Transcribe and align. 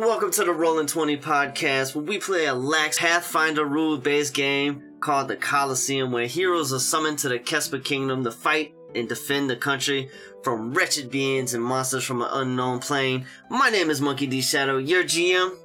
Welcome 0.00 0.30
to 0.30 0.44
the 0.44 0.52
Rolling 0.52 0.86
20 0.86 1.16
podcast, 1.16 1.96
where 1.96 2.04
we 2.04 2.18
play 2.18 2.46
a 2.46 2.54
lax 2.54 3.00
Pathfinder 3.00 3.64
rule 3.64 3.98
based 3.98 4.32
game 4.32 4.80
called 5.00 5.26
the 5.26 5.34
Colosseum, 5.34 6.12
where 6.12 6.28
heroes 6.28 6.72
are 6.72 6.78
summoned 6.78 7.18
to 7.18 7.28
the 7.28 7.40
Kesper 7.40 7.84
Kingdom 7.84 8.22
to 8.22 8.30
fight 8.30 8.72
and 8.94 9.08
defend 9.08 9.50
the 9.50 9.56
country 9.56 10.08
from 10.44 10.72
wretched 10.72 11.10
beings 11.10 11.52
and 11.52 11.64
monsters 11.64 12.04
from 12.04 12.22
an 12.22 12.28
unknown 12.30 12.78
plane. 12.78 13.26
My 13.50 13.70
name 13.70 13.90
is 13.90 14.00
Monkey 14.00 14.28
D 14.28 14.40
Shadow, 14.40 14.78
your 14.78 15.02
GM. 15.02 15.56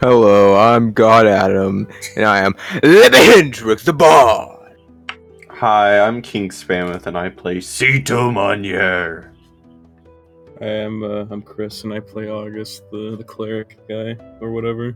Hello, 0.00 0.56
I'm 0.56 0.92
God 0.92 1.28
Adam, 1.28 1.86
and 2.16 2.24
I 2.24 2.40
am 2.40 2.54
Hendrix 2.82 3.84
the 3.84 3.92
Bard. 3.92 4.76
Hi, 5.48 6.00
I'm 6.00 6.20
King 6.20 6.48
Spammeth, 6.48 7.06
and 7.06 7.16
I 7.16 7.28
play 7.28 7.58
Sito 7.58 8.32
Moniere. 8.32 9.29
I 10.60 10.66
am 10.66 11.02
uh, 11.02 11.24
I'm 11.30 11.40
Chris 11.40 11.84
and 11.84 11.92
I 11.92 12.00
play 12.00 12.28
August, 12.28 12.82
the 12.90 13.16
the 13.16 13.24
cleric 13.24 13.78
guy 13.88 14.16
or 14.40 14.50
whatever. 14.50 14.94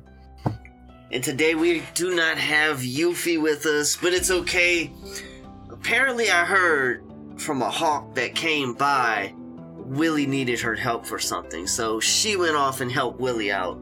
And 1.10 1.24
today 1.24 1.54
we 1.54 1.82
do 1.94 2.14
not 2.14 2.36
have 2.36 2.80
Euphy 2.80 3.40
with 3.40 3.64
us, 3.64 3.96
but 3.96 4.12
it's 4.12 4.30
okay. 4.30 4.90
Apparently, 5.70 6.30
I 6.30 6.44
heard 6.44 7.02
from 7.36 7.62
a 7.62 7.70
hawk 7.70 8.14
that 8.14 8.34
came 8.34 8.74
by, 8.74 9.32
Willie 9.36 10.26
needed 10.26 10.60
her 10.60 10.74
help 10.74 11.06
for 11.06 11.18
something, 11.18 11.66
so 11.66 12.00
she 12.00 12.36
went 12.36 12.56
off 12.56 12.80
and 12.80 12.90
helped 12.90 13.20
Willie 13.20 13.52
out. 13.52 13.78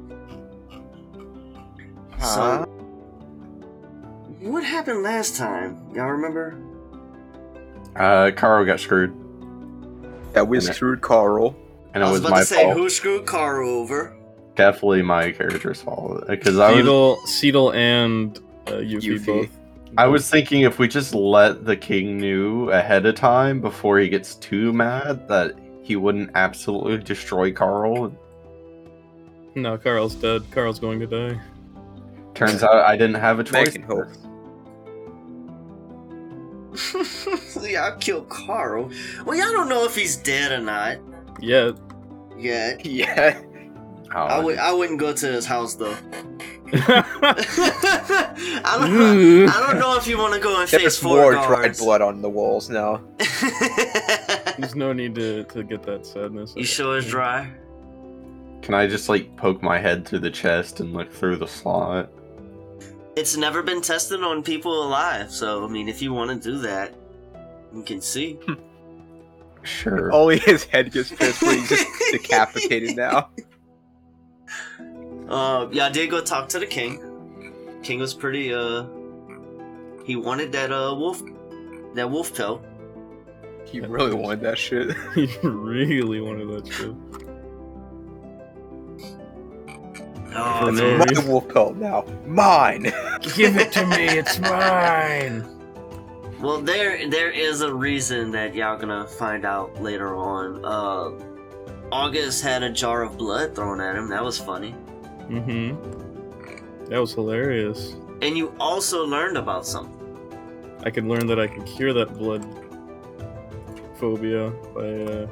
Huh? 2.18 2.64
So, 2.64 2.64
what 4.40 4.62
happened 4.62 5.02
last 5.02 5.36
time? 5.36 5.80
Y'all 5.94 6.10
remember? 6.10 6.56
Uh, 7.96 8.30
Karo 8.36 8.64
got 8.64 8.78
screwed, 8.78 9.14
Yeah, 10.34 10.42
we 10.42 10.58
And 10.58 10.66
screwed 10.66 11.00
Carl. 11.00 11.56
And 11.94 12.02
it 12.02 12.06
I 12.06 12.10
was, 12.10 12.20
was, 12.20 12.20
about 12.20 12.30
my 12.30 12.40
to 12.40 12.46
say, 12.46 12.62
fault. 12.64 12.76
who 12.76 12.88
screwed 12.90 13.26
Karu 13.26 13.66
over? 13.66 14.16
Definitely 14.54 15.02
my 15.02 15.30
character's 15.32 15.82
fault 15.82 16.26
because 16.26 16.58
I 16.58 16.72
was 16.72 16.84
Cietal, 16.84 17.18
Cietal 17.26 17.74
and 17.74 18.38
uh, 18.66 18.72
Euphy, 18.72 19.18
Euphy. 19.18 19.26
both. 19.26 19.58
I 19.98 20.06
was 20.06 20.28
thinking 20.30 20.62
if 20.62 20.78
we 20.78 20.88
just 20.88 21.14
let 21.14 21.66
the 21.66 21.76
king 21.76 22.16
knew 22.16 22.70
ahead 22.70 23.04
of 23.04 23.14
time 23.14 23.60
before 23.60 23.98
he 23.98 24.08
gets 24.08 24.36
too 24.36 24.72
mad 24.72 25.28
that 25.28 25.54
he 25.82 25.96
wouldn't 25.96 26.30
absolutely 26.34 26.98
destroy 26.98 27.52
Carl. 27.52 28.16
No, 29.54 29.76
Carl's 29.76 30.14
dead. 30.14 30.42
Carl's 30.50 30.78
going 30.78 30.98
to 31.00 31.06
die. 31.06 31.38
Turns 32.34 32.62
out 32.62 32.86
I 32.86 32.96
didn't 32.96 33.20
have 33.20 33.38
a 33.38 33.44
choice. 33.44 33.66
Making 33.66 33.82
hope. 33.82 34.08
y'all 37.62 37.96
killed 38.00 38.30
Carl. 38.30 38.90
Well, 39.26 39.36
y'all 39.36 39.52
don't 39.52 39.68
know 39.68 39.84
if 39.84 39.94
he's 39.94 40.16
dead 40.16 40.52
or 40.52 40.60
not 40.60 40.98
Yeah. 41.42 41.72
yet. 42.38 42.86
Yeah. 42.92 43.40
Oh, 44.14 44.18
I 44.18 44.38
would. 44.40 44.58
I 44.58 44.72
wouldn't 44.72 45.00
go 45.00 45.14
to 45.14 45.26
his 45.26 45.46
house 45.46 45.74
though. 45.74 45.96
I 46.74 48.76
don't. 48.78 48.92
know- 48.92 49.14
hmm. 49.14 49.48
I 49.48 49.66
don't 49.66 49.78
know 49.78 49.96
if 49.96 50.06
you 50.06 50.18
want 50.18 50.34
to 50.34 50.40
go 50.40 50.60
and 50.60 50.68
face 50.68 50.80
There's 50.80 50.98
four 50.98 51.16
more 51.16 51.32
guards. 51.32 51.48
dried 51.48 51.76
blood 51.78 52.02
on 52.02 52.20
the 52.20 52.28
walls 52.28 52.68
now. 52.68 53.00
There's 54.58 54.74
no 54.74 54.92
need 54.92 55.14
to, 55.14 55.44
to 55.44 55.62
get 55.62 55.82
that 55.84 56.04
sadness. 56.04 56.52
you 56.56 56.64
sure 56.64 56.98
it's 56.98 57.06
hmm. 57.06 57.12
dry? 57.12 57.50
Can 58.60 58.74
I 58.74 58.86
just 58.86 59.08
like 59.08 59.34
poke 59.36 59.62
my 59.62 59.78
head 59.78 60.06
through 60.06 60.20
the 60.20 60.30
chest 60.30 60.80
and 60.80 60.92
look 60.92 61.10
through 61.10 61.36
the 61.36 61.48
slot? 61.48 62.10
It's 63.16 63.36
never 63.36 63.62
been 63.62 63.80
tested 63.80 64.22
on 64.22 64.42
people 64.42 64.84
alive, 64.84 65.30
so 65.30 65.64
I 65.64 65.68
mean, 65.68 65.88
if 65.88 66.02
you 66.02 66.12
want 66.12 66.30
to 66.30 66.50
do 66.50 66.58
that, 66.58 66.94
you 67.74 67.82
can 67.82 68.00
see. 68.00 68.38
Sure. 69.62 70.12
Only 70.12 70.38
his 70.38 70.64
head 70.64 70.92
gets 70.92 71.10
pissed, 71.14 71.40
but 71.40 71.54
he's 71.54 71.68
just 71.68 71.86
decapitated 72.10 72.96
now. 72.96 73.30
Uh, 75.28 75.68
yeah, 75.70 75.86
I 75.86 75.90
did 75.90 76.10
go 76.10 76.20
talk 76.20 76.48
to 76.50 76.58
the 76.58 76.66
king. 76.66 77.00
King 77.82 78.00
was 78.00 78.12
pretty. 78.14 78.52
Uh, 78.52 78.84
he 80.04 80.16
wanted 80.16 80.52
that 80.52 80.72
uh 80.72 80.94
wolf, 80.96 81.22
that 81.94 82.10
wolf 82.10 82.34
tail. 82.34 82.64
He 83.64 83.80
really 83.80 84.14
wanted 84.14 84.40
that 84.42 84.58
shit. 84.58 84.94
he 85.14 85.28
really 85.42 86.20
wanted 86.20 86.48
that 86.48 86.72
shit. 86.72 86.94
Oh, 90.34 90.60
For 90.60 90.68
It's 90.70 90.80
man. 90.80 90.98
my 91.24 91.28
wolf 91.30 91.48
pelt 91.48 91.76
now. 91.76 92.04
Mine. 92.26 92.82
Give 93.34 93.56
it 93.56 93.70
to 93.72 93.86
me. 93.86 94.08
It's 94.08 94.38
mine. 94.40 95.46
Well, 96.42 96.60
there 96.60 97.08
there 97.08 97.30
is 97.30 97.60
a 97.60 97.72
reason 97.72 98.32
that 98.32 98.52
y'all 98.52 98.76
gonna 98.76 99.06
find 99.06 99.44
out 99.44 99.80
later 99.80 100.16
on. 100.16 100.64
Uh, 100.64 101.12
August 101.92 102.42
had 102.42 102.64
a 102.64 102.70
jar 102.70 103.02
of 103.02 103.16
blood 103.16 103.54
thrown 103.54 103.80
at 103.80 103.94
him. 103.94 104.08
That 104.08 104.24
was 104.24 104.38
funny. 104.38 104.74
Mm-hmm. 105.28 106.90
That 106.90 107.00
was 107.00 107.14
hilarious. 107.14 107.94
And 108.22 108.36
you 108.36 108.52
also 108.58 109.04
learned 109.04 109.36
about 109.36 109.64
something. 109.64 109.96
I 110.82 110.90
could 110.90 111.04
learn 111.04 111.28
that 111.28 111.38
I 111.38 111.46
could 111.46 111.64
cure 111.64 111.92
that 111.92 112.18
blood 112.18 112.44
phobia 113.94 114.50
by 114.74 114.88
uh, 114.88 115.28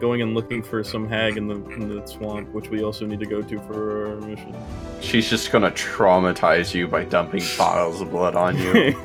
going 0.00 0.22
and 0.22 0.34
looking 0.34 0.62
for 0.62 0.82
some 0.84 1.08
hag 1.08 1.36
in 1.36 1.46
the 1.46 1.56
in 1.72 1.88
the 1.88 2.06
swamp, 2.06 2.52
which 2.52 2.70
we 2.70 2.82
also 2.82 3.06
need 3.06 3.20
to 3.20 3.26
go 3.26 3.42
to 3.42 3.58
for 3.60 4.08
our 4.08 4.16
mission. 4.20 4.54
She's 5.00 5.28
just 5.28 5.50
gonna 5.52 5.70
traumatize 5.70 6.74
you 6.74 6.88
by 6.88 7.04
dumping 7.04 7.42
bottles 7.58 8.00
of 8.00 8.10
blood 8.10 8.34
on 8.36 8.58
you. 8.58 8.72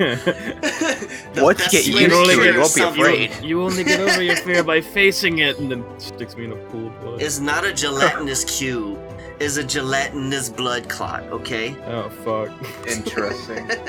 The 1.32 1.44
Once 1.44 1.58
you 1.60 1.64
best 1.64 1.72
get 1.72 1.86
used 1.86 1.96
to 1.96 2.34
to 2.34 2.42
it, 2.42 2.54
you 2.54 2.60
won't 2.60 2.74
be 2.74 2.82
afraid. 2.82 3.44
You 3.44 3.62
only 3.62 3.84
get 3.84 4.00
over 4.00 4.20
your 4.22 4.36
fear 4.36 4.64
by 4.64 4.80
facing 4.80 5.38
it, 5.38 5.58
and 5.60 5.70
then 5.70 5.84
sticks 6.00 6.36
me 6.36 6.44
in 6.44 6.52
a 6.52 6.56
pool 6.56 6.88
of 6.88 7.00
blood. 7.00 7.22
Is 7.22 7.40
not 7.40 7.64
a 7.64 7.72
gelatinous 7.72 8.44
cube. 8.44 8.98
Is 9.38 9.56
a 9.56 9.64
gelatinous 9.64 10.48
blood 10.48 10.88
clot. 10.88 11.22
Okay. 11.24 11.76
Oh 11.86 12.08
fuck. 12.10 12.50
Interesting. 12.88 13.70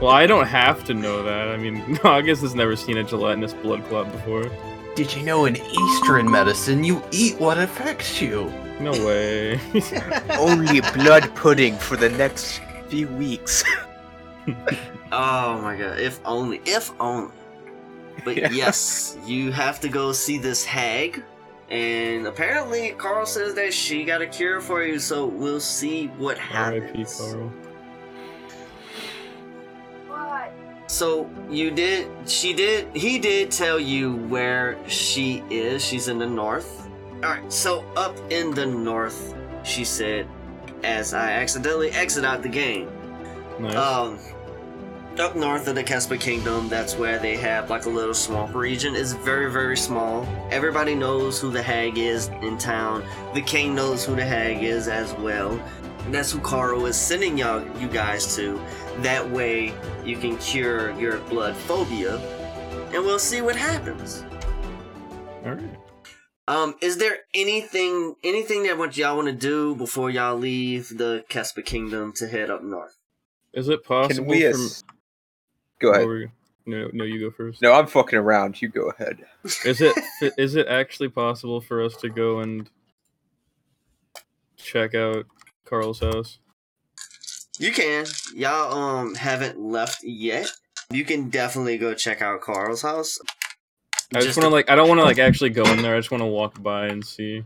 Well, 0.00 0.10
I 0.10 0.26
don't 0.26 0.46
have 0.46 0.84
to 0.86 0.94
know 0.94 1.22
that. 1.22 1.48
I 1.48 1.56
mean, 1.56 1.98
August 2.04 2.42
has 2.42 2.54
never 2.54 2.76
seen 2.76 2.98
a 2.98 3.04
gelatinous 3.04 3.54
blood 3.54 3.82
clot 3.88 4.12
before. 4.12 4.50
Did 4.96 5.14
you 5.14 5.22
know 5.22 5.44
in 5.44 5.56
Eastern 5.56 6.28
medicine 6.30 6.82
you 6.82 7.02
eat 7.12 7.38
what 7.38 7.58
affects 7.58 8.20
you? 8.20 8.52
No 8.80 8.92
way. 9.06 9.60
Only 10.38 10.80
blood 10.80 11.34
pudding 11.34 11.76
for 11.76 11.96
the 11.96 12.08
next 12.08 12.60
few 12.88 13.08
weeks. 13.08 13.62
Oh 15.12 15.60
my 15.62 15.76
god, 15.76 15.98
if 16.00 16.20
only, 16.24 16.60
if 16.66 16.90
only. 17.00 17.32
But 18.24 18.36
Yeah. 18.36 18.50
yes, 18.50 19.16
you 19.24 19.52
have 19.52 19.80
to 19.80 19.88
go 19.88 20.12
see 20.12 20.36
this 20.36 20.64
hag. 20.64 21.22
And 21.70 22.26
apparently, 22.26 22.90
Carl 22.98 23.24
says 23.24 23.54
that 23.54 23.72
she 23.72 24.04
got 24.04 24.20
a 24.20 24.26
cure 24.26 24.60
for 24.60 24.82
you, 24.84 24.98
so 24.98 25.26
we'll 25.26 25.60
see 25.60 26.08
what 26.18 26.38
happens. 26.38 26.80
R.I.P. 26.84 26.86
happens. 26.88 27.20
Carl. 27.20 27.52
So 30.86 31.28
you 31.50 31.70
did, 31.70 32.08
she 32.28 32.52
did, 32.52 32.94
he 32.94 33.18
did 33.18 33.50
tell 33.50 33.78
you 33.80 34.16
where 34.16 34.78
she 34.88 35.42
is. 35.50 35.84
She's 35.84 36.08
in 36.08 36.18
the 36.18 36.26
north. 36.26 36.88
Alright, 37.16 37.52
so 37.52 37.84
up 37.96 38.16
in 38.30 38.52
the 38.52 38.66
north, 38.66 39.34
she 39.64 39.84
said, 39.84 40.28
as 40.84 41.14
I 41.14 41.32
accidentally 41.32 41.90
exit 41.90 42.24
out 42.24 42.42
the 42.42 42.48
game. 42.48 42.88
Nice. 43.58 43.74
Um, 43.74 44.18
up 45.18 45.34
north 45.34 45.66
of 45.66 45.74
the 45.74 45.82
Kesper 45.82 46.20
Kingdom, 46.20 46.68
that's 46.68 46.94
where 46.94 47.18
they 47.18 47.36
have 47.36 47.70
like 47.70 47.86
a 47.86 47.88
little 47.88 48.14
swamp 48.14 48.54
region. 48.54 48.94
It's 48.94 49.12
very, 49.12 49.50
very 49.50 49.76
small. 49.76 50.28
Everybody 50.50 50.94
knows 50.94 51.40
who 51.40 51.50
the 51.50 51.62
hag 51.62 51.96
is 51.96 52.28
in 52.42 52.58
town. 52.58 53.02
The 53.32 53.40
king 53.40 53.74
knows 53.74 54.04
who 54.04 54.14
the 54.14 54.24
hag 54.24 54.62
is 54.62 54.88
as 54.88 55.14
well. 55.14 55.52
And 56.04 56.14
that's 56.14 56.30
who 56.30 56.38
Karo 56.40 56.84
is 56.84 56.96
sending 56.96 57.38
y'all, 57.38 57.66
you 57.78 57.88
guys 57.88 58.36
to. 58.36 58.60
That 59.02 59.30
way, 59.30 59.74
you 60.04 60.16
can 60.16 60.36
cure 60.38 60.90
your 60.98 61.18
blood 61.18 61.54
phobia, 61.54 62.16
and 62.92 63.04
we'll 63.04 63.18
see 63.18 63.42
what 63.42 63.56
happens. 63.56 64.24
All 65.44 65.52
right. 65.52 65.76
Um, 66.48 66.76
is 66.80 66.96
there 66.98 67.18
anything, 67.34 68.14
anything 68.22 68.62
that 68.64 68.78
what 68.78 68.96
y'all 68.96 69.16
want 69.16 69.28
to 69.28 69.34
do 69.34 69.74
before 69.74 70.10
y'all 70.10 70.36
leave 70.36 70.96
the 70.96 71.24
Kesper 71.28 71.64
Kingdom 71.64 72.12
to 72.14 72.28
head 72.28 72.50
up 72.50 72.62
north? 72.62 72.96
Is 73.52 73.68
it 73.68 73.84
possible 73.84 74.24
Can 74.24 74.26
we? 74.26 74.42
for 74.42 74.48
As- 74.48 74.84
Go 75.80 75.92
ahead. 75.92 76.30
No, 76.66 76.88
no, 76.92 77.04
you 77.04 77.20
go 77.20 77.30
first. 77.30 77.62
No, 77.62 77.72
I'm 77.72 77.86
fucking 77.86 78.18
around. 78.18 78.60
You 78.60 78.68
go 78.68 78.90
ahead. 78.90 79.24
Is 79.64 79.80
it 79.80 79.96
is 80.38 80.56
it 80.56 80.66
actually 80.66 81.08
possible 81.08 81.60
for 81.60 81.82
us 81.82 81.96
to 81.98 82.08
go 82.08 82.40
and 82.40 82.68
check 84.56 84.94
out 84.94 85.26
Carl's 85.64 86.00
house? 86.00 86.38
You 87.58 87.72
can. 87.72 88.06
Y'all 88.34 88.72
um 88.72 89.14
haven't 89.14 89.58
left 89.58 90.04
yet. 90.04 90.50
You 90.90 91.04
can 91.04 91.30
definitely 91.30 91.78
go 91.78 91.94
check 91.94 92.22
out 92.22 92.40
Carl's 92.40 92.82
house. 92.82 93.18
I 94.14 94.20
just, 94.20 94.36
want 94.36 94.44
to 94.44 94.50
like 94.50 94.70
I 94.70 94.76
don't 94.76 94.88
want 94.88 95.00
to 95.00 95.04
like 95.04 95.18
actually 95.18 95.50
go 95.50 95.64
in 95.64 95.82
there. 95.82 95.96
I 95.96 95.98
just 95.98 96.10
want 96.10 96.22
to 96.22 96.26
walk 96.26 96.62
by 96.62 96.86
and 96.86 97.04
see 97.04 97.42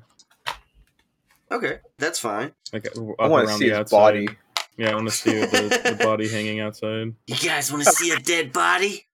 Okay, 1.52 1.78
that's 1.98 2.18
fine. 2.18 2.52
like 2.72 2.86
up 2.86 2.92
I 3.18 3.26
want 3.26 3.44
to 3.44 3.50
around 3.50 3.58
see 3.58 3.64
the 3.66 3.70
his 3.70 3.80
outside. 3.80 3.96
body. 3.96 4.28
Yeah, 4.76 4.92
I 4.92 4.94
want 4.94 5.08
to 5.08 5.14
see 5.14 5.32
the, 5.32 5.96
the 5.98 6.04
body 6.04 6.28
hanging 6.28 6.60
outside. 6.60 7.14
You 7.26 7.36
guys 7.36 7.72
want 7.72 7.84
to 7.84 7.90
see 7.90 8.12
a 8.12 8.18
dead 8.18 8.52
body? 8.52 9.06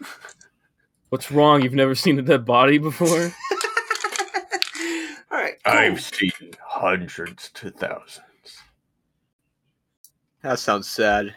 What's 1.10 1.30
wrong? 1.30 1.62
You've 1.62 1.74
never 1.74 1.94
seen 1.94 2.18
a 2.18 2.22
dead 2.22 2.44
body 2.44 2.78
before? 2.78 3.08
All 5.30 5.38
right, 5.38 5.54
cool. 5.64 5.72
I've 5.74 6.00
seen 6.00 6.32
hundreds 6.64 7.50
to 7.54 7.70
thousands. 7.70 8.20
That 10.42 10.58
sounds 10.58 10.88
sad. 10.88 11.34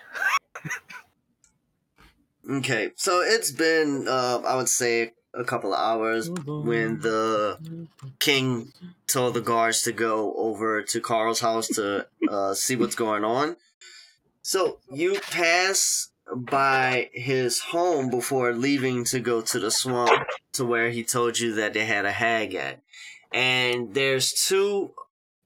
Okay, 2.49 2.91
so 2.95 3.21
it's 3.21 3.51
been, 3.51 4.07
uh, 4.07 4.41
I 4.45 4.55
would 4.55 4.69
say, 4.69 5.13
a 5.33 5.43
couple 5.43 5.73
of 5.73 5.79
hours 5.79 6.29
when 6.29 6.99
the 6.99 7.57
king 8.19 8.73
told 9.07 9.33
the 9.33 9.41
guards 9.41 9.83
to 9.83 9.91
go 9.91 10.33
over 10.35 10.81
to 10.81 10.99
Carl's 10.99 11.39
house 11.39 11.67
to 11.69 12.07
uh, 12.29 12.53
see 12.53 12.75
what's 12.75 12.95
going 12.95 13.23
on. 13.23 13.55
So 14.41 14.79
you 14.91 15.19
pass 15.21 16.09
by 16.35 17.09
his 17.13 17.59
home 17.59 18.09
before 18.09 18.53
leaving 18.53 19.03
to 19.05 19.19
go 19.19 19.41
to 19.41 19.59
the 19.59 19.71
swamp 19.71 20.27
to 20.53 20.65
where 20.65 20.89
he 20.89 21.03
told 21.03 21.39
you 21.39 21.53
that 21.55 21.73
they 21.73 21.85
had 21.85 22.05
a 22.05 22.11
hag 22.11 22.53
at. 22.55 22.81
And 23.31 23.93
there's 23.93 24.33
two 24.33 24.93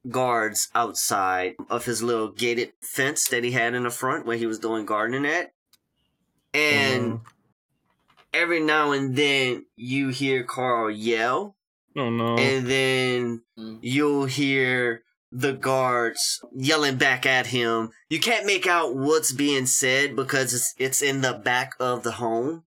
guards 0.09 0.69
outside 0.75 1.55
of 1.69 1.85
his 1.85 2.01
little 2.03 2.29
gated 2.31 2.73
fence 2.81 3.27
that 3.29 3.43
he 3.43 3.51
had 3.51 3.73
in 3.73 3.83
the 3.83 3.89
front 3.89 4.25
where 4.25 4.37
he 4.37 4.45
was 4.45 4.59
doing 4.59 4.85
gardening 4.85 5.25
at. 5.25 5.53
And 6.53 7.19
every 8.33 8.59
now 8.59 8.91
and 8.91 9.15
then 9.15 9.65
you 9.75 10.09
hear 10.09 10.43
Carl 10.43 10.89
yell, 10.91 11.55
oh 11.97 12.09
no. 12.09 12.37
and 12.37 12.67
then 12.67 13.41
Mm. 13.57 13.79
you'll 13.81 14.25
hear 14.25 15.03
the 15.31 15.53
guards 15.53 16.41
yelling 16.53 16.97
back 16.97 17.25
at 17.25 17.47
him. 17.47 17.91
You 18.09 18.19
can't 18.19 18.45
make 18.45 18.67
out 18.67 18.95
what's 18.95 19.31
being 19.31 19.65
said 19.65 20.15
because 20.15 20.53
it's 20.53 20.73
it's 20.77 21.01
in 21.01 21.21
the 21.21 21.33
back 21.33 21.73
of 21.79 22.03
the 22.03 22.13
home. 22.13 22.63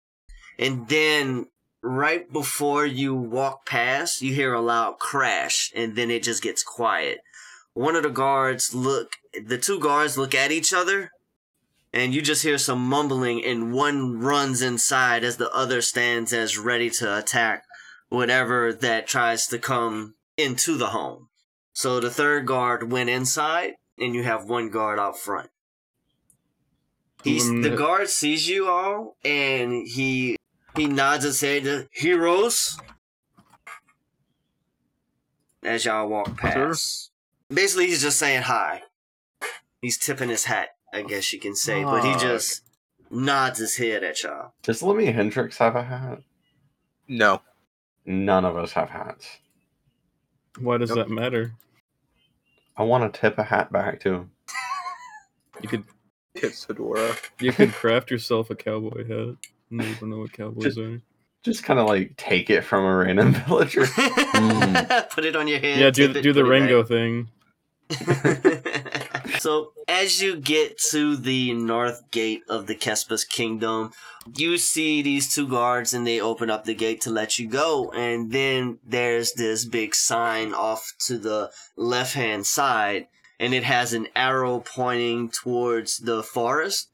And 0.57 0.87
then 0.87 1.47
right 1.85 2.31
before 2.31 2.85
you 2.85 3.13
walk 3.15 3.65
past, 3.65 4.21
you 4.21 4.33
hear 4.33 4.53
a 4.53 4.61
loud 4.61 4.99
crash 4.99 5.71
and 5.75 5.95
then 5.95 6.11
it 6.11 6.23
just 6.23 6.43
gets 6.43 6.63
quiet. 6.63 7.19
One 7.73 7.95
of 7.95 8.03
the 8.03 8.09
guards 8.09 8.73
look 8.73 9.13
the 9.45 9.57
two 9.57 9.79
guards 9.79 10.17
look 10.17 10.33
at 10.33 10.51
each 10.51 10.73
other 10.73 11.11
and 11.93 12.13
you 12.13 12.21
just 12.21 12.43
hear 12.43 12.57
some 12.57 12.85
mumbling 12.85 13.43
and 13.43 13.73
one 13.73 14.19
runs 14.19 14.61
inside 14.61 15.23
as 15.23 15.37
the 15.37 15.49
other 15.51 15.81
stands 15.81 16.33
as 16.33 16.57
ready 16.57 16.89
to 16.89 17.17
attack 17.17 17.63
whatever 18.09 18.73
that 18.73 19.07
tries 19.07 19.47
to 19.47 19.59
come 19.59 20.15
into 20.37 20.77
the 20.77 20.87
home. 20.87 21.29
So 21.73 21.99
the 21.99 22.09
third 22.09 22.45
guard 22.45 22.91
went 22.91 23.09
inside, 23.09 23.73
and 23.97 24.15
you 24.15 24.23
have 24.23 24.49
one 24.49 24.69
guard 24.69 24.99
out 24.99 25.17
front. 25.17 25.49
He's 27.23 27.47
the 27.47 27.69
mm. 27.69 27.77
guard 27.77 28.09
sees 28.09 28.47
you 28.47 28.67
all, 28.67 29.17
and 29.25 29.87
he 29.87 30.37
he 30.75 30.87
nods 30.87 31.23
his 31.23 31.39
head 31.41 31.63
to 31.63 31.87
heroes 31.91 32.77
as 35.63 35.85
y'all 35.85 36.07
walk 36.07 36.37
past. 36.37 37.11
Basically, 37.49 37.87
he's 37.87 38.01
just 38.01 38.17
saying 38.17 38.43
hi. 38.43 38.83
He's 39.81 39.97
tipping 39.97 40.29
his 40.29 40.45
hat, 40.45 40.69
I 40.93 41.01
guess 41.03 41.31
you 41.33 41.39
can 41.39 41.55
say, 41.55 41.83
but 41.83 42.03
he 42.03 42.15
just 42.15 42.63
nods 43.11 43.59
his 43.59 43.75
head 43.77 44.03
at 44.03 44.23
y'all. 44.23 44.53
Does 44.63 44.81
Lemmy 44.81 45.05
Hendrix 45.07 45.57
have 45.59 45.75
a 45.75 45.83
hat? 45.83 46.19
No. 47.07 47.41
None 48.05 48.45
of 48.45 48.57
us 48.57 48.71
have 48.73 48.89
hats. 48.89 49.27
Why 50.59 50.77
does 50.77 50.89
Nope. 50.89 51.07
that 51.07 51.13
matter? 51.13 51.53
I 52.77 52.83
want 52.83 53.11
to 53.13 53.19
tip 53.19 53.37
a 53.37 53.43
hat 53.43 53.71
back 53.71 53.99
to 54.01 54.13
him. 54.13 54.31
You 55.61 55.69
could 55.69 55.83
It's 56.33 56.65
Fedora. 56.65 57.15
you 57.39 57.51
could 57.53 57.71
craft 57.73 58.11
yourself 58.11 58.49
a 58.49 58.55
cowboy 58.55 59.07
hat. 59.07 59.35
I 59.71 59.77
don't 59.77 59.87
even 59.87 60.09
know 60.09 60.19
what 60.19 60.33
cowboys 60.33 60.63
Just- 60.63 60.77
are. 60.77 61.01
Just 61.43 61.63
kind 61.63 61.79
of 61.79 61.87
like 61.87 62.17
take 62.17 62.49
it 62.49 62.63
from 62.63 62.85
a 62.85 62.95
random 62.95 63.33
villager. 63.47 63.85
Put 65.11 65.25
it 65.25 65.35
on 65.35 65.47
your 65.47 65.59
head. 65.59 65.79
Yeah, 65.79 65.91
do 65.91 66.07
tip 66.07 66.15
it, 66.17 66.21
do 66.23 66.33
the 66.33 66.41
put 66.41 66.47
it. 66.47 66.49
Ringo 66.49 66.83
thing. 66.83 67.29
so 69.39 69.71
as 69.87 70.21
you 70.21 70.37
get 70.37 70.79
to 70.89 71.15
the 71.15 71.53
north 71.53 72.09
gate 72.09 72.41
of 72.49 72.65
the 72.65 72.73
Kespis 72.75 73.29
kingdom, 73.29 73.91
you 74.35 74.57
see 74.57 75.03
these 75.03 75.33
two 75.33 75.47
guards 75.47 75.93
and 75.93 76.07
they 76.07 76.19
open 76.19 76.49
up 76.49 76.65
the 76.65 76.73
gate 76.73 77.01
to 77.01 77.11
let 77.11 77.37
you 77.37 77.47
go. 77.47 77.91
And 77.91 78.31
then 78.31 78.79
there's 78.83 79.33
this 79.33 79.65
big 79.65 79.93
sign 79.93 80.51
off 80.53 80.93
to 81.01 81.19
the 81.19 81.51
left 81.75 82.15
hand 82.15 82.47
side 82.47 83.07
and 83.39 83.53
it 83.53 83.63
has 83.63 83.93
an 83.93 84.07
arrow 84.15 84.61
pointing 84.61 85.29
towards 85.29 85.99
the 85.99 86.23
forest. 86.23 86.89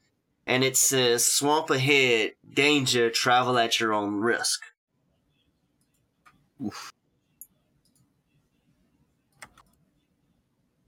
And 0.52 0.62
it 0.62 0.76
says, 0.76 1.24
swamp 1.24 1.70
ahead, 1.70 2.32
danger, 2.52 3.08
travel 3.08 3.58
at 3.58 3.80
your 3.80 3.94
own 3.94 4.16
risk. 4.16 4.60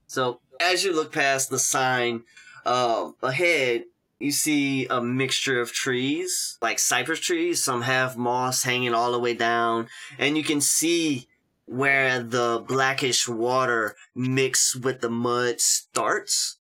So 0.06 0.40
as 0.60 0.84
you 0.84 0.94
look 0.94 1.12
past 1.12 1.48
the 1.48 1.58
sign 1.58 2.24
um, 2.66 3.14
ahead, 3.22 3.84
you 4.18 4.32
see 4.32 4.86
a 4.88 5.00
mixture 5.00 5.62
of 5.62 5.72
trees, 5.72 6.58
like 6.60 6.78
cypress 6.78 7.20
trees. 7.20 7.64
Some 7.64 7.80
have 7.80 8.18
moss 8.18 8.64
hanging 8.64 8.92
all 8.92 9.12
the 9.12 9.18
way 9.18 9.32
down, 9.32 9.88
and 10.18 10.36
you 10.36 10.44
can 10.44 10.60
see 10.60 11.26
where 11.64 12.22
the 12.22 12.62
blackish 12.68 13.26
water 13.26 13.96
mixed 14.14 14.84
with 14.84 15.00
the 15.00 15.08
mud 15.08 15.62
starts. 15.62 16.58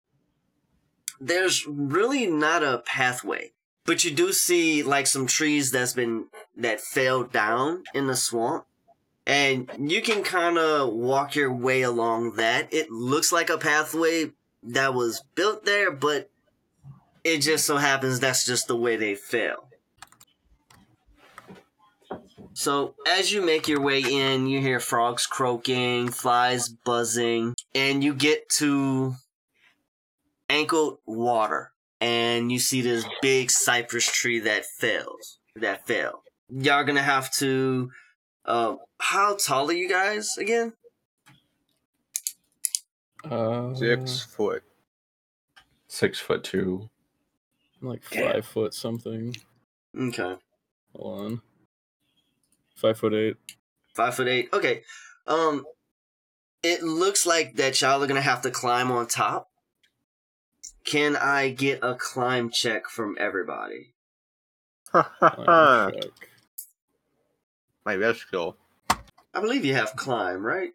There's 1.22 1.66
really 1.68 2.26
not 2.26 2.64
a 2.64 2.80
pathway, 2.86 3.52
but 3.86 4.04
you 4.04 4.12
do 4.12 4.34
see 4.34 4.82
like 4.82 5.08
some 5.08 5.28
trees 5.28 5.72
that's 5.72 5.94
been 5.94 6.26
that 6.58 6.82
fell 6.82 7.24
down 7.24 7.84
in 7.94 8.08
the 8.08 8.16
swamp 8.16 8.66
and 9.26 9.70
you 9.80 10.02
can 10.02 10.24
kind 10.24 10.58
of 10.58 10.94
walk 10.94 11.36
your 11.36 11.54
way 11.54 11.84
along 11.84 12.34
that. 12.34 12.74
It 12.74 12.90
looks 12.90 13.32
like 13.32 13.50
a 13.50 13.58
pathway 13.58 14.32
that 14.64 14.94
was 14.94 15.24
built 15.36 15.66
there, 15.66 15.92
but 15.92 16.30
it 17.24 17.40
just 17.40 17.66
so 17.66 17.78
happens 17.78 18.20
that's 18.20 18.46
just 18.46 18.68
the 18.68 18.76
way 18.76 18.96
they 18.96 19.16
fell. 19.16 19.68
So, 22.54 22.96
as 23.08 23.32
you 23.32 23.42
make 23.42 23.68
your 23.68 23.80
way 23.80 24.02
in, 24.02 24.48
you 24.48 24.60
hear 24.60 24.80
frogs 24.80 25.26
croaking, 25.26 26.10
flies 26.10 26.68
buzzing, 26.68 27.56
and 27.74 28.04
you 28.04 28.14
get 28.14 28.50
to 28.58 29.16
ankled 30.52 31.00
water, 31.06 31.72
and 32.00 32.52
you 32.52 32.60
see 32.60 32.82
this 32.82 33.06
big 33.22 33.50
cypress 33.52 34.06
tree 34.12 34.40
that 34.42 34.66
fails. 34.66 35.40
That 35.56 35.88
fell. 35.88 36.24
Y'all 36.50 36.84
gonna 36.84 37.02
have 37.02 37.32
to 37.36 37.90
uh, 38.46 38.76
how 39.00 39.36
tall 39.38 39.70
are 39.70 39.74
you 39.74 39.90
guys 39.90 40.38
again? 40.38 40.74
Uh, 43.30 43.74
Six 43.76 44.22
foot. 44.22 44.64
Six 45.88 46.20
foot 46.20 46.44
two. 46.44 46.90
like 47.82 48.02
Yeah. 48.12 48.34
five 48.34 48.46
foot 48.46 48.74
something. 48.74 49.36
Okay, 49.98 50.36
Hold 50.96 51.20
on. 51.22 51.42
Five 52.76 52.98
foot 52.98 53.14
eight. 53.14 53.36
five 53.94 54.16
foot 54.16 54.28
eight. 54.28 54.50
Okay, 54.54 54.84
um, 55.28 55.66
it 56.64 56.82
looks 56.82 57.26
like 57.26 57.56
that 57.58 57.80
y'all 57.82 58.02
are 58.04 58.08
gonna 58.08 58.22
have 58.22 58.42
to 58.44 58.52
climb 58.52 58.90
on 58.92 59.08
top. 59.08 59.51
Can 60.84 61.16
I 61.16 61.50
get 61.50 61.80
a 61.84 61.96
climb 61.96 62.50
check 62.50 62.88
from 62.88 63.16
everybody? 63.20 63.94
My 64.94 65.92
best 67.86 68.20
skill. 68.20 68.58
I 69.34 69.40
believe 69.40 69.64
you 69.64 69.74
have 69.76 69.96
climb, 69.96 70.44
right? 70.44 70.72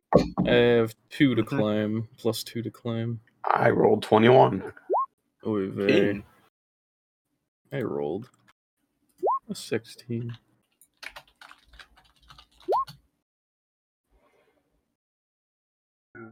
I 0.47 0.50
have 0.50 0.95
two 1.11 1.35
to 1.35 1.45
climb, 1.45 2.09
plus 2.16 2.43
two 2.43 2.62
to 2.62 2.71
climb. 2.71 3.21
I 3.45 3.71
rolled 3.71 4.02
21. 4.02 4.73
Oy 5.47 5.71
vey. 5.71 6.23
I 7.73 7.83
rolled 7.83 8.31
a 9.49 9.55
16. 9.55 10.37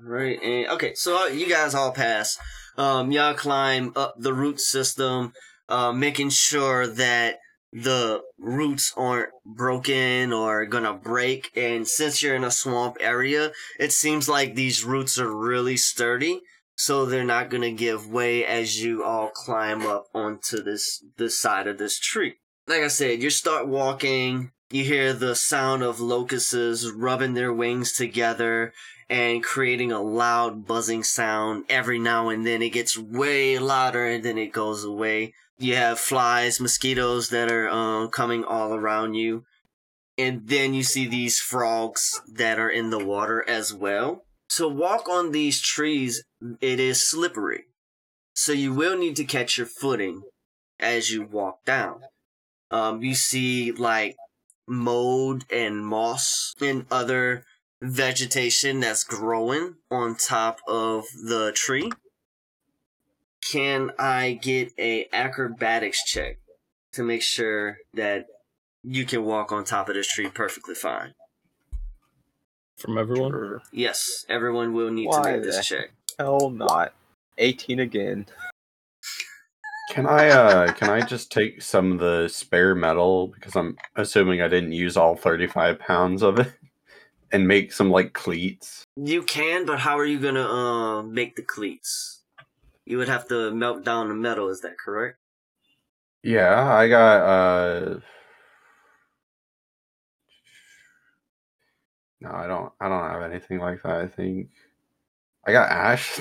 Right, 0.03 0.43
and 0.43 0.69
okay, 0.69 0.95
so 0.95 1.25
uh, 1.25 1.27
you 1.27 1.49
guys 1.49 1.75
all 1.75 1.93
pass. 1.93 2.39
Um, 2.77 3.13
y'all 3.13 3.35
climb 3.35 3.93
up 3.97 4.15
the 4.19 4.35
root 4.35 4.61
system, 4.61 5.33
uh, 5.69 5.93
making 5.93 6.31
sure 6.31 6.87
that 6.87 7.39
the 7.73 8.23
roots 8.39 8.93
aren't 8.97 9.31
broken 9.45 10.33
or 10.33 10.65
gonna 10.67 10.95
break. 10.95 11.51
And 11.57 11.87
since 11.89 12.23
you're 12.23 12.37
in 12.37 12.45
a 12.45 12.51
swamp 12.51 12.97
area, 13.01 13.53
it 13.81 13.93
seems 13.93 14.29
like 14.29 14.55
these 14.55 14.85
roots 14.85 15.19
are 15.19 15.35
really 15.35 15.77
sturdy, 15.77 16.41
so 16.77 17.05
they're 17.05 17.25
not 17.25 17.51
gonna 17.51 17.73
give 17.73 18.07
way 18.07 18.45
as 18.45 18.83
you 18.83 19.03
all 19.05 19.31
climb 19.31 19.87
up 19.87 20.07
onto 20.15 20.63
this 20.63 21.05
this 21.17 21.39
side 21.39 21.67
of 21.67 21.79
this 21.79 21.99
tree. 21.99 22.35
Like 22.67 22.83
I 22.83 22.89
said, 22.89 23.23
you 23.23 23.31
start 23.31 23.67
walking. 23.69 24.51
You 24.71 24.85
hear 24.85 25.13
the 25.13 25.37
sound 25.37 25.83
of 25.83 26.01
locusts 26.01 26.91
rubbing 26.91 27.35
their 27.35 27.53
wings 27.53 27.93
together 27.93 28.73
and 29.09 29.45
creating 29.45 29.93
a 29.93 30.01
loud 30.03 30.67
buzzing 30.67 31.05
sound 31.05 31.65
every 31.69 31.99
now 31.99 32.29
and 32.29 32.47
then. 32.47 32.63
It 32.63 32.71
gets 32.71 32.99
way 32.99 33.59
louder 33.59 34.07
and 34.07 34.25
then 34.25 34.39
it 34.39 34.53
goes 34.53 34.83
away. 34.85 35.35
You 35.59 35.77
have 35.77 36.01
flies, 36.01 36.61
mosquitoes 36.61 37.29
that 37.29 37.53
are 37.53 37.69
uh, 37.69 38.09
coming 38.09 38.43
all 38.45 38.75
around 38.75 39.15
you. 39.15 39.45
and 40.17 40.49
then 40.49 40.75
you 40.75 40.83
see 40.83 41.07
these 41.07 41.41
frogs 41.41 42.21
that 42.33 42.59
are 42.59 42.71
in 42.71 42.91
the 42.91 43.05
water 43.05 43.45
as 43.49 43.75
well. 43.75 44.25
To 44.51 44.69
walk 44.69 45.09
on 45.09 45.33
these 45.33 45.61
trees, 45.61 46.23
it 46.61 46.79
is 46.79 47.07
slippery. 47.09 47.65
So 48.35 48.53
you 48.53 48.73
will 48.73 48.97
need 48.97 49.17
to 49.17 49.25
catch 49.25 49.59
your 49.59 49.67
footing 49.67 50.23
as 50.79 51.11
you 51.11 51.23
walk 51.25 51.65
down. 51.65 52.03
Um, 52.71 53.03
you 53.03 53.15
see 53.15 53.73
like 53.73 54.17
mold 54.67 55.45
and 55.51 55.85
moss 55.85 56.55
and 56.61 56.87
other 56.91 57.45
vegetation 57.81 58.81
that's 58.81 59.05
growing 59.05 59.75
on 59.91 60.17
top 60.17 60.59
of 60.67 61.05
the 61.27 61.53
tree. 61.55 61.91
Can 63.43 63.91
I 63.99 64.39
get 64.41 64.73
a 64.79 65.07
acrobatics 65.13 66.03
check 66.05 66.39
to 66.93 67.03
make 67.03 67.23
sure 67.23 67.79
that 67.93 68.27
you 68.83 69.05
can 69.05 69.25
walk 69.25 69.53
on 69.53 69.65
top 69.65 69.89
of 69.89 69.95
this 69.97 70.09
tree 70.09 70.29
perfectly 70.29 70.75
fine? 70.75 71.13
From 72.77 72.99
everyone? 72.99 73.33
Sure. 73.33 73.63
Yes, 73.71 74.25
everyone 74.29 74.73
will 74.73 74.91
need 74.91 75.09
Why 75.09 75.23
to 75.23 75.33
make 75.33 75.43
this 75.43 75.67
check. 75.67 75.91
Hell 76.19 76.51
not. 76.51 76.95
18 77.39 77.81
again. 77.81 78.27
Can 79.87 80.07
I 80.07 80.29
uh 80.29 80.73
can 80.73 80.89
I 80.89 81.03
just 81.03 81.31
take 81.31 81.61
some 81.61 81.93
of 81.93 81.99
the 81.99 82.29
spare 82.29 82.75
metal 82.75 83.29
because 83.29 83.55
I'm 83.55 83.77
assuming 83.97 84.41
I 84.41 84.49
didn't 84.49 84.73
use 84.73 84.97
all 84.97 85.15
35 85.15 85.79
pounds 85.79 86.23
of 86.23 86.39
it 86.39 86.53
and 87.33 87.47
make 87.47 87.73
some 87.73 87.91
like 87.91 88.13
cleats? 88.13 88.85
You 88.97 89.23
can, 89.23 89.67
but 89.67 89.81
how 89.81 89.99
are 89.99 90.07
you 90.07 90.19
gonna 90.19 90.49
uh, 90.49 91.03
make 91.03 91.37
the 91.37 91.43
cleats? 91.43 92.23
You 92.87 92.99
would 92.99 93.09
have 93.09 93.29
to 93.29 93.51
melt 93.51 93.85
down 93.85 94.09
the 94.09 94.15
metal. 94.15 94.49
Is 94.49 94.61
that 94.63 94.79
correct? 94.79 95.19
Yeah, 96.23 96.73
I 96.73 96.89
got 96.89 97.23
uh 97.23 98.01
No, 102.21 102.31
I 102.31 102.47
don't 102.47 102.73
I 102.81 102.89
don't 102.89 103.11
have 103.11 103.31
anything 103.31 103.59
like 103.59 103.83
that, 103.83 104.01
I 104.01 104.07
think. 104.07 104.49
I 105.47 105.53
got 105.53 105.71
ash. 105.71 106.19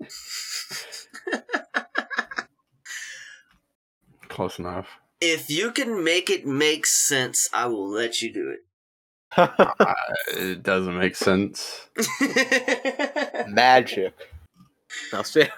Close 4.34 4.58
enough. 4.58 4.88
If 5.20 5.48
you 5.48 5.70
can 5.70 6.02
make 6.02 6.28
it 6.28 6.44
make 6.44 6.86
sense, 6.86 7.48
I 7.54 7.66
will 7.66 7.88
let 7.88 8.20
you 8.20 8.32
do 8.32 8.56
Uh, 9.36 9.94
it 10.36 10.60
doesn't 10.64 10.98
make 10.98 11.14
sense. 11.14 11.88
Magic. 13.48 14.12
I'll 15.12 15.22
say. 15.22 15.48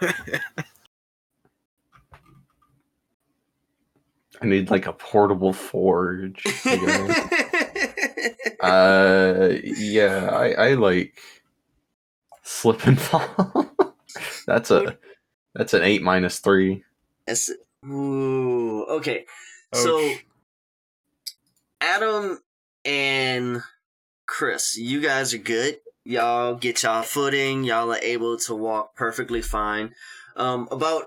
I 4.42 4.45
need 4.45 4.71
like 4.71 4.87
a 4.87 4.92
portable 4.92 5.54
forge. 5.54 6.42
I 6.66 6.76
guess. 6.76 8.61
uh 8.61 9.54
yeah, 9.64 10.26
I, 10.26 10.50
I 10.50 10.75
like 10.75 11.18
slip 12.42 12.87
and 12.87 13.00
fall. 13.00 13.75
that's 14.47 14.71
a 14.71 14.99
that's 15.54 15.73
an 15.73 15.83
eight 15.83 16.02
minus 16.02 16.40
three. 16.40 16.85
That's- 17.26 17.50
Ooh, 17.88 18.85
okay. 18.85 19.26
So, 19.75 20.14
Adam 21.81 22.40
and 22.85 23.62
Chris, 24.26 24.76
you 24.76 25.00
guys 25.00 25.35
are 25.35 25.38
good. 25.38 25.78
Y'all 26.05 26.55
get 26.55 26.83
y'all 26.83 27.02
footing. 27.02 27.64
Y'all 27.64 27.93
are 27.93 27.99
able 27.99 28.38
to 28.38 28.55
walk 28.55 28.95
perfectly 28.95 29.43
fine. 29.43 29.95
Um, 30.37 30.69
about 30.71 31.07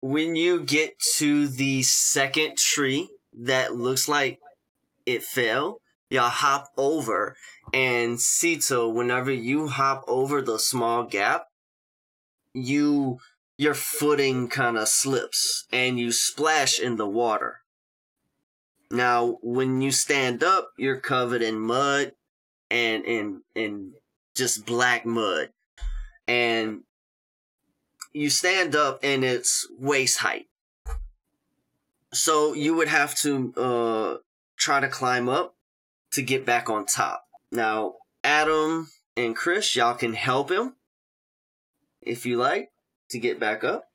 when 0.00 0.36
you 0.36 0.60
get 0.62 0.98
to 1.16 1.48
the 1.48 1.82
second 1.82 2.56
tree 2.58 3.08
that 3.32 3.74
looks 3.74 4.08
like 4.08 4.40
it 5.06 5.22
fell, 5.22 5.80
y'all 6.10 6.28
hop 6.28 6.68
over. 6.76 7.36
And 7.72 8.18
Sito, 8.18 8.92
whenever 8.92 9.32
you 9.32 9.68
hop 9.68 10.04
over 10.06 10.42
the 10.42 10.58
small 10.58 11.04
gap, 11.04 11.46
you 12.52 13.18
your 13.62 13.74
footing 13.74 14.48
kind 14.48 14.76
of 14.76 14.88
slips 14.88 15.68
and 15.72 15.96
you 15.96 16.10
splash 16.10 16.80
in 16.80 16.96
the 16.96 17.06
water. 17.06 17.60
Now, 18.90 19.38
when 19.40 19.80
you 19.80 19.92
stand 19.92 20.42
up, 20.42 20.70
you're 20.76 20.98
covered 20.98 21.42
in 21.42 21.60
mud 21.60 22.12
and 22.70 23.04
in 23.04 23.42
in 23.54 23.92
just 24.34 24.66
black 24.66 25.06
mud. 25.06 25.50
And 26.26 26.80
you 28.12 28.30
stand 28.30 28.74
up 28.74 28.98
and 29.04 29.24
it's 29.24 29.68
waist 29.78 30.18
height. 30.18 30.48
So 32.12 32.54
you 32.54 32.74
would 32.74 32.88
have 32.88 33.14
to 33.18 33.54
uh 33.56 34.16
try 34.56 34.80
to 34.80 34.88
climb 34.88 35.28
up 35.28 35.54
to 36.10 36.20
get 36.20 36.44
back 36.44 36.68
on 36.68 36.84
top. 36.84 37.26
Now, 37.52 37.94
Adam 38.24 38.90
and 39.16 39.36
Chris, 39.36 39.76
y'all 39.76 39.94
can 39.94 40.14
help 40.14 40.50
him 40.50 40.74
if 42.02 42.26
you 42.26 42.36
like 42.36 42.71
to 43.12 43.18
get 43.18 43.38
back 43.38 43.62
up. 43.64 43.88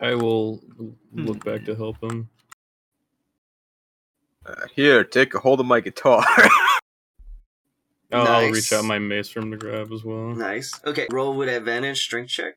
I 0.00 0.14
will 0.14 0.58
Hmm. 0.78 1.26
look 1.26 1.44
back 1.44 1.64
to 1.64 1.74
help 1.74 2.02
him. 2.02 2.28
Uh, 4.46 4.66
here, 4.74 5.04
take 5.04 5.34
a 5.34 5.38
hold 5.40 5.60
of 5.60 5.66
my 5.66 5.80
guitar. 5.80 6.24
I'll, 8.12 8.26
I'll 8.26 8.50
reach 8.50 8.72
out 8.72 8.84
my 8.84 8.98
mace 8.98 9.28
for 9.28 9.40
him 9.40 9.50
to 9.50 9.56
grab 9.58 9.92
as 9.92 10.02
well. 10.04 10.34
Nice. 10.34 10.72
Okay, 10.86 11.06
roll 11.10 11.36
with 11.36 11.48
advantage, 11.50 12.00
strength 12.00 12.30
check. 12.30 12.54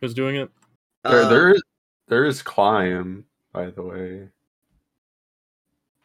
Who's 0.00 0.14
doing 0.14 0.36
it? 0.36 0.50
There, 1.02 1.22
Uh, 1.22 1.28
there 1.28 1.50
is 1.50 1.62
there 2.08 2.24
is 2.24 2.42
climb, 2.42 3.24
by 3.52 3.70
the 3.70 3.82
way. 3.82 4.28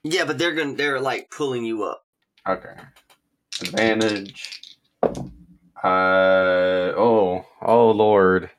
Yeah, 0.04 0.26
but 0.26 0.40
they're 0.40 0.56
gonna 0.56 0.74
they're 0.74 1.00
like 1.02 1.30
pulling 1.30 1.66
you 1.66 1.84
up. 1.84 2.04
Okay. 2.48 2.74
Advantage. 3.62 4.78
Uh 5.84 6.94
oh 6.96 7.46
oh 7.62 7.92
lord. 7.92 8.50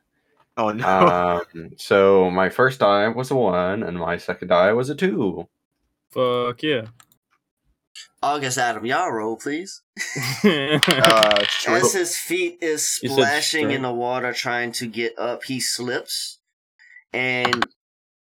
oh 0.57 0.73
no. 0.73 1.45
Um 1.55 1.73
so 1.77 2.31
my 2.31 2.49
first 2.49 2.81
die 2.81 3.09
was 3.09 3.31
a 3.31 3.37
one 3.37 3.83
and 3.83 3.99
my 3.99 4.17
second 4.17 4.49
die 4.49 4.73
was 4.73 4.91
a 4.91 4.95
two. 4.95 5.49
Fuck 6.11 6.63
yeah. 6.63 6.87
August 8.23 8.57
Adam, 8.57 8.87
y'all 8.87 9.11
roll, 9.11 9.37
please. 9.37 9.83
uh, 10.45 11.45
strength. 11.49 11.85
As 11.85 11.93
his 11.93 12.17
feet 12.17 12.59
is 12.61 12.87
splashing 12.87 13.73
in 13.73 13.83
the 13.83 13.93
water 13.93 14.33
trying 14.33 14.71
to 14.73 14.87
get 14.87 15.19
up, 15.19 15.43
he 15.45 15.59
slips. 15.59 16.39
And 17.13 17.67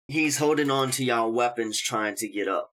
he's 0.07 0.37
holding 0.37 0.71
on 0.71 0.91
to 0.91 1.05
y'all 1.05 1.31
weapons 1.31 1.79
trying 1.79 2.15
to 2.15 2.27
get 2.27 2.47
up. 2.47 2.73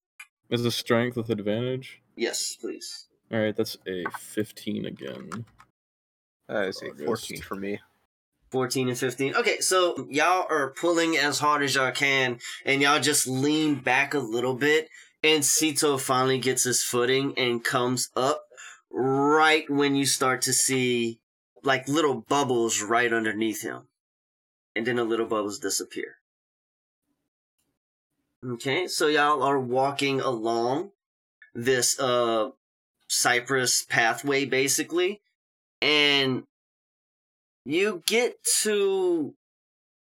Is 0.50 0.64
the 0.64 0.72
strength 0.72 1.18
with 1.18 1.32
advantage? 1.32 2.02
Yes, 2.16 2.56
please. 2.60 3.08
Alright, 3.34 3.56
that's 3.56 3.78
a 3.88 4.04
15 4.20 4.86
again. 4.86 5.46
That 6.48 6.68
is 6.68 6.82
a 6.82 6.88
August. 6.88 7.06
14 7.06 7.42
for 7.42 7.56
me. 7.56 7.80
14 8.52 8.90
and 8.90 8.98
15. 8.98 9.36
Okay, 9.36 9.60
so 9.60 10.08
y'all 10.10 10.46
are 10.50 10.70
pulling 10.80 11.18
as 11.18 11.40
hard 11.40 11.64
as 11.64 11.76
y'all 11.76 11.92
can, 11.92 12.40
and 12.66 12.82
y'all 12.82 13.00
just 13.00 13.28
lean 13.28 13.76
back 13.76 14.14
a 14.14 14.20
little 14.20 14.54
bit, 14.54 14.90
and 15.24 15.44
Sito 15.44 16.00
finally 16.00 16.38
gets 16.38 16.64
his 16.64 16.84
footing 16.84 17.34
and 17.38 17.64
comes 17.64 18.10
up 18.16 18.46
right 18.92 19.70
when 19.70 19.96
you 19.96 20.06
start 20.06 20.42
to 20.44 20.54
see 20.54 21.20
like 21.64 21.88
little 21.88 22.22
bubbles 22.22 22.82
right 22.82 23.12
underneath 23.12 23.62
him. 23.62 23.88
And 24.76 24.86
then 24.86 24.98
the 24.98 25.04
little 25.04 25.26
bubbles 25.26 25.60
disappear. 25.60 26.16
Okay, 28.46 28.88
so 28.88 29.08
y'all 29.08 29.42
are 29.42 29.60
walking 29.60 30.22
along 30.22 30.92
this 31.56 32.00
uh 32.00 32.50
cypress 33.08 33.84
pathway 33.84 34.46
basically, 34.46 35.22
and 35.82 36.44
you 37.66 38.04
get 38.06 38.44
to 38.62 39.34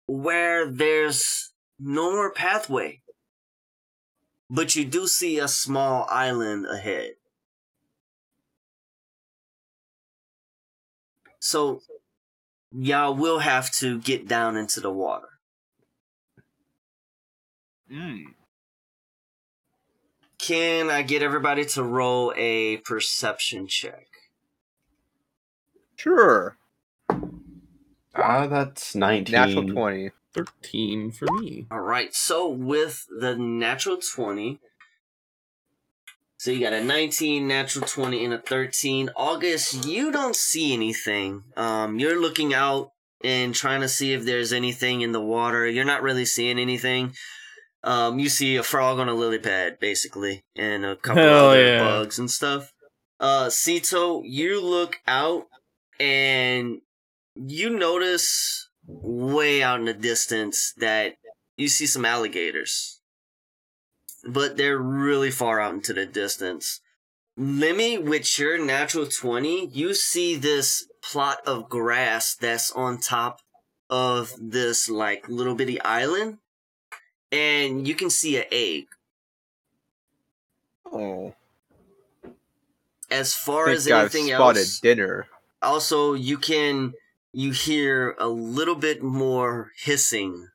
where 0.07 0.69
there's 0.69 1.53
no 1.79 2.11
more 2.11 2.31
pathway. 2.31 3.01
But 4.49 4.75
you 4.75 4.85
do 4.85 5.07
see 5.07 5.39
a 5.39 5.47
small 5.47 6.05
island 6.09 6.67
ahead. 6.67 7.13
So, 11.39 11.81
y'all 12.71 13.15
will 13.15 13.39
have 13.39 13.71
to 13.75 13.99
get 13.99 14.27
down 14.27 14.55
into 14.57 14.79
the 14.79 14.91
water. 14.91 15.29
Mm. 17.91 18.33
Can 20.37 20.89
I 20.89 21.01
get 21.01 21.21
everybody 21.21 21.65
to 21.65 21.83
roll 21.83 22.33
a 22.35 22.77
perception 22.77 23.67
check? 23.67 24.14
Sure. 25.95 26.57
Ah, 28.15 28.47
that's 28.47 28.95
nineteen. 28.95 29.33
Natural 29.33 29.67
20. 29.67 30.11
13 30.35 31.11
for 31.11 31.27
me. 31.31 31.65
All 31.71 31.79
right. 31.79 32.13
So 32.13 32.49
with 32.49 33.05
the 33.09 33.37
natural 33.37 33.97
20, 33.97 34.59
so 36.37 36.51
you 36.51 36.59
got 36.59 36.73
a 36.73 36.83
19, 36.83 37.47
natural 37.47 37.87
20, 37.87 38.25
and 38.25 38.33
a 38.33 38.37
13. 38.37 39.09
August, 39.15 39.85
you 39.85 40.11
don't 40.11 40.35
see 40.35 40.73
anything. 40.73 41.43
Um, 41.55 41.97
you're 41.97 42.21
looking 42.21 42.53
out 42.53 42.91
and 43.23 43.55
trying 43.55 43.81
to 43.81 43.87
see 43.87 44.13
if 44.13 44.25
there's 44.25 44.53
anything 44.53 45.01
in 45.01 45.11
the 45.11 45.21
water. 45.21 45.67
You're 45.67 45.85
not 45.85 46.03
really 46.03 46.25
seeing 46.25 46.59
anything. 46.59 47.13
Um, 47.83 48.19
you 48.19 48.29
see 48.29 48.57
a 48.57 48.63
frog 48.63 48.99
on 48.99 49.09
a 49.09 49.13
lily 49.13 49.39
pad, 49.39 49.79
basically, 49.79 50.43
and 50.55 50.85
a 50.85 50.95
couple 50.95 51.23
Hell 51.23 51.49
other 51.49 51.65
yeah. 51.65 51.79
bugs 51.79 52.19
and 52.19 52.29
stuff. 52.29 52.73
Uh, 53.19 53.45
Sito, 53.45 54.21
you 54.25 54.61
look 54.61 54.99
out 55.07 55.47
and 55.99 56.81
you 57.35 57.69
notice 57.69 58.69
way 58.87 59.63
out 59.63 59.79
in 59.79 59.85
the 59.85 59.93
distance 59.93 60.73
that 60.77 61.15
you 61.57 61.67
see 61.67 61.85
some 61.85 62.05
alligators. 62.05 63.01
But 64.27 64.57
they're 64.57 64.77
really 64.77 65.31
far 65.31 65.59
out 65.59 65.73
into 65.73 65.93
the 65.93 66.05
distance. 66.05 66.81
Lemmy, 67.37 67.97
with 67.97 68.39
your 68.39 68.63
natural 68.63 69.05
20, 69.07 69.67
you 69.67 69.93
see 69.93 70.35
this 70.35 70.87
plot 71.03 71.39
of 71.45 71.69
grass 71.69 72.35
that's 72.35 72.71
on 72.71 72.99
top 72.99 73.41
of 73.89 74.33
this 74.39 74.89
like 74.89 75.29
little 75.29 75.53
bitty 75.53 75.79
island 75.81 76.39
and 77.31 77.87
you 77.87 77.93
can 77.93 78.09
see 78.09 78.37
an 78.37 78.45
egg 78.51 78.87
Oh, 80.91 81.35
as 83.11 83.33
far 83.33 83.69
as 83.69 83.87
I've 83.87 84.15
anything 84.15 84.27
spotted 84.27 84.59
else 84.59 84.79
dinner. 84.79 85.27
Also 85.65 86.13
you 86.13 86.37
can 86.37 86.93
you 87.33 87.51
hear 87.51 88.15
a 88.17 88.27
little 88.27 88.75
bit 88.75 89.03
more 89.03 89.71
hissing 89.77 90.49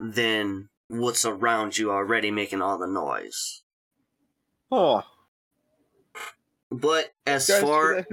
than 0.00 0.68
what's 0.88 1.24
around 1.24 1.78
you 1.78 1.90
already 1.90 2.30
making 2.30 2.62
all 2.62 2.78
the 2.78 2.86
noise. 2.86 3.62
Oh, 4.70 5.02
but 6.70 7.12
as 7.26 7.48
guys 7.48 7.62
far 7.62 8.06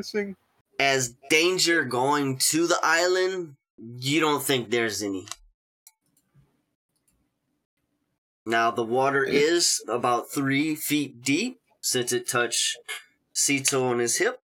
as 0.80 1.16
danger 1.30 1.84
going 1.84 2.38
to 2.38 2.68
the 2.68 2.80
island, 2.84 3.56
you 3.78 4.20
don't 4.20 4.44
think 4.44 4.70
there's 4.70 5.02
any. 5.02 5.28
Now 8.46 8.72
the 8.72 8.84
water 8.84 9.24
is 9.24 9.84
about 9.88 10.30
three 10.30 10.76
feet 10.76 11.22
deep 11.22 11.60
since 11.82 12.14
it 12.14 12.28
touched 12.28 12.78
Sito 13.34 13.84
on 13.84 14.00
his 14.00 14.18
hip, 14.18 14.40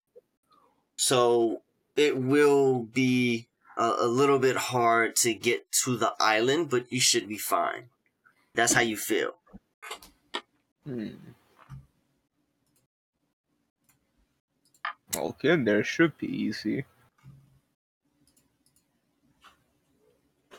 so 0.98 1.62
it 1.96 2.18
will 2.18 2.84
be 2.84 3.48
a, 3.78 3.94
a 4.02 4.08
little 4.08 4.40
bit 4.40 4.58
hard 4.58 5.16
to 5.18 5.34
get 5.34 5.72
to 5.84 5.96
the 5.96 6.14
island, 6.20 6.70
but 6.70 6.92
you 6.92 7.00
should 7.00 7.28
be 7.28 7.38
fine. 7.38 7.86
That's 8.54 8.74
how 8.74 8.82
you 8.82 8.98
feel. 8.98 9.36
Hmm. 10.86 11.10
Well, 15.14 15.38
getting 15.42 15.64
there 15.64 15.84
should 15.84 16.18
be 16.18 16.28
easy. 16.28 16.86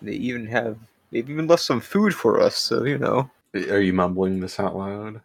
They 0.00 0.12
even 0.12 0.46
have 0.46 0.78
they've 1.10 1.28
even 1.28 1.46
left 1.46 1.62
some 1.62 1.80
food 1.80 2.14
for 2.14 2.40
us, 2.40 2.56
so 2.56 2.84
you 2.84 2.98
know. 2.98 3.30
Are 3.54 3.80
you 3.80 3.92
mumbling 3.92 4.40
this 4.40 4.60
out 4.60 4.76
loud? 4.76 5.20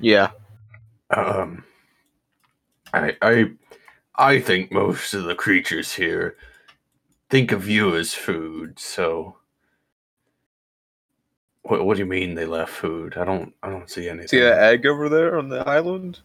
Yeah. 0.00 0.30
Um, 1.10 1.64
I, 2.92 3.16
I, 3.20 3.50
I 4.22 4.38
think 4.40 4.70
most 4.70 5.14
of 5.14 5.24
the 5.24 5.34
creatures 5.34 5.94
here 5.94 6.36
think 7.28 7.50
of 7.50 7.68
you 7.68 7.96
as 7.96 8.14
food. 8.14 8.78
So, 8.78 9.36
what, 11.62 11.84
what 11.84 11.96
do 11.96 12.04
you 12.04 12.06
mean 12.06 12.36
they 12.36 12.46
left 12.46 12.70
food? 12.72 13.16
I 13.16 13.24
don't, 13.24 13.52
I 13.64 13.68
don't 13.68 13.90
see 13.90 14.08
anything. 14.08 14.28
See 14.28 14.38
that 14.38 14.62
egg 14.62 14.86
over 14.86 15.08
there 15.08 15.36
on 15.36 15.48
the 15.48 15.68
island? 15.68 16.20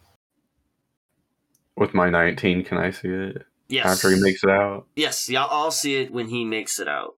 With 1.76 1.92
my 1.92 2.08
nineteen, 2.08 2.62
can 2.62 2.78
I 2.78 2.90
see 2.92 3.08
it 3.08 3.44
Yes. 3.68 3.86
after 3.86 4.14
he 4.14 4.20
makes 4.22 4.44
it 4.44 4.50
out? 4.50 4.86
Yes, 4.94 5.28
y'all 5.28 5.48
all 5.48 5.72
see 5.72 5.96
it 5.96 6.12
when 6.12 6.28
he 6.28 6.44
makes 6.44 6.78
it 6.78 6.86
out. 6.86 7.16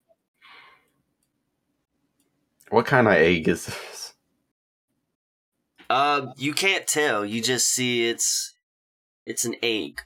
What 2.71 2.87
kind 2.87 3.07
of 3.07 3.15
egg 3.15 3.49
is 3.49 3.67
this? 3.67 4.15
Uh, 5.91 6.33
you 6.39 6.55
can't 6.55 6.87
tell. 6.87 7.25
You 7.27 7.43
just 7.43 7.69
see 7.69 8.09
it's 8.09 8.55
it's 9.27 9.45
an 9.45 9.57
egg. 9.63 10.01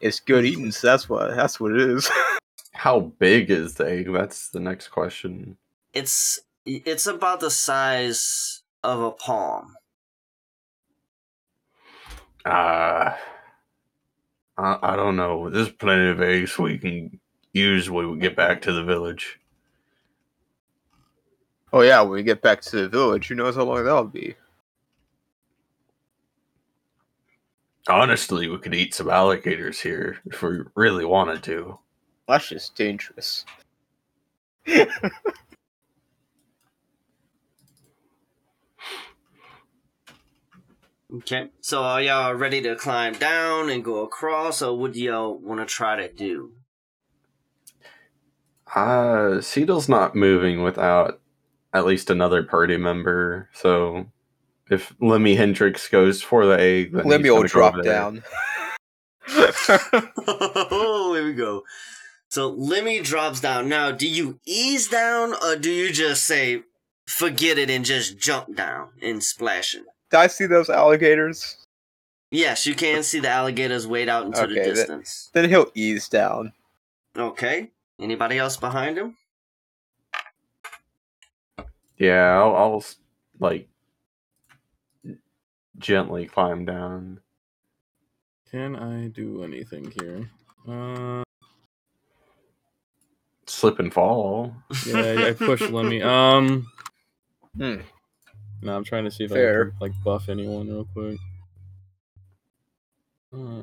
It's 0.00 0.20
good 0.20 0.44
eating, 0.44 0.72
so 0.72 0.88
that's 0.88 1.08
what 1.08 1.34
that's 1.34 1.58
what 1.58 1.72
it 1.72 1.80
is. 1.80 2.10
How 2.72 3.00
big 3.00 3.50
is 3.50 3.74
the 3.74 3.88
egg? 3.88 4.12
That's 4.12 4.50
the 4.50 4.60
next 4.60 4.88
question. 4.88 5.56
It's 5.94 6.38
it's 6.66 7.06
about 7.06 7.40
the 7.40 7.50
size 7.50 8.62
of 8.84 9.00
a 9.00 9.10
palm. 9.10 9.76
Uh, 12.44 13.14
I, 14.58 14.78
I 14.82 14.96
don't 14.96 15.16
know. 15.16 15.50
There's 15.50 15.70
plenty 15.70 16.08
of 16.10 16.20
eggs 16.20 16.58
we 16.58 16.78
can 16.78 17.18
use 17.52 17.90
when 17.90 18.10
we 18.10 18.18
get 18.18 18.36
back 18.36 18.62
to 18.62 18.72
the 18.72 18.84
village. 18.84 19.40
oh 21.72 21.80
yeah, 21.80 22.00
when 22.02 22.12
we 22.12 22.22
get 22.22 22.42
back 22.42 22.60
to 22.62 22.82
the 22.82 22.88
village, 22.88 23.28
who 23.28 23.34
knows 23.34 23.56
how 23.56 23.64
long 23.64 23.82
that'll 23.84 24.04
be. 24.04 24.34
Honestly, 27.88 28.48
we 28.48 28.58
could 28.58 28.74
eat 28.74 28.94
some 28.94 29.08
alligators 29.08 29.80
here 29.80 30.18
if 30.26 30.42
we 30.42 30.58
really 30.74 31.04
wanted 31.04 31.42
to. 31.44 31.78
That's 32.26 32.48
just 32.48 32.74
dangerous. 32.74 33.44
Okay. 41.14 41.50
So 41.60 41.82
are 41.82 42.02
y'all 42.02 42.34
ready 42.34 42.60
to 42.62 42.74
climb 42.74 43.14
down 43.14 43.70
and 43.70 43.84
go 43.84 44.02
across, 44.02 44.60
or 44.60 44.76
what 44.76 44.92
do 44.92 45.00
y'all 45.00 45.38
want 45.38 45.60
to 45.60 45.66
try 45.66 45.96
to 45.96 46.12
do? 46.12 46.52
Uh, 48.74 49.40
Cietal's 49.40 49.88
not 49.88 50.16
moving 50.16 50.62
without 50.62 51.20
at 51.72 51.86
least 51.86 52.10
another 52.10 52.42
party 52.42 52.76
member. 52.76 53.48
So 53.52 54.06
if 54.70 54.94
Lemmy 55.00 55.34
Hendrix 55.36 55.88
goes 55.88 56.22
for 56.22 56.46
the 56.46 56.58
egg, 56.60 56.92
then 56.92 57.06
Lemmy 57.06 57.24
he's 57.24 57.32
will 57.32 57.42
drop 57.44 57.74
over 57.74 57.82
there. 57.82 57.92
down. 57.92 58.22
oh, 59.28 61.12
here 61.14 61.24
we 61.24 61.32
go. 61.34 61.62
So 62.28 62.48
Lemmy 62.50 63.00
drops 63.00 63.40
down. 63.40 63.68
Now, 63.68 63.90
do 63.90 64.06
you 64.08 64.38
ease 64.44 64.88
down, 64.88 65.34
or 65.42 65.56
do 65.56 65.70
you 65.70 65.92
just 65.92 66.24
say, 66.24 66.62
"Forget 67.06 67.58
it" 67.58 67.70
and 67.70 67.84
just 67.84 68.18
jump 68.18 68.54
down 68.56 68.88
and 69.02 69.22
splashing? 69.22 69.84
Did 70.10 70.16
I 70.18 70.26
see 70.28 70.46
those 70.46 70.68
alligators? 70.70 71.56
Yes, 72.30 72.66
you 72.66 72.74
can 72.74 73.02
see 73.04 73.20
the 73.20 73.28
alligators 73.28 73.86
wade 73.86 74.08
out 74.08 74.26
into 74.26 74.40
the 74.40 74.46
Okay, 74.46 74.54
that- 74.70 74.74
distance. 74.74 75.30
Then 75.32 75.48
he'll 75.48 75.70
ease 75.74 76.08
down. 76.08 76.52
Okay. 77.16 77.70
Anybody 78.00 78.36
else 78.38 78.56
behind 78.56 78.98
him? 78.98 79.16
Yeah, 81.98 82.38
I'll, 82.38 82.54
I'll 82.56 82.84
like 83.40 83.68
gently 85.78 86.26
climb 86.26 86.64
down. 86.64 87.20
Can 88.50 88.76
I 88.76 89.08
do 89.08 89.42
anything 89.42 89.90
here? 90.00 90.30
Uh, 90.68 91.22
Slip 93.46 93.78
and 93.78 93.92
fall. 93.92 94.54
yeah, 94.86 94.96
I, 95.00 95.28
I 95.28 95.32
pushed 95.32 95.70
Lemmy. 95.70 96.02
Um, 96.02 96.66
Hmm. 97.56 97.76
no, 98.62 98.76
I'm 98.76 98.84
trying 98.84 99.04
to 99.04 99.10
see 99.10 99.24
if 99.24 99.30
Fair. 99.30 99.60
I 99.60 99.64
can 99.70 99.72
like 99.80 99.92
buff 100.04 100.28
anyone 100.28 100.68
real 100.68 100.86
quick. 100.92 101.18
Uh, 103.32 103.62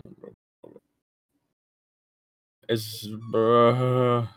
It's 2.69 3.08
bruh. 3.08 4.28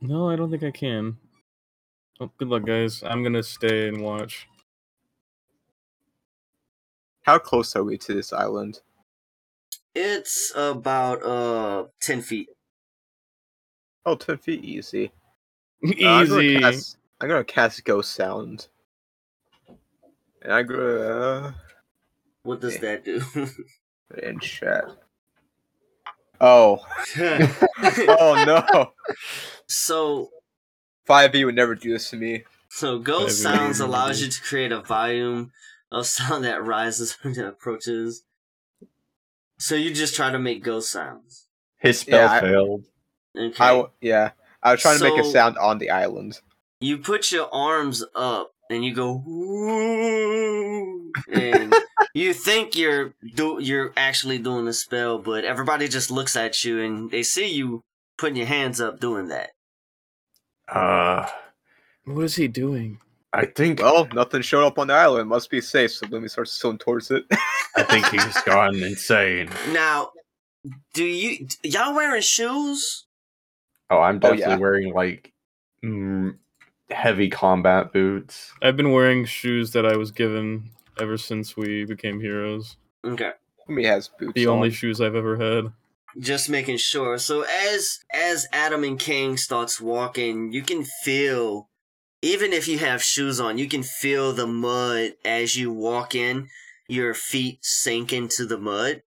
No, 0.00 0.28
I 0.28 0.36
don't 0.36 0.50
think 0.50 0.62
I 0.64 0.70
can. 0.70 1.16
Oh, 2.22 2.30
good 2.38 2.48
luck, 2.50 2.64
guys. 2.66 3.02
I'm 3.04 3.24
gonna 3.24 3.42
stay 3.42 3.88
and 3.88 4.00
watch. 4.00 4.48
How 7.24 7.38
close 7.38 7.76
are 7.76 7.84
we 7.84 7.98
to 7.98 8.14
this 8.14 8.32
island? 8.32 8.80
It's 9.94 10.52
about 10.56 11.22
uh 11.24 11.86
ten 12.00 12.22
feet. 12.22 12.48
Oh, 14.06 14.16
10 14.16 14.38
feet 14.38 14.64
easy. 14.64 15.12
Uh, 16.02 16.08
I'm 16.08 16.28
gonna 16.28 16.44
Easy. 16.44 16.54
cast- 16.60 16.98
I'm 17.20 17.28
gonna 17.28 17.44
cast 17.44 17.84
Ghost 17.84 18.14
Sound. 18.14 18.68
And 20.42 20.52
I'm 20.52 20.66
gonna 20.66 20.82
uh, 21.00 21.52
What 22.44 22.60
does 22.60 22.78
that 22.80 23.04
do? 23.04 23.20
put 24.10 24.18
it 24.18 24.24
in 24.24 24.40
chat. 24.40 24.84
Oh. 26.40 26.80
oh 28.08 28.36
no. 28.46 28.92
so 29.68 30.30
5e 31.08 31.44
would 31.44 31.54
never 31.56 31.74
do 31.74 31.92
this 31.92 32.10
to 32.10 32.16
me. 32.16 32.44
so 32.68 32.98
ghost 32.98 33.44
Whatever 33.44 33.58
sounds 33.64 33.80
allows 33.80 34.22
you 34.22 34.28
to 34.28 34.40
create 34.42 34.72
a 34.72 34.80
volume 34.80 35.52
of 35.90 36.06
sound 36.06 36.44
that 36.44 36.64
rises 36.64 37.12
when 37.22 37.32
it 37.38 37.44
approaches. 37.46 38.22
So 39.58 39.74
you 39.74 39.92
just 39.94 40.14
try 40.16 40.30
to 40.30 40.38
make 40.38 40.62
ghost 40.64 40.90
sounds. 40.90 41.46
His 41.78 42.00
spell 42.00 42.20
Yeah, 42.26 42.32
I- 42.32 42.40
failed. 42.40 42.84
Okay. 43.38 43.56
I 43.64 43.68
w- 43.68 43.90
yeah. 44.00 44.30
I 44.62 44.72
was 44.72 44.80
trying 44.82 44.98
to 44.98 45.04
make 45.04 45.18
a 45.20 45.24
sound 45.24 45.56
on 45.58 45.78
the 45.78 45.90
island. 45.90 46.38
you 46.80 46.98
put 46.98 47.32
your 47.32 47.48
arms 47.52 48.04
up 48.14 48.52
and 48.70 48.84
you 48.84 48.94
go 48.94 49.22
"Woo," 49.24 51.12
and 51.32 51.74
you 52.14 52.32
think 52.32 52.76
you're 52.76 53.14
do 53.34 53.58
you're 53.60 53.92
actually 53.96 54.38
doing 54.38 54.64
the 54.66 54.72
spell, 54.72 55.18
but 55.18 55.44
everybody 55.44 55.88
just 55.88 56.10
looks 56.10 56.36
at 56.36 56.62
you 56.64 56.80
and 56.80 57.10
they 57.10 57.22
see 57.22 57.46
you 57.52 57.82
putting 58.18 58.36
your 58.36 58.46
hands 58.46 58.80
up 58.80 59.00
doing 59.00 59.28
that. 59.28 59.50
Uh, 60.68 61.26
What 62.04 62.22
is 62.24 62.36
he 62.36 62.48
doing? 62.48 62.98
I 63.32 63.46
think 63.46 63.80
Well, 63.80 64.06
nothing 64.12 64.42
showed 64.42 64.66
up 64.66 64.78
on 64.78 64.88
the 64.88 64.94
island. 64.94 65.28
Must 65.28 65.48
be 65.50 65.60
safe. 65.60 65.92
So 65.92 66.06
let 66.10 66.20
me 66.22 66.28
start 66.28 66.48
swimming 66.48 66.78
towards 66.78 67.10
it. 67.10 67.24
I 67.76 67.82
think 67.84 68.06
he's 68.08 68.40
gone 68.46 68.76
insane. 68.76 69.48
Now, 69.70 70.10
do 70.92 71.04
you 71.04 71.46
y'all 71.62 71.94
wearing 71.94 72.20
shoes? 72.22 73.06
Oh, 73.90 73.98
I'm 74.00 74.16
Oh, 74.16 74.18
definitely 74.18 74.42
yeah. 74.52 74.56
wearing 74.58 74.92
like 74.92 75.32
mm, 75.84 76.36
heavy 76.90 77.30
combat 77.30 77.92
boots. 77.92 78.52
I've 78.60 78.76
been 78.76 78.92
wearing 78.92 79.24
shoes 79.24 79.72
that 79.72 79.86
I 79.86 79.96
was 79.96 80.10
given 80.10 80.70
ever 81.00 81.16
since 81.16 81.56
we 81.56 81.84
became 81.86 82.20
heroes. 82.20 82.76
Okay. 83.04 83.32
He 83.68 83.84
has 83.84 84.08
boots. 84.08 84.32
The 84.34 84.46
only 84.48 84.70
shoes 84.70 85.00
I've 85.00 85.14
ever 85.14 85.36
had. 85.36 85.72
Just 86.18 86.50
making 86.50 86.76
sure. 86.76 87.18
So 87.18 87.42
as 87.42 88.00
as 88.12 88.46
adam 88.52 88.84
and 88.84 88.98
king 88.98 89.36
starts 89.36 89.80
walking 89.80 90.52
you 90.52 90.62
can 90.62 90.84
feel 90.84 91.68
even 92.20 92.52
if 92.52 92.68
you 92.68 92.78
have 92.78 93.02
shoes 93.02 93.40
on 93.40 93.58
you 93.58 93.68
can 93.68 93.82
feel 93.82 94.32
the 94.32 94.46
mud 94.46 95.12
as 95.24 95.56
you 95.56 95.72
walk 95.72 96.14
in 96.14 96.48
your 96.88 97.14
feet 97.14 97.58
sink 97.62 98.12
into 98.12 98.46
the 98.46 98.58
mud. 98.58 99.02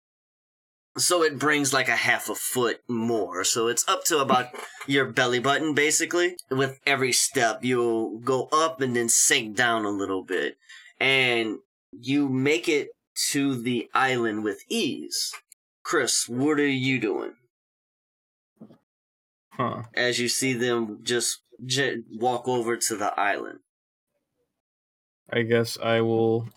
So 0.98 1.22
it 1.22 1.38
brings 1.38 1.72
like 1.72 1.88
a 1.88 1.96
half 1.96 2.28
a 2.28 2.34
foot 2.34 2.80
more. 2.86 3.44
So 3.44 3.66
it's 3.66 3.88
up 3.88 4.04
to 4.04 4.18
about 4.18 4.48
your 4.86 5.06
belly 5.06 5.38
button 5.38 5.74
basically. 5.74 6.36
With 6.50 6.78
every 6.86 7.12
step 7.12 7.64
you'll 7.64 8.18
go 8.18 8.48
up 8.52 8.80
and 8.80 8.94
then 8.94 9.08
sink 9.08 9.56
down 9.56 9.84
a 9.84 9.90
little 9.90 10.22
bit. 10.22 10.56
And 11.00 11.58
you 11.90 12.28
make 12.28 12.68
it 12.68 12.90
to 13.30 13.60
the 13.60 13.88
island 13.94 14.44
with 14.44 14.62
ease 14.68 15.32
Chris, 15.82 16.28
what 16.28 16.58
are 16.60 16.66
you 16.66 16.98
doing 17.00 17.32
Huh. 19.52 19.82
as 19.94 20.18
you 20.18 20.28
see 20.28 20.52
them 20.54 21.00
just 21.02 21.40
j- 21.64 22.02
walk 22.10 22.48
over 22.48 22.76
to 22.76 22.96
the 22.96 23.18
island? 23.18 23.58
I 25.30 25.42
guess 25.42 25.78
I 25.82 26.00
will 26.00 26.48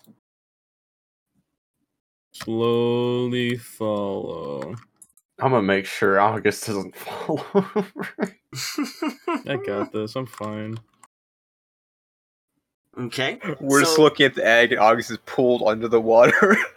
slowly 2.32 3.56
follow. 3.56 4.74
I'm 5.38 5.50
gonna 5.50 5.62
make 5.62 5.86
sure 5.86 6.18
August 6.20 6.66
doesn't 6.66 6.96
fall 6.96 7.44
over. 7.54 8.34
I 9.46 9.56
got 9.66 9.92
this. 9.92 10.16
I'm 10.16 10.26
fine. 10.26 10.78
okay. 12.98 13.38
We're 13.60 13.80
just 13.80 13.98
looking 13.98 14.26
at 14.26 14.34
the 14.34 14.46
egg, 14.46 14.72
and 14.72 14.80
August 14.80 15.10
is 15.10 15.18
pulled 15.26 15.62
under 15.66 15.88
the 15.88 16.00
water. 16.00 16.56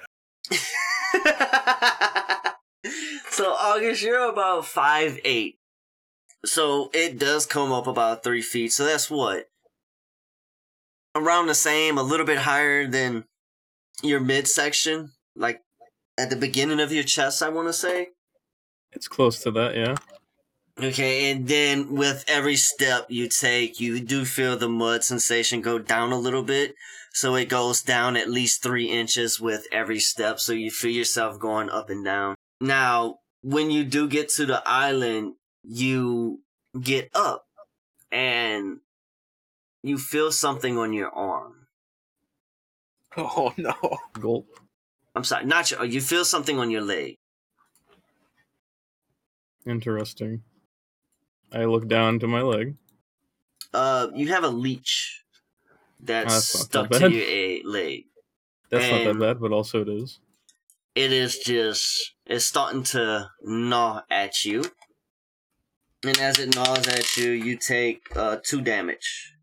so 3.40 3.54
August, 3.54 4.04
you're 4.04 4.30
about 4.30 4.66
five 4.66 5.18
eight. 5.24 5.60
So 6.44 6.90
it 6.94 7.18
does 7.18 7.46
come 7.46 7.72
up 7.72 7.88
about 7.88 8.22
three 8.22 8.42
feet. 8.42 8.74
So 8.74 8.84
that's 8.84 9.10
what 9.10 9.46
around 11.16 11.48
the 11.48 11.56
same, 11.56 11.98
a 11.98 12.04
little 12.04 12.26
bit 12.26 12.40
higher 12.40 12.86
than 12.86 13.24
your 14.04 14.20
midsection, 14.20 15.14
like 15.38 15.62
at 16.18 16.30
the 16.30 16.36
beginning 16.36 16.82
of 16.82 16.92
your 16.92 17.06
chest. 17.06 17.42
I 17.42 17.48
want 17.48 17.70
to 17.70 17.74
say. 17.74 18.10
It's 18.92 19.08
close 19.08 19.42
to 19.44 19.52
that, 19.52 19.74
yeah. 19.74 19.96
Okay, 20.78 21.32
and 21.32 21.48
then 21.48 21.96
with 21.96 22.26
every 22.28 22.58
step 22.58 23.06
you 23.08 23.30
take, 23.30 23.80
you 23.80 24.02
do 24.02 24.26
feel 24.26 24.58
the 24.58 24.68
mud 24.68 25.06
sensation 25.06 25.62
go 25.62 25.80
down 25.80 26.12
a 26.12 26.20
little 26.20 26.44
bit. 26.44 26.76
So 27.14 27.36
it 27.36 27.48
goes 27.48 27.82
down 27.82 28.18
at 28.18 28.30
least 28.30 28.62
three 28.62 28.92
inches 28.92 29.40
with 29.40 29.66
every 29.72 30.00
step. 30.02 30.42
So 30.42 30.52
you 30.52 30.72
feel 30.72 30.92
yourself 30.92 31.40
going 31.40 31.70
up 31.70 31.90
and 31.90 32.04
down. 32.04 32.36
Now, 32.60 33.20
when 33.42 33.72
you 33.72 33.84
do 33.84 34.08
get 34.08 34.30
to 34.30 34.46
the 34.46 34.62
island, 34.66 35.36
you 35.64 36.42
get 36.80 37.10
up 37.14 37.46
and 38.12 38.80
you 39.84 39.98
feel 39.98 40.32
something 40.32 40.78
on 40.78 40.94
your 40.94 41.10
arm. 41.10 41.68
oh 43.18 43.54
no! 43.58 43.74
Gulp. 44.14 44.48
I'm 45.16 45.24
sorry, 45.24 45.46
not 45.46 45.72
your, 45.72 45.84
you 45.86 46.02
feel 46.02 46.26
something 46.26 46.60
on 46.60 46.70
your 46.70 46.82
leg. 46.82 47.18
Interesting. 49.66 50.44
I 51.52 51.66
look 51.66 51.88
down 51.88 52.20
to 52.20 52.28
my 52.28 52.42
leg. 52.42 52.76
Uh, 53.74 54.08
you 54.14 54.28
have 54.30 54.44
a 54.44 54.50
leech 54.50 55.24
that's 56.00 56.34
that's 56.34 56.66
stuck 56.66 56.90
that 56.90 57.00
to 57.00 57.10
bad. 57.10 57.14
your 57.14 57.72
leg. 57.72 58.06
That's 58.70 58.92
not 58.92 59.04
that 59.06 59.20
bad, 59.20 59.40
but 59.40 59.52
also 59.52 59.82
it 59.82 59.90
is. 59.90 60.20
it 60.96 61.12
is 61.12 61.40
just 61.40 62.14
it's 62.30 62.46
starting 62.46 62.84
to 62.84 63.30
gnaw 63.44 64.02
at 64.10 64.46
you 64.46 64.64
and 66.06 66.18
as 66.20 66.40
it 66.40 66.56
gnaws 66.56 66.88
at 66.88 67.18
you 67.18 67.32
you 67.32 67.58
take 67.58 68.08
uh 68.16 68.38
two 68.44 68.62
damage 68.62 69.34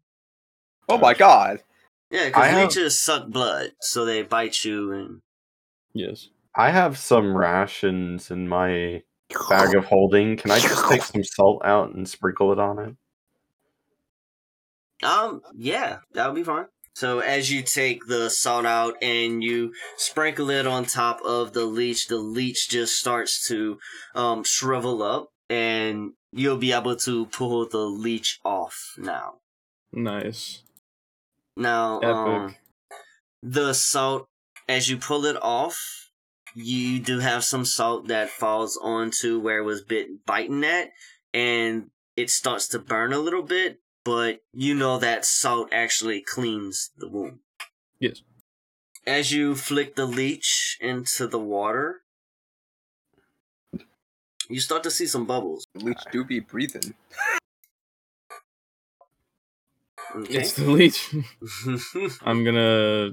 Oh 0.89 0.97
my 0.99 1.13
god! 1.15 1.63
yeah 2.11 2.23
I 2.23 2.27
because 2.27 2.47
have- 2.51 2.69
leeches 2.69 3.01
suck 3.01 3.29
blood 3.29 3.73
so 3.81 4.05
they 4.05 4.23
bite 4.23 4.65
you 4.65 4.93
and 4.93 5.21
Yes. 5.93 6.29
I 6.55 6.71
have 6.71 6.97
some 6.97 7.37
rations 7.37 8.31
in 8.31 8.49
my 8.49 9.03
bag 9.51 9.75
of 9.77 9.85
holding. 9.87 10.37
Can 10.37 10.51
I 10.51 10.59
just 10.59 10.89
take 10.89 11.03
some 11.03 11.25
salt 11.25 11.61
out 11.65 11.93
and 11.95 12.09
sprinkle 12.09 12.51
it 12.53 12.59
on 12.59 12.79
it? 12.79 12.97
um 15.07 15.43
yeah 15.55 15.99
that 16.15 16.27
would 16.27 16.35
be 16.37 16.43
fine 16.45 16.65
so 16.97 17.19
as 17.19 17.53
you 17.53 17.61
take 17.61 18.07
the 18.07 18.31
salt 18.31 18.65
out 18.65 18.95
and 19.03 19.45
you 19.45 19.71
sprinkle 19.99 20.49
it 20.49 20.67
on 20.67 20.87
top 20.87 21.21
of 21.27 21.53
the 21.53 21.67
leech 21.67 22.09
the 22.09 22.17
leech 22.17 22.71
just 22.71 22.99
starts 22.99 23.47
to 23.47 23.79
um 24.15 24.43
shrivel 24.43 25.03
up 25.03 25.29
and 25.51 26.13
you'll 26.33 26.57
be 26.57 26.73
able 26.73 26.97
to 26.97 27.27
pull 27.27 27.69
the 27.69 27.85
leech 27.85 28.41
off 28.47 28.95
now. 28.97 29.35
Nice. 29.93 30.63
now 31.55 32.01
um, 32.01 32.57
the 33.43 33.75
salt 33.75 34.27
as 34.67 34.89
you 34.89 34.97
pull 34.97 35.27
it 35.27 35.37
off 35.43 35.79
you 36.55 36.99
do 36.99 37.19
have 37.19 37.45
some 37.45 37.67
salt 37.67 38.09
that 38.09 38.31
falls 38.31 38.79
onto 38.83 39.39
where 39.39 39.59
it 39.59 39.65
was 39.65 39.83
bit 39.83 40.25
biting 40.25 40.65
at 40.65 40.93
and 41.35 41.91
it 42.17 42.31
starts 42.31 42.69
to 42.69 42.79
burn 42.79 43.13
a 43.13 43.19
little 43.19 43.43
bit 43.43 43.81
but 44.07 44.41
you 44.53 44.73
know 44.75 44.99
that 44.99 45.25
salt 45.27 45.69
actually 45.73 46.23
cleans 46.23 46.91
the 46.97 47.09
wound 47.09 47.41
Yes. 47.99 48.23
as 49.07 49.33
you 49.33 49.55
flick 49.57 49.97
the 49.97 50.07
leech 50.07 50.79
into 50.81 51.27
the 51.27 51.39
water 51.41 52.03
you 54.49 54.61
start 54.61 54.83
to 54.85 54.91
see 54.93 55.07
some 55.07 55.27
bubbles 55.27 55.67
Leech 55.75 56.05
do 56.13 56.25
be 56.25 56.39
breathing. 56.39 56.95
okay 60.15 60.35
It's 60.39 60.53
the 60.55 60.71
leech. 60.71 61.01
I'm 62.23 62.45
gonna. 62.45 63.11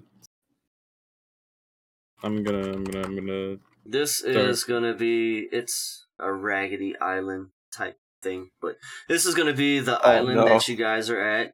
I'm 2.21 2.43
gonna. 2.43 2.71
I'm 2.73 2.83
gonna. 2.83 3.03
I'm 3.07 3.15
gonna. 3.15 3.57
This 3.85 4.19
Sorry. 4.19 4.35
is 4.35 4.63
gonna 4.63 4.93
be 4.93 5.47
it's 5.51 6.05
a 6.19 6.31
raggedy 6.31 6.95
island 7.01 7.49
type 7.75 7.97
thing, 8.23 8.49
but 8.61 8.77
this 9.07 9.25
is 9.25 9.35
gonna 9.35 9.53
be 9.53 9.79
the 9.79 9.99
Oh, 9.99 10.11
island 10.11 10.35
no. 10.37 10.45
that 10.45 10.67
you 10.67 10.75
guys 10.75 11.09
are 11.09 11.19
at. 11.21 11.53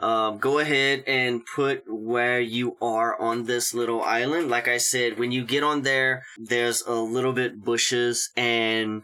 Um, 0.00 0.38
go 0.38 0.58
ahead 0.58 1.04
and 1.06 1.42
put 1.46 1.84
where 1.86 2.40
you 2.40 2.76
are 2.82 3.18
on 3.20 3.44
this 3.44 3.72
little 3.72 4.02
island. 4.02 4.50
Like 4.50 4.66
I 4.68 4.78
said, 4.78 5.18
when 5.18 5.30
you 5.32 5.44
get 5.44 5.62
on 5.62 5.82
there, 5.82 6.24
there's 6.36 6.82
a 6.82 6.94
little 6.94 7.32
bit 7.32 7.60
bushes, 7.64 8.30
and 8.36 9.02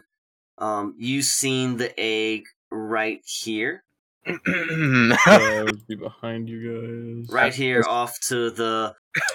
um, 0.57 0.93
you 0.99 1.21
seen 1.21 1.77
the 1.77 1.97
egg 1.99 2.43
right 2.69 3.21
here, 3.25 3.83
Uh, 4.27 5.71
be 5.87 5.95
behind 5.95 6.49
you 6.49 7.23
guys. 7.25 7.33
right 7.33 7.53
here 7.55 7.83
off 7.87 8.19
to 8.27 8.51
the 8.51 8.93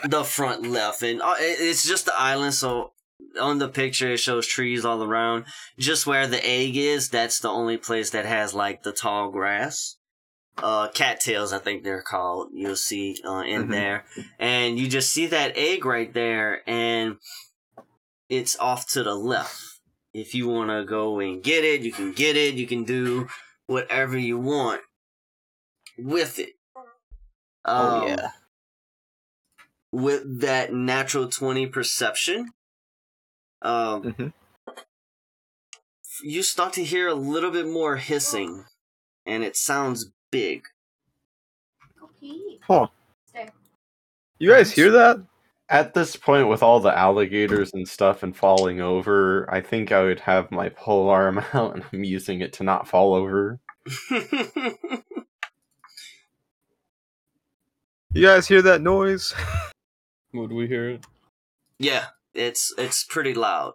the 0.08 0.24
front 0.24 0.66
left, 0.66 1.02
and 1.02 1.20
uh, 1.22 1.34
it's 1.38 1.86
just 1.86 2.06
the 2.06 2.16
island. 2.18 2.54
So 2.54 2.92
on 3.40 3.58
the 3.58 3.68
picture, 3.68 4.12
it 4.12 4.18
shows 4.18 4.46
trees 4.46 4.84
all 4.84 5.02
around. 5.02 5.44
Just 5.78 6.06
where 6.06 6.26
the 6.26 6.44
egg 6.46 6.76
is, 6.76 7.08
that's 7.08 7.40
the 7.40 7.48
only 7.50 7.76
place 7.76 8.10
that 8.10 8.24
has 8.26 8.54
like 8.54 8.82
the 8.82 8.92
tall 8.92 9.30
grass. 9.30 9.96
Uh, 10.58 10.88
cattails, 10.88 11.52
I 11.52 11.58
think 11.58 11.84
they're 11.84 12.00
called. 12.02 12.48
You'll 12.54 12.76
see 12.76 13.16
uh, 13.26 13.42
in 13.46 13.66
Mhm. 13.66 13.70
there, 13.70 14.04
and 14.38 14.78
you 14.78 14.88
just 14.88 15.12
see 15.12 15.26
that 15.26 15.52
egg 15.54 15.84
right 15.84 16.12
there, 16.14 16.62
and 16.66 17.18
it's 18.30 18.58
off 18.58 18.88
to 18.92 19.02
the 19.02 19.14
left. 19.14 19.60
If 20.14 20.34
you 20.34 20.48
want 20.48 20.70
to 20.70 20.84
go 20.86 21.18
and 21.20 21.42
get 21.42 21.62
it, 21.62 21.82
you 21.82 21.92
can 21.92 22.12
get 22.12 22.36
it. 22.38 22.54
You 22.54 22.66
can 22.66 22.84
do 22.84 23.28
whatever 23.66 24.16
you 24.16 24.38
want 24.38 24.80
with 25.98 26.38
it. 26.38 26.54
oh 27.66 28.00
Um, 28.02 28.08
yeah. 28.08 28.30
with 29.92 30.40
that 30.40 30.72
natural 30.72 31.28
20 31.28 31.66
perception, 31.66 32.52
um, 33.62 34.02
Mhm. 34.02 34.32
you 36.22 36.42
start 36.42 36.72
to 36.74 36.84
hear 36.84 37.08
a 37.08 37.14
little 37.14 37.50
bit 37.50 37.66
more 37.66 37.96
hissing, 37.96 38.64
and 39.24 39.42
it 39.44 39.56
sounds 39.56 40.10
big. 40.30 40.64
Go. 41.98 42.10
Huh. 42.62 42.86
Stay. 43.26 43.50
You 44.38 44.50
guys 44.50 44.72
hear 44.72 44.90
that? 44.92 45.24
At 45.68 45.94
this 45.94 46.14
point, 46.14 46.48
with 46.48 46.62
all 46.62 46.78
the 46.78 46.96
alligators 46.96 47.72
and 47.72 47.88
stuff 47.88 48.22
and 48.22 48.36
falling 48.36 48.80
over, 48.80 49.52
I 49.52 49.60
think 49.60 49.90
I 49.90 50.04
would 50.04 50.20
have 50.20 50.50
my 50.52 50.68
pole 50.68 51.08
arm 51.10 51.38
out 51.52 51.74
and 51.74 51.84
I'm 51.92 52.04
using 52.04 52.40
it 52.40 52.52
to 52.54 52.64
not 52.64 52.86
fall 52.88 53.14
over. 53.14 53.58
You 58.12 58.22
guys 58.22 58.48
hear 58.48 58.62
that 58.62 58.80
noise? 58.80 59.34
Would 60.32 60.52
we 60.52 60.66
hear 60.66 60.88
it? 60.90 61.04
yeah, 61.78 62.06
it's 62.36 62.72
it's 62.78 63.04
pretty 63.04 63.34
loud. 63.34 63.74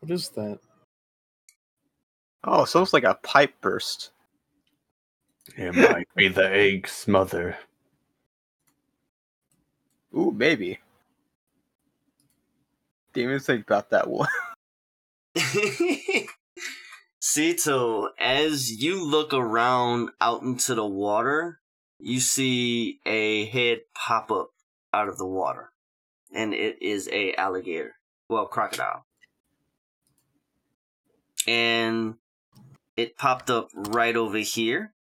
What 0.00 0.10
is 0.10 0.28
that? 0.30 0.60
Oh, 2.44 2.64
sounds 2.64 2.92
like 2.92 3.04
a 3.04 3.18
pipe 3.22 3.54
burst. 3.60 4.10
It 5.56 5.74
might 5.74 6.08
be 6.14 6.28
the 6.28 6.48
egg 6.48 6.86
smother. 6.86 7.58
Ooh, 10.16 10.30
maybe. 10.30 10.78
Didn't 13.12 13.30
even 13.30 13.40
think 13.40 13.66
about 13.66 13.90
that 13.90 14.08
one. 14.08 14.28
Sito, 17.20 18.08
as 18.18 18.70
you 18.82 19.04
look 19.04 19.34
around 19.34 20.10
out 20.20 20.42
into 20.42 20.74
the 20.74 20.86
water, 20.86 21.60
you 21.98 22.20
see 22.20 23.00
a 23.04 23.46
head 23.46 23.80
pop 23.94 24.30
up 24.30 24.50
out 24.92 25.08
of 25.08 25.18
the 25.18 25.26
water, 25.26 25.70
and 26.32 26.54
it 26.54 26.80
is 26.82 27.08
a 27.12 27.34
alligator, 27.34 27.94
well, 28.28 28.46
crocodile, 28.46 29.04
and 31.46 32.14
it 32.96 33.16
popped 33.16 33.50
up 33.50 33.70
right 33.74 34.16
over 34.16 34.38
here. 34.38 34.92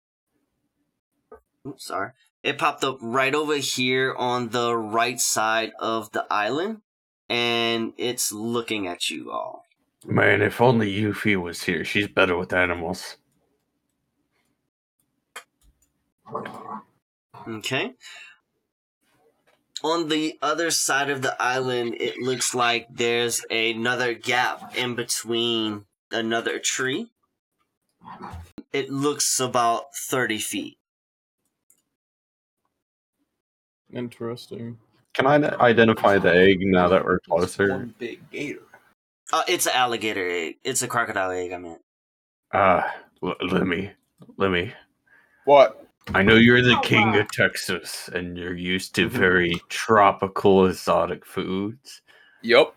Oops, 1.66 1.84
sorry. 1.84 2.10
It 2.42 2.58
popped 2.58 2.84
up 2.84 2.98
right 3.00 3.34
over 3.34 3.56
here 3.56 4.14
on 4.14 4.50
the 4.50 4.76
right 4.76 5.18
side 5.18 5.72
of 5.80 6.12
the 6.12 6.26
island, 6.30 6.82
and 7.28 7.92
it's 7.96 8.30
looking 8.30 8.86
at 8.86 9.10
you 9.10 9.32
all. 9.32 9.64
Man, 10.04 10.42
if 10.42 10.60
only 10.60 10.92
Euphy 10.94 11.34
was 11.40 11.64
here. 11.64 11.84
She's 11.84 12.06
better 12.06 12.36
with 12.36 12.52
animals. 12.52 13.16
Okay. 17.48 17.94
On 19.82 20.08
the 20.08 20.38
other 20.40 20.70
side 20.70 21.10
of 21.10 21.22
the 21.22 21.40
island, 21.40 21.96
it 22.00 22.18
looks 22.18 22.54
like 22.54 22.86
there's 22.90 23.44
another 23.50 24.14
gap 24.14 24.76
in 24.76 24.94
between 24.94 25.84
another 26.10 26.58
tree. 26.58 27.10
It 28.72 28.90
looks 28.90 29.38
about 29.38 29.94
30 29.94 30.38
feet. 30.38 30.78
Interesting. 33.92 34.78
Can 35.14 35.26
I 35.26 35.36
identify 35.60 36.18
the 36.18 36.34
egg 36.34 36.58
now 36.60 36.88
that 36.88 37.04
we're 37.04 37.20
closer? 37.20 37.70
One 37.70 37.94
big 37.98 38.30
gator. 38.30 38.60
Uh, 39.32 39.42
it's 39.48 39.66
an 39.66 39.72
alligator 39.74 40.28
egg. 40.28 40.56
It's 40.62 40.82
a 40.82 40.88
crocodile 40.88 41.30
egg, 41.30 41.52
I 41.52 41.58
meant. 41.58 41.80
Ah, 42.52 42.94
uh, 43.22 43.34
Lemmy, 43.40 43.92
Lemmy. 44.36 44.72
What? 45.44 45.85
I 46.14 46.22
know 46.22 46.36
you're 46.36 46.62
the 46.62 46.76
oh, 46.78 46.80
king 46.82 47.16
of 47.16 47.30
Texas 47.30 48.08
and 48.12 48.38
you're 48.38 48.56
used 48.56 48.94
to 48.94 49.08
very 49.08 49.60
tropical 49.68 50.66
exotic 50.66 51.26
foods, 51.26 52.00
Yep. 52.42 52.74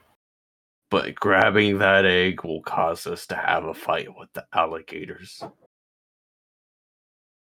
but 0.89 1.15
grabbing 1.15 1.77
that 1.79 2.05
egg 2.05 2.43
will 2.43 2.61
cause 2.63 3.05
us 3.05 3.27
to 3.27 3.35
have 3.35 3.65
a 3.65 3.73
fight 3.73 4.09
with 4.17 4.29
the 4.33 4.45
alligators. 4.53 5.43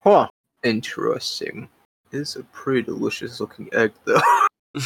Huh. 0.03 0.27
Interesting. 0.63 1.69
It's 2.11 2.35
a 2.35 2.43
pretty 2.43 2.83
delicious 2.83 3.39
looking 3.39 3.69
egg, 3.73 3.93
though. 4.05 4.21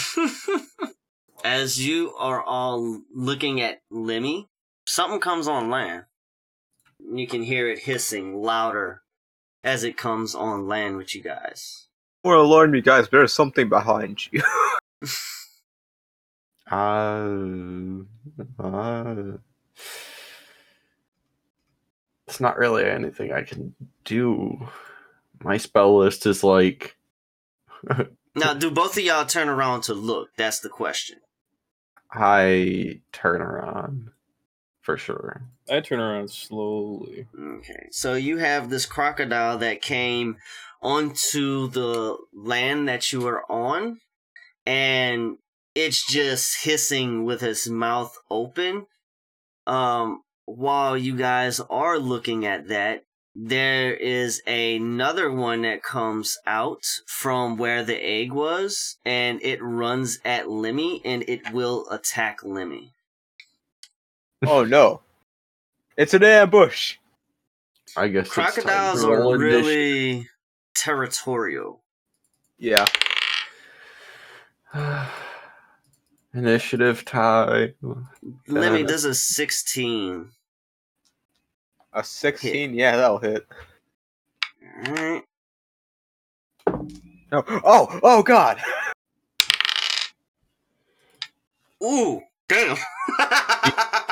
As 1.44 1.86
you 1.86 2.14
are 2.18 2.44
all 2.44 3.02
looking 3.14 3.62
at 3.62 3.82
Lemmy, 3.90 4.48
something 4.86 5.20
comes 5.20 5.48
on 5.48 5.70
land. 5.70 6.06
You 7.00 7.28
can 7.28 7.44
hear 7.44 7.70
it 7.70 7.80
hissing 7.80 8.36
louder 8.42 9.02
as 9.66 9.84
it 9.84 9.98
comes 9.98 10.34
on 10.34 10.68
land 10.68 10.96
with 10.96 11.14
you 11.14 11.22
guys. 11.22 11.88
More 12.24 12.36
alarm 12.36 12.74
you 12.76 12.82
guys, 12.82 13.10
there's 13.10 13.34
something 13.34 13.68
behind 13.68 14.32
you. 14.32 14.42
Uh, 16.72 18.00
uh, 18.58 19.34
it's 22.28 22.40
not 22.40 22.58
really 22.58 22.86
anything 22.86 23.32
I 23.32 23.44
can 23.44 23.76
do. 24.04 24.68
My 25.44 25.58
spell 25.58 25.96
list 25.96 26.26
is 26.26 26.44
like 26.44 26.98
Now, 28.36 28.54
do 28.54 28.72
both 28.72 28.98
of 28.98 29.04
y'all 29.04 29.26
turn 29.26 29.48
around 29.48 29.82
to 29.84 29.94
look? 29.94 30.36
That's 30.36 30.60
the 30.60 30.70
question. 30.70 31.20
I 32.12 33.02
turn 33.14 33.42
around 33.42 34.10
for 34.86 34.98
sure. 34.98 35.42
I 35.70 35.80
turn 35.80 36.00
around 36.00 36.30
slowly. 36.30 37.28
Okay, 37.38 37.88
so 37.92 38.14
you 38.14 38.38
have 38.38 38.70
this 38.70 38.86
crocodile 38.86 39.58
that 39.58 39.82
came 39.82 40.38
onto 40.82 41.68
the 41.70 42.16
land 42.32 42.88
that 42.88 43.12
you 43.12 43.28
are 43.28 43.52
on, 43.52 44.00
and 44.66 45.38
it's 45.74 46.06
just 46.06 46.64
hissing 46.64 47.26
with 47.26 47.42
its 47.42 47.68
mouth 47.68 48.16
open. 48.30 48.86
Um, 49.66 50.22
while 50.46 50.96
you 50.96 51.16
guys 51.18 51.60
are 51.60 51.98
looking 51.98 52.46
at 52.46 52.68
that, 52.68 53.06
there 53.34 53.94
is 53.94 54.42
another 54.46 55.32
one 55.32 55.64
that 55.64 55.84
comes 55.84 56.38
out 56.46 56.86
from 57.08 57.58
where 57.58 57.84
the 57.84 57.98
egg 57.98 58.32
was, 58.32 58.98
and 59.04 59.42
it 59.42 59.62
runs 59.64 60.20
at 60.24 60.48
Lemmy, 60.48 61.02
and 61.04 61.24
it 61.28 61.52
will 61.52 61.90
attack 61.90 62.44
Lemmy. 62.44 62.95
Oh 64.46 64.64
no. 64.66 65.02
It's 65.98 66.14
an 66.14 66.24
ambush. 66.24 66.98
I 67.98 68.10
guess 68.10 68.28
Crocodiles 68.28 69.04
are 69.04 69.34
initiative. 69.36 69.40
really 69.40 70.30
territorial. 70.74 71.82
Yeah. 72.58 72.86
initiative 76.34 77.06
tie. 77.06 77.74
Lemmy 78.48 78.84
Uh, 78.84 78.88
does 78.88 79.06
a 79.06 79.16
16. 79.16 80.30
A 81.94 82.04
16? 82.04 82.74
Yeah, 82.74 82.98
that'll 82.98 83.20
hit. 83.20 83.48
Alright. 84.88 85.24
No. 87.32 87.44
Oh, 87.48 88.00
oh 88.04 88.24
god! 88.24 88.60
Ooh, 91.84 92.22
damn. 92.48 92.78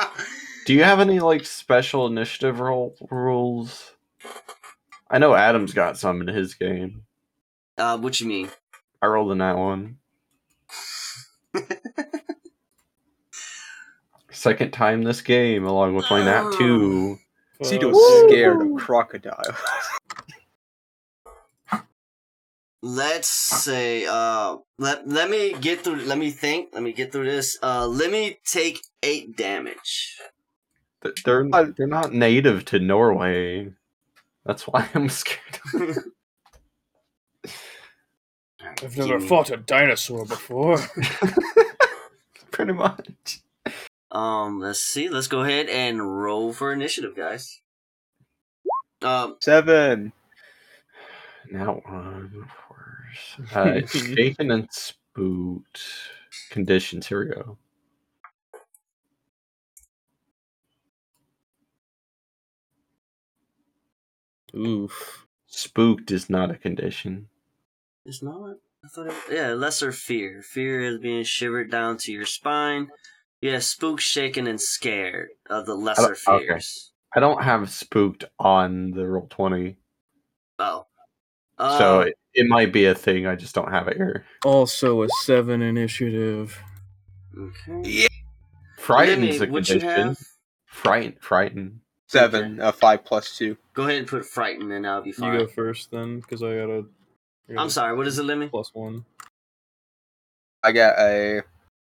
Do 0.64 0.72
you 0.72 0.84
have 0.84 1.00
any 1.00 1.20
like 1.20 1.44
special 1.44 2.06
initiative 2.06 2.60
roll 2.60 2.96
rules? 3.10 3.92
I 5.10 5.18
know 5.18 5.34
Adam's 5.34 5.74
got 5.74 5.98
some 5.98 6.20
in 6.22 6.28
his 6.28 6.54
game. 6.54 7.02
uh, 7.76 7.98
what 7.98 8.20
you 8.20 8.26
mean? 8.26 8.48
I 9.02 9.06
rolled 9.06 9.32
in 9.32 9.38
that 9.38 9.58
one. 9.58 9.98
Second 14.30 14.72
time 14.72 15.02
this 15.02 15.20
game, 15.20 15.64
along 15.64 15.94
with 15.94 16.06
my 16.10 16.24
nat 16.24 16.52
two. 16.58 17.18
Cito 17.62 17.86
Fuck. 17.88 17.94
was 17.94 18.24
scared 18.30 18.62
of 18.62 18.76
crocodile. 18.76 19.54
Let's 22.82 23.28
say, 23.28 24.04
uh, 24.06 24.56
let, 24.78 25.08
let 25.08 25.30
me 25.30 25.54
get 25.58 25.80
through, 25.82 26.04
let 26.04 26.18
me 26.18 26.30
think, 26.30 26.70
let 26.74 26.82
me 26.82 26.92
get 26.92 27.12
through 27.12 27.24
this. 27.24 27.56
Uh, 27.62 27.86
let 27.86 28.10
me 28.10 28.38
take 28.44 28.82
8 29.02 29.34
damage. 29.36 30.18
Th- 31.04 31.16
They're 31.24 31.44
they're 31.76 31.86
not 31.88 32.14
native 32.14 32.64
to 32.66 32.80
Norway. 32.80 33.72
That's 34.46 34.66
why 34.66 34.88
I'm 34.94 35.08
scared. 35.08 35.60
I've 38.82 38.96
never 38.96 39.20
fought 39.20 39.50
a 39.50 39.56
dinosaur 39.58 40.24
before. 40.26 40.78
Pretty 42.50 42.72
much. 42.72 43.40
Um, 44.10 44.60
let's 44.60 44.80
see, 44.80 45.08
let's 45.08 45.26
go 45.26 45.42
ahead 45.42 45.68
and 45.68 46.22
roll 46.22 46.52
for 46.52 46.72
initiative, 46.72 47.16
guys. 47.16 47.60
Um, 49.02 49.36
Seven. 49.40 50.12
Now 51.50 51.82
one, 51.84 52.32
of 52.42 52.48
course. 52.68 53.54
Uh, 53.54 53.86
shaken 53.86 54.50
and 54.50 54.68
spooked 54.72 55.82
conditions. 56.50 57.06
Here 57.06 57.24
we 57.26 57.34
go. 57.34 57.58
Oof. 64.56 65.26
Spooked 65.46 66.10
is 66.10 66.28
not 66.28 66.50
a 66.50 66.56
condition. 66.56 67.28
It's 68.04 68.22
not. 68.22 68.56
I 68.84 68.88
thought 68.88 69.06
it, 69.06 69.14
yeah, 69.30 69.52
lesser 69.52 69.92
fear. 69.92 70.42
Fear 70.42 70.80
is 70.82 70.98
being 70.98 71.24
shivered 71.24 71.70
down 71.70 71.96
to 71.98 72.12
your 72.12 72.26
spine. 72.26 72.88
Yeah, 73.40 73.58
spooked, 73.60 74.02
shaken, 74.02 74.46
and 74.46 74.60
scared 74.60 75.30
of 75.48 75.66
the 75.66 75.74
lesser 75.74 76.16
okay. 76.28 76.46
fears. 76.46 76.92
I 77.14 77.20
don't 77.20 77.42
have 77.42 77.70
spooked 77.70 78.24
on 78.38 78.90
the 78.90 79.06
roll 79.06 79.26
twenty, 79.28 79.76
Oh. 80.58 80.86
Uh, 81.56 81.78
so 81.78 82.00
it, 82.00 82.14
it 82.34 82.46
might 82.48 82.72
be 82.72 82.86
a 82.86 82.94
thing. 82.94 83.26
I 83.26 83.36
just 83.36 83.54
don't 83.54 83.70
have 83.70 83.88
it 83.88 83.96
here. 83.96 84.24
Also 84.44 85.02
a 85.02 85.08
seven 85.22 85.62
initiative. 85.62 86.60
okay. 87.38 87.88
Yeah. 87.88 88.08
Frighten's 88.78 89.40
Lemmy, 89.40 89.50
a 89.50 89.62
condition. 89.62 89.80
have? 89.80 90.18
Frighten, 90.66 91.16
frighten. 91.20 91.80
Seven, 92.06 92.60
uh, 92.60 92.72
five 92.72 93.04
plus 93.04 93.36
two. 93.36 93.56
Go 93.72 93.84
ahead 93.84 93.98
and 93.98 94.06
put 94.06 94.24
frightened, 94.24 94.72
and 94.72 94.86
I'll 94.86 95.02
be 95.02 95.12
fine. 95.12 95.32
You 95.32 95.38
fine. 95.38 95.46
go 95.46 95.52
first 95.52 95.90
then, 95.90 96.20
because 96.20 96.42
I 96.42 96.54
got 96.56 96.70
a. 96.70 96.84
I 97.48 97.54
got 97.54 97.62
I'm 97.62 97.70
sorry. 97.70 97.96
What 97.96 98.06
is 98.06 98.18
it, 98.18 98.24
Lemmy? 98.24 98.48
Plus 98.48 98.74
one. 98.74 99.04
I 100.62 100.72
got 100.72 100.98
a 100.98 101.42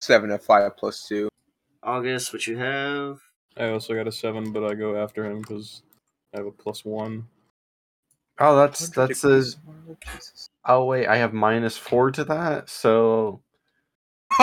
seven, 0.01 0.31
a 0.31 0.39
five 0.39 0.77
plus 0.77 1.07
two. 1.07 1.29
August, 1.83 2.33
what 2.33 2.47
you 2.47 2.57
have? 2.59 3.21
I 3.57 3.71
also 3.71 3.95
got 3.95 4.09
a 4.09 4.13
seven, 4.13 4.53
but 4.53 4.65
I 4.65 4.75
go 4.75 4.97
after 4.97 5.25
him 5.25 5.41
because 5.41 5.83
I 6.35 6.39
have 6.39 6.47
a 6.47 6.53
plus 6.53 6.85
one. 6.85 7.27
Oh, 8.39 8.57
that's 8.57 8.91
that's 8.91 9.25
a. 9.25 9.43
Oh 10.65 10.85
wait, 10.85 11.07
I 11.07 11.17
have 11.17 11.33
minus 11.33 11.77
four 11.77 12.11
to 12.11 12.25
that, 12.25 12.69
so 12.69 13.41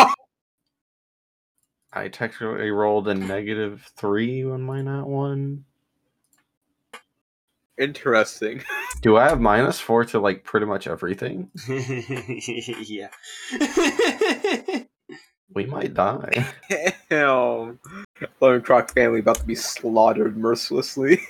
I 1.95 2.07
technically 2.07 2.71
rolled 2.71 3.07
a 3.07 3.13
negative 3.13 3.91
three 3.95 4.43
on 4.43 4.63
my 4.63 4.81
nat 4.81 5.03
one. 5.03 5.65
Interesting. 7.77 8.63
Do 9.01 9.17
I 9.17 9.29
have 9.29 9.39
minus 9.39 9.79
four 9.79 10.05
to 10.05 10.19
like 10.19 10.43
pretty 10.43 10.65
much 10.65 10.87
everything? 10.87 11.51
yeah. 11.67 13.09
We 15.53 15.65
might 15.65 15.93
die. 15.93 16.51
Damn. 17.09 17.79
Lone 18.39 18.61
Croc 18.61 18.93
family 18.93 19.19
about 19.19 19.37
to 19.37 19.45
be 19.45 19.55
slaughtered 19.55 20.37
mercilessly. 20.37 21.21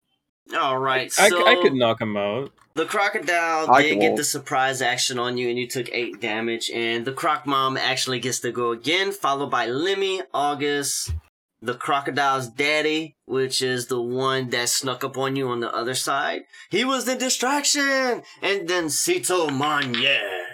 All 0.56 0.78
right. 0.78 1.12
I, 1.18 1.26
I 1.26 1.60
could 1.62 1.74
knock 1.74 2.00
him 2.00 2.16
out. 2.16 2.52
The 2.76 2.84
crocodile 2.84 3.70
I 3.70 3.80
did 3.80 4.00
get 4.00 4.16
the 4.16 4.24
surprise 4.24 4.82
action 4.82 5.18
on 5.18 5.38
you, 5.38 5.48
and 5.48 5.58
you 5.58 5.66
took 5.66 5.88
eight 5.92 6.20
damage. 6.20 6.70
And 6.70 7.06
the 7.06 7.12
croc 7.12 7.46
mom 7.46 7.78
actually 7.78 8.20
gets 8.20 8.40
to 8.40 8.52
go 8.52 8.70
again, 8.70 9.12
followed 9.12 9.50
by 9.50 9.64
Lemmy, 9.64 10.20
August, 10.34 11.14
the 11.62 11.72
crocodile's 11.72 12.48
daddy, 12.48 13.16
which 13.24 13.62
is 13.62 13.86
the 13.86 14.02
one 14.02 14.50
that 14.50 14.68
snuck 14.68 15.04
up 15.04 15.16
on 15.16 15.36
you 15.36 15.48
on 15.48 15.60
the 15.60 15.74
other 15.74 15.94
side. 15.94 16.42
He 16.68 16.84
was 16.84 17.06
the 17.06 17.16
distraction, 17.16 18.22
and 18.42 18.68
then 18.68 18.88
Cietal 18.88 19.48
Moniere 19.48 20.44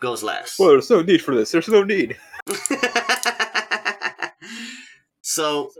goes 0.00 0.22
last. 0.22 0.58
Well, 0.58 0.70
there's 0.70 0.88
no 0.88 1.02
need 1.02 1.20
for 1.20 1.34
this. 1.34 1.52
There's 1.52 1.68
no 1.68 1.84
need. 1.84 2.16
so, 5.20 5.70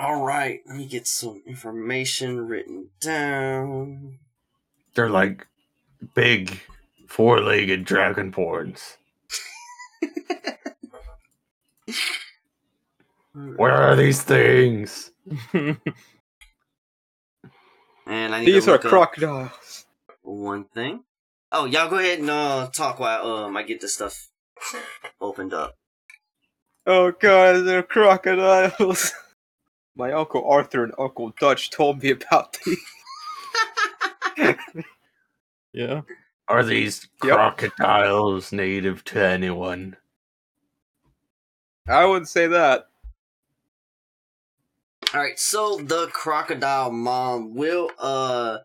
all 0.00 0.24
right, 0.24 0.60
let 0.68 0.76
me 0.76 0.86
get 0.86 1.08
some 1.08 1.42
information 1.48 2.46
written 2.46 2.90
down. 3.00 4.20
They're 4.94 5.10
like 5.10 5.46
big 6.14 6.60
four-legged 7.08 7.86
dragonborns. 7.86 8.96
Where 13.56 13.72
are 13.74 13.96
these 13.96 14.22
things? 14.22 15.10
And 18.06 18.34
I 18.34 18.40
need 18.40 18.46
These 18.46 18.64
to 18.66 18.72
are 18.72 18.78
crocodiles. 18.78 19.86
one 20.22 20.64
thing. 20.64 21.04
Oh, 21.52 21.64
y'all 21.66 21.88
go 21.90 21.98
ahead 21.98 22.18
and 22.20 22.30
uh, 22.30 22.68
talk 22.72 22.98
while 22.98 23.26
um 23.26 23.56
I 23.56 23.62
get 23.62 23.80
this 23.80 23.94
stuff 23.94 24.28
opened 25.20 25.54
up. 25.54 25.76
Oh 26.86 27.12
god, 27.12 27.64
they're 27.66 27.82
crocodiles. 27.82 29.12
My 29.96 30.12
uncle 30.12 30.48
Arthur 30.48 30.84
and 30.84 30.94
Uncle 30.98 31.32
Dutch 31.40 31.70
told 31.70 32.02
me 32.02 32.10
about 32.10 32.58
these. 32.64 32.78
Yeah. 35.72 36.02
Are 36.48 36.64
these 36.64 37.08
Yep. 37.22 37.36
crocodiles 37.36 38.52
native 38.52 39.04
to 39.04 39.24
anyone? 39.24 39.96
I 41.88 42.04
wouldn't 42.06 42.28
say 42.28 42.46
that. 42.48 42.88
All 45.14 45.20
right, 45.20 45.38
so 45.38 45.76
the 45.76 46.08
crocodile 46.08 46.90
mom 46.90 47.54
will 47.54 47.90
uh 47.98 48.58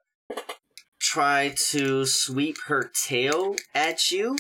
try 0.99 1.53
to 1.69 2.05
sweep 2.05 2.57
her 2.67 2.91
tail 2.93 3.55
at 3.75 4.11
you. 4.11 4.37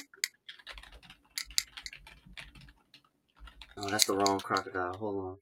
Oh, 3.77 3.89
that's 3.89 4.05
the 4.05 4.15
wrong 4.15 4.39
crocodile. 4.39 4.97
Hold 4.97 5.25
on. 5.25 5.37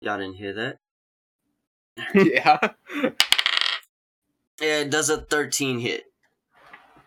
Y'all 0.00 0.18
didn't 0.18 0.36
hear 0.36 0.54
that? 0.54 0.78
yeah. 2.14 2.58
Yeah, 4.60 4.80
it 4.80 4.90
does 4.90 5.10
a 5.10 5.20
13 5.20 5.80
hit. 5.80 6.04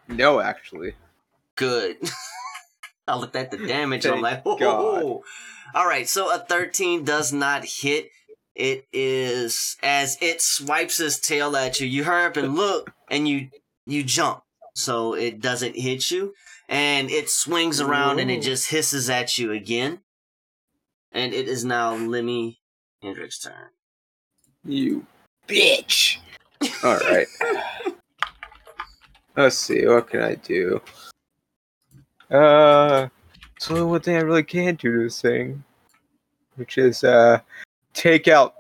No, 0.08 0.40
actually. 0.40 0.96
Good. 1.56 1.98
I 3.08 3.16
looked 3.16 3.36
at 3.36 3.52
the 3.52 3.68
damage. 3.68 4.06
I'm 4.06 4.22
like, 4.22 4.42
oh, 4.46 4.58
God. 4.58 5.22
all 5.76 5.88
right. 5.88 6.08
So 6.08 6.34
a 6.34 6.40
13 6.40 7.04
does 7.04 7.32
not 7.34 7.66
hit. 7.66 8.10
It 8.56 8.86
is 8.94 9.78
as 9.82 10.18
it 10.22 10.42
swipes 10.42 11.00
its 11.00 11.20
tail 11.20 11.56
at 11.56 11.80
you. 11.80 11.88
You 11.88 12.04
hurry 12.04 12.26
up 12.26 12.38
and 12.38 12.56
look, 12.56 12.94
and 13.10 13.28
you 13.28 13.50
you 13.88 14.04
jump. 14.04 14.44
So 14.76 15.16
it 15.16 15.42
doesn't 15.42 15.76
hit 15.76 16.12
you, 16.12 16.36
and 16.70 17.10
it 17.10 17.30
swings 17.30 17.82
around 17.82 18.20
and 18.20 18.30
it 18.30 18.42
just 18.42 18.70
hisses 18.70 19.10
at 19.10 19.40
you 19.40 19.52
again. 19.52 20.02
And 21.12 21.34
it 21.34 21.48
is 21.48 21.66
now 21.66 21.96
Lemmy 21.96 22.60
Hendrix 23.02 23.40
turn. 23.40 23.70
You 24.64 25.08
bitch. 25.48 26.18
Alright. 26.84 27.28
Let's 29.36 29.58
see, 29.58 29.86
what 29.86 30.10
can 30.10 30.22
I 30.22 30.36
do? 30.36 30.82
Uh 32.30 33.08
so 33.60 33.88
one 33.88 34.02
thing 34.02 34.18
I 34.18 34.22
really 34.22 34.44
can 34.44 34.76
do 34.76 34.92
to 34.92 35.04
this 35.04 35.22
thing. 35.22 35.64
Which 36.56 36.78
is 36.78 37.04
uh 37.04 37.40
take 37.94 38.28
out 38.28 38.56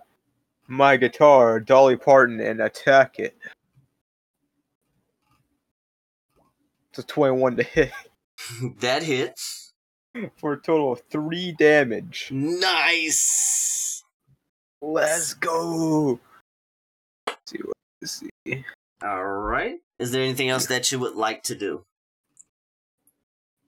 my 0.68 0.98
guitar, 0.98 1.60
Dolly 1.60 1.98
Parton, 1.98 2.39
and 2.39 2.62
attack 2.62 3.20
it. 3.20 3.36
It's 6.89 7.00
a 7.00 7.04
21 7.04 7.58
to 7.58 7.63
hit 7.63 7.92
that 8.80 9.04
hits. 9.04 9.74
for 10.38 10.54
a 10.54 10.58
total 10.62 10.92
of 10.92 11.02
three 11.10 11.52
damage. 11.54 12.30
Nice. 12.32 14.04
Let's 14.82 15.34
go. 15.34 16.20
Let's 17.28 17.39
see 17.52 17.60
what 17.63 17.78
see. 18.08 18.30
All 19.04 19.24
right. 19.24 19.80
Is 20.00 20.12
there 20.12 20.24
anything 20.24 20.50
else 20.50 20.66
that 20.68 20.92
you 20.92 21.00
would 21.00 21.16
like 21.16 21.44
to 21.44 21.56
do? 21.56 21.84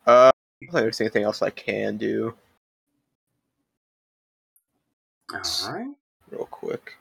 Uh, 0.05 0.31
I 0.61 0.65
don't 0.65 0.81
there's 0.81 1.01
anything 1.01 1.23
else 1.23 1.41
I 1.41 1.49
can 1.49 1.97
do. 1.97 2.35
All 5.33 5.73
right. 5.73 5.87
real 6.29 6.45
quick. 6.45 6.93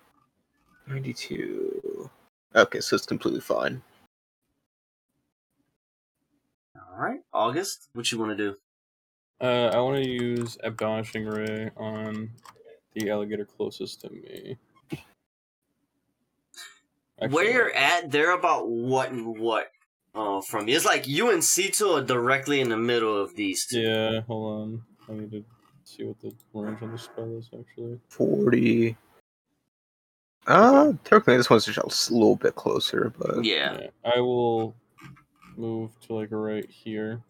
92. 0.86 2.10
Okay, 2.56 2.80
so 2.80 2.96
it's 2.96 3.06
completely 3.06 3.40
fine. 3.40 3.82
All 6.76 6.98
right. 6.98 7.20
August, 7.32 7.88
what 7.92 8.10
you 8.10 8.18
want 8.18 8.36
to 8.36 8.36
do? 8.36 8.56
Uh, 9.40 9.70
I 9.74 9.80
want 9.80 10.02
to 10.02 10.08
use 10.08 10.56
Admonishing 10.62 11.26
Ray 11.26 11.70
on 11.76 12.30
the 12.94 13.10
alligator 13.10 13.44
closest 13.44 14.00
to 14.02 14.10
me. 14.10 14.56
Actually, 17.22 17.34
Where 17.34 17.50
you're 17.52 17.72
at, 17.74 18.10
they're 18.10 18.32
about 18.36 18.68
what 18.68 19.10
and 19.10 19.38
what 19.38 19.68
uh, 20.14 20.40
from 20.40 20.68
you. 20.68 20.76
It's 20.76 20.84
like 20.84 21.06
you 21.06 21.30
and 21.30 21.40
Cietal 21.42 22.00
are 22.02 22.04
directly 22.04 22.60
in 22.60 22.68
the 22.68 22.76
middle 22.76 23.16
of 23.20 23.34
these 23.36 23.66
two. 23.66 23.80
Yeah, 23.80 24.20
hold 24.22 24.60
on. 24.62 24.82
I 25.08 25.12
need 25.20 25.30
to 25.30 25.44
see 25.84 26.04
what 26.04 26.18
the 26.20 26.32
range 26.52 26.82
on 26.82 26.90
the 26.92 26.98
spell 26.98 27.36
is 27.38 27.48
actually. 27.58 28.00
40. 28.08 28.96
Uh, 30.46 30.92
technically, 31.04 31.36
this 31.36 31.48
one's 31.48 31.64
just 31.64 32.10
a 32.10 32.12
little 32.14 32.36
bit 32.36 32.54
closer, 32.54 33.12
but 33.18 33.44
Yeah. 33.44 33.86
I 34.04 34.20
will 34.20 34.74
move 35.56 35.92
to 36.06 36.14
like 36.14 36.28
right 36.32 36.68
here, 36.68 37.22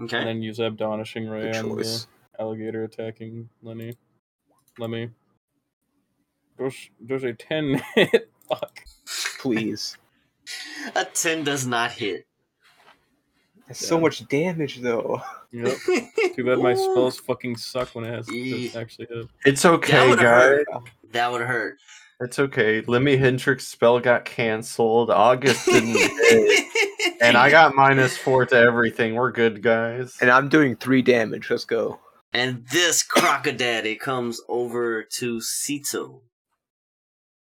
Okay. 0.00 0.18
and 0.18 0.28
then 0.28 0.42
use 0.42 0.60
Admonishing 0.60 1.26
Ray 1.28 1.52
good 1.52 1.56
on 1.56 1.64
choice. 1.76 2.06
the 2.36 2.42
alligator 2.42 2.84
attacking 2.84 3.48
Lenny. 3.62 3.96
Lemmy. 4.78 5.10
There's, 6.58 6.90
there's 7.00 7.24
a 7.24 7.32
10 7.32 7.82
hit. 7.94 8.30
Fuck. 8.48 8.80
Please. 9.40 9.96
A 10.94 11.04
10 11.04 11.44
does 11.44 11.66
not 11.66 11.92
hit. 11.92 12.26
It's 13.68 13.86
so 13.86 14.00
much 14.00 14.26
damage, 14.28 14.80
though. 14.80 15.22
Yep. 15.52 15.76
Too 16.36 16.44
bad 16.44 16.58
my 16.58 16.74
spells 16.74 17.18
fucking 17.18 17.56
suck 17.56 17.94
when 17.94 18.04
it 18.04 18.12
has 18.12 18.26
to 18.26 18.70
actually 18.76 19.06
hit. 19.08 19.28
It's 19.46 19.64
okay, 19.64 20.08
would 20.08 20.18
guys. 20.18 20.26
hurt. 20.26 20.66
That 21.12 21.30
would 21.32 21.42
hurt. 21.42 21.78
It's 22.20 22.38
okay. 22.38 22.82
Lemmy 22.82 23.16
Hendrix 23.16 23.66
spell 23.66 23.98
got 23.98 24.24
canceled. 24.24 25.10
August 25.10 25.64
didn't 25.66 25.88
hit. 25.96 27.16
And 27.22 27.36
I 27.36 27.48
got 27.50 27.74
minus 27.74 28.16
four 28.16 28.44
to 28.46 28.56
everything. 28.56 29.14
We're 29.14 29.32
good, 29.32 29.62
guys. 29.62 30.18
And 30.20 30.30
I'm 30.30 30.48
doing 30.48 30.76
three 30.76 31.00
damage. 31.00 31.48
Let's 31.50 31.64
go. 31.64 31.98
And 32.32 32.66
this 32.68 33.02
crocodaddy 33.06 33.98
comes 33.98 34.40
over 34.48 35.02
to 35.02 35.38
Cietal. 35.38 36.20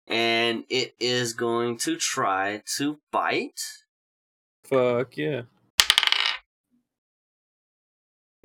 And 0.07 0.65
it 0.69 0.95
is 0.99 1.33
going 1.33 1.77
to 1.79 1.95
try 1.95 2.61
to 2.77 2.99
bite. 3.11 3.61
Fuck 4.63 5.17
yeah. 5.17 5.43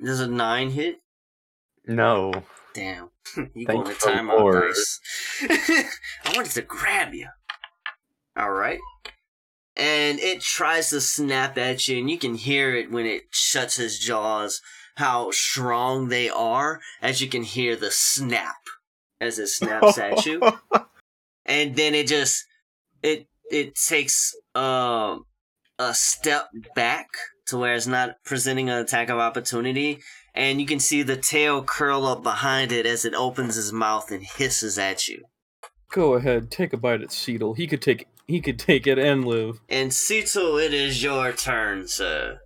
Does 0.01 0.21
a 0.21 0.27
9 0.27 0.69
hit. 0.71 1.01
No. 1.85 2.31
Damn. 2.73 3.09
you 3.35 3.65
Thank 3.65 3.67
going 3.67 3.85
to 3.85 3.93
the 3.93 3.99
time 3.99 4.29
out 4.29 4.39
Lord. 4.39 4.73
I 5.41 6.33
wanted 6.35 6.51
to 6.53 6.61
grab 6.61 7.13
you. 7.13 7.27
Alright. 8.39 8.79
And 9.75 10.19
it 10.19 10.41
tries 10.41 10.89
to 10.89 11.01
snap 11.01 11.57
at 11.57 11.87
you, 11.87 11.99
and 11.99 12.09
you 12.09 12.17
can 12.17 12.35
hear 12.35 12.75
it 12.75 12.91
when 12.91 13.05
it 13.05 13.23
shuts 13.31 13.79
its 13.79 13.97
jaws, 13.97 14.61
how 14.95 15.31
strong 15.31 16.09
they 16.09 16.29
are, 16.29 16.81
as 17.01 17.21
you 17.21 17.29
can 17.29 17.43
hear 17.43 17.75
the 17.75 17.91
snap 17.91 18.57
as 19.21 19.39
it 19.39 19.47
snaps 19.47 19.97
at 19.97 20.25
you. 20.25 20.41
And 21.49 21.75
then 21.75 21.93
it 21.95 22.07
just 22.07 22.45
it 23.03 23.27
it 23.51 23.75
takes 23.75 24.33
um 24.55 25.25
a 25.79 25.93
step 25.93 26.47
back 26.75 27.07
to 27.47 27.57
where 27.57 27.73
it's 27.73 27.87
not 27.87 28.15
presenting 28.23 28.69
an 28.69 28.77
attack 28.77 29.09
of 29.09 29.17
opportunity, 29.17 29.99
and 30.35 30.61
you 30.61 30.67
can 30.67 30.79
see 30.79 31.01
the 31.01 31.17
tail 31.17 31.63
curl 31.63 32.05
up 32.05 32.21
behind 32.21 32.71
it 32.71 32.85
as 32.85 33.03
it 33.03 33.15
opens 33.15 33.55
his 33.55 33.73
mouth 33.73 34.11
and 34.11 34.23
hisses 34.23 34.77
at 34.77 35.07
you. 35.07 35.23
Go 35.91 36.13
ahead, 36.13 36.51
take 36.51 36.71
a 36.73 36.77
bite 36.77 37.01
at 37.01 37.09
Cietal. 37.09 37.57
He 37.57 37.65
could 37.65 37.81
take 37.81 38.07
he 38.27 38.39
could 38.41 38.59
take 38.59 38.85
it 38.85 38.99
and 38.99 39.25
live. 39.25 39.59
And 39.67 39.91
Cietal, 39.91 40.63
it 40.63 40.71
is 40.71 41.01
your 41.01 41.31
turn, 41.33 41.87
sir. 41.87 42.39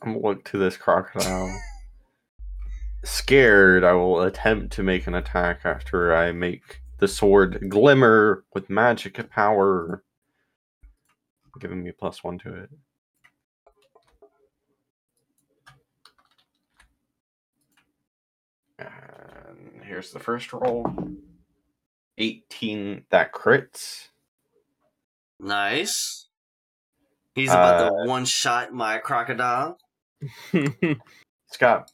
I'm 0.00 0.14
gonna 0.14 0.26
look 0.26 0.44
to 0.50 0.58
this 0.58 0.78
crocodile. 0.78 1.54
Scared, 3.04 3.84
I 3.84 3.92
will 3.92 4.22
attempt 4.22 4.72
to 4.74 4.82
make 4.82 5.06
an 5.06 5.14
attack 5.14 5.60
after 5.64 6.14
I 6.14 6.32
make 6.32 6.80
the 6.98 7.08
sword 7.08 7.68
glimmer 7.68 8.44
with 8.54 8.68
magic 8.68 9.30
power. 9.30 10.02
Giving 11.60 11.82
me 11.82 11.92
plus 11.92 12.22
one 12.24 12.38
to 12.40 12.54
it. 12.54 12.70
And 18.78 19.82
here's 19.84 20.12
the 20.12 20.18
first 20.18 20.52
roll 20.52 20.86
18 22.18 23.04
that 23.10 23.32
crits. 23.32 24.08
Nice. 25.40 26.26
He's 27.34 27.50
about 27.50 27.80
Uh, 27.80 27.88
to 27.90 28.08
one 28.08 28.24
shot 28.24 28.72
my 28.72 28.98
crocodile. 28.98 29.78
Got 31.58 31.92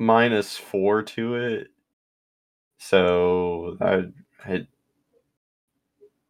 minus 0.00 0.56
four 0.56 1.02
to 1.02 1.36
it. 1.36 1.68
So 2.78 3.76
I 3.80 4.04
it 4.50 4.68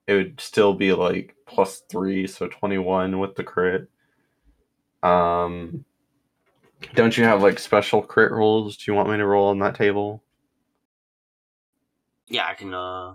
it 0.07 0.15
would 0.15 0.41
still 0.41 0.75
be 0.75 0.93
like 0.93 1.37
plus 1.47 1.83
three, 1.91 2.27
so 2.27 2.49
twenty 2.49 2.79
one 2.79 3.19
with 3.21 3.37
the 3.37 3.45
crit. 3.45 3.89
Um 5.03 5.85
don't 6.95 7.17
you 7.17 7.25
have 7.25 7.43
like 7.43 7.59
special 7.59 8.03
crit 8.03 8.33
rolls? 8.33 8.77
Do 8.79 8.91
you 8.91 8.97
want 8.97 9.11
me 9.11 9.19
to 9.19 9.27
roll 9.27 9.49
on 9.49 9.61
that 9.61 9.77
table? 9.77 10.23
Yeah, 12.29 12.47
I 12.49 12.55
can 12.55 12.75
uh 12.75 13.15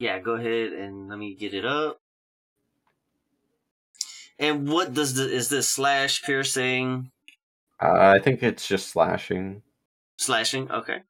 Yeah, 0.00 0.20
go 0.20 0.34
ahead 0.34 0.74
and 0.74 1.08
let 1.08 1.18
me 1.18 1.36
get 1.36 1.54
it 1.54 1.66
up. 1.66 2.00
And 4.38 4.68
what 4.68 4.94
does 4.94 5.14
the 5.14 5.30
is 5.30 5.48
this 5.50 5.70
slash 5.70 6.22
piercing 6.24 7.12
Uh, 7.80 8.14
I 8.16 8.18
think 8.20 8.42
it's 8.42 8.66
just 8.66 8.88
slashing. 8.88 9.62
slashing? 10.16 10.70
Okay. 10.70 11.02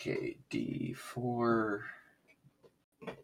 Okay, 0.00 0.36
D 0.50 0.94
four. 0.94 1.84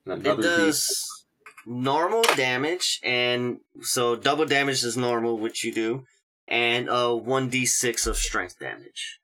It 0.07 0.23
does 0.23 1.25
normal 1.67 2.23
damage, 2.37 3.01
and 3.05 3.59
so 3.81 4.17
double 4.17 4.45
damage 4.45 4.83
is 4.83 4.97
normal, 4.97 5.39
which 5.39 5.63
you 5.65 5.73
do, 5.73 6.05
and 6.49 6.89
uh 6.91 7.13
one 7.15 7.49
d 7.49 7.65
six 7.65 8.07
of 8.07 8.17
strength 8.17 8.59
damage. 8.59 9.21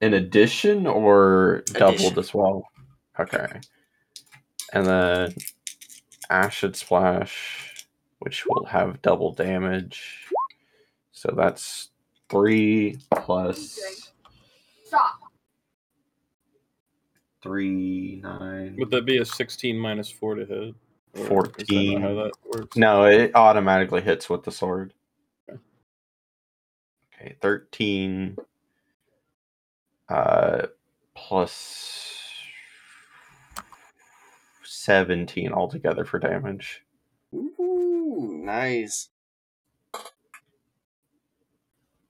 in 0.00 0.14
addition 0.14 0.86
or 0.86 1.62
doubled 1.72 1.96
Addition. 1.96 2.18
as 2.18 2.34
well? 2.34 2.66
Okay. 3.18 3.46
And 4.72 4.86
then 4.86 5.34
acid 6.30 6.76
splash, 6.76 7.86
which 8.20 8.46
will 8.46 8.64
have 8.64 9.02
double 9.02 9.32
damage. 9.32 10.28
So 11.12 11.32
that's 11.36 11.90
three 12.28 12.98
plus 13.14 14.12
Stop. 14.84 15.18
three 17.42 18.20
nine. 18.22 18.76
Would 18.78 18.90
that 18.90 19.06
be 19.06 19.18
a 19.18 19.24
sixteen 19.24 19.78
minus 19.78 20.10
four 20.10 20.34
to 20.34 20.44
hit? 20.44 20.74
Or 21.30 21.46
is 21.46 21.52
that 21.52 21.66
14. 21.68 22.00
how 22.02 22.14
that 22.14 22.32
works? 22.52 22.76
No, 22.76 23.04
it 23.04 23.34
automatically 23.34 24.02
hits 24.02 24.28
with 24.28 24.42
the 24.42 24.52
sword. 24.52 24.92
Okay. 25.48 25.58
Okay, 27.14 27.36
thirteen. 27.40 28.36
Uh, 30.08 30.66
plus 31.14 32.05
seventeen 34.86 35.52
altogether 35.52 36.06
for 36.06 36.18
damage. 36.18 36.82
Ooh, 37.34 38.40
nice. 38.42 39.10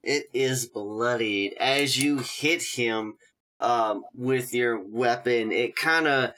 It 0.03 0.27
is 0.33 0.66
bloodied. 0.66 1.57
As 1.59 1.99
you 1.99 2.18
hit 2.18 2.62
him 2.62 3.14
um, 3.59 4.05
with 4.14 4.55
your 4.55 4.79
weapon, 4.79 5.51
it 5.51 5.74
kind 5.74 6.07
of 6.07 6.31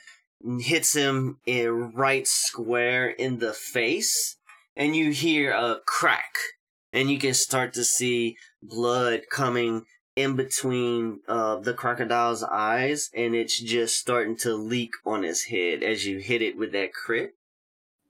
hits 0.61 0.95
him 0.95 1.39
in 1.45 1.91
right 1.91 2.26
square 2.26 3.11
in 3.11 3.41
the 3.41 3.53
face, 3.53 4.36
and 4.74 4.97
you 4.97 5.11
hear 5.11 5.51
a 5.51 5.80
crack, 5.84 6.32
and 6.93 7.11
you 7.11 7.18
can 7.18 7.34
start 7.34 7.74
to 7.74 7.84
see 7.84 8.36
blood 8.62 9.22
coming 9.30 9.84
in 10.19 10.35
between 10.35 11.21
uh, 11.29 11.57
the 11.57 11.73
crocodile's 11.73 12.43
eyes, 12.43 13.09
and 13.14 13.35
it's 13.37 13.59
just 13.61 13.97
starting 13.97 14.37
to 14.39 14.55
leak 14.55 14.91
on 15.07 15.23
his 15.23 15.45
head 15.45 15.83
as 15.83 16.07
you 16.07 16.19
hit 16.19 16.43
it 16.43 16.57
with 16.59 16.73
that 16.73 16.93
crit. 16.93 17.35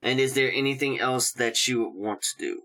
And 0.01 0.19
is 0.19 0.33
there 0.33 0.51
anything 0.51 0.99
else 0.99 1.31
that 1.33 1.67
you 1.67 1.87
want 1.87 2.23
to 2.23 2.37
do? 2.39 2.61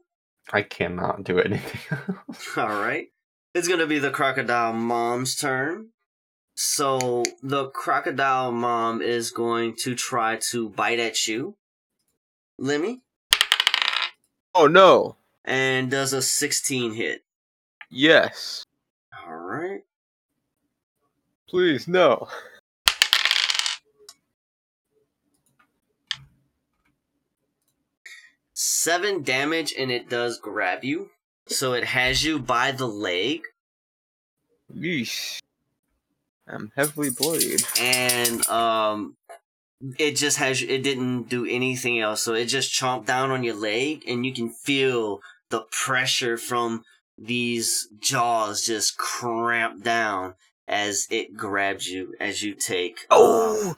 I 0.53 0.63
cannot 0.63 1.25
do 1.25 1.39
anything. 1.39 1.81
else. 2.29 2.49
All 2.57 2.69
right. 2.69 3.09
It's 3.55 3.69
going 3.69 3.81
to 3.81 3.87
be 3.87 3.99
the 3.99 4.11
crocodile 4.11 4.73
mom's 4.73 5.37
turn. 5.37 5.89
So 6.55 7.25
the 7.43 7.67
crocodile 7.67 8.51
mom 8.53 9.03
is 9.03 9.31
going 9.31 9.75
to 9.83 9.95
try 9.95 10.37
to 10.51 10.69
bite 10.71 11.01
at 11.01 11.27
you, 11.27 11.57
Lemmy, 12.59 13.03
Oh 14.55 14.69
no. 14.69 15.17
and 15.45 15.91
does 15.91 16.13
a 16.13 16.23
16 16.23 16.95
hit. 16.95 17.25
Yes. 17.91 18.65
All 19.27 19.37
right. 19.37 19.85
Please 21.49 21.89
no. 21.89 22.29
Seven 28.53 29.23
damage, 29.23 29.75
and 29.79 29.91
it 29.91 30.09
does 30.09 30.39
grab 30.39 30.85
you. 30.85 31.11
So 31.47 31.73
it 31.73 31.85
has 31.85 32.25
you 32.25 32.39
by 32.39 32.73
the 32.73 32.87
leg, 32.87 33.43
Yeesh. 34.75 35.41
I'm 36.47 36.73
heavily 36.77 37.11
bloodied. 37.11 37.63
and 37.81 38.47
um, 38.47 39.17
it 39.99 40.13
just 40.17 40.39
has 40.39 40.63
it 40.63 40.83
didn't 40.83 41.25
do 41.29 41.47
anything 41.47 42.01
else. 42.01 42.23
So 42.23 42.35
it 42.35 42.47
just 42.47 42.73
chomped 42.73 43.07
down 43.07 43.31
on 43.31 43.45
your 43.45 43.55
leg, 43.55 44.05
and 44.07 44.25
you 44.25 44.33
can 44.33 44.51
feel 44.51 45.21
the 45.51 45.63
pressure 45.71 46.37
from 46.37 46.85
these 47.19 47.89
jaws 48.01 48.63
just 48.65 48.97
cramp 48.99 49.83
down 49.83 50.35
as 50.67 51.07
it 51.11 51.37
grabs 51.37 51.87
you 51.89 52.15
as 52.21 52.43
you 52.43 52.55
take 52.55 53.07
um, 53.11 53.19
Oh. 53.21 53.75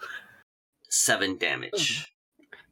seven 0.88 1.36
damage. 1.36 2.06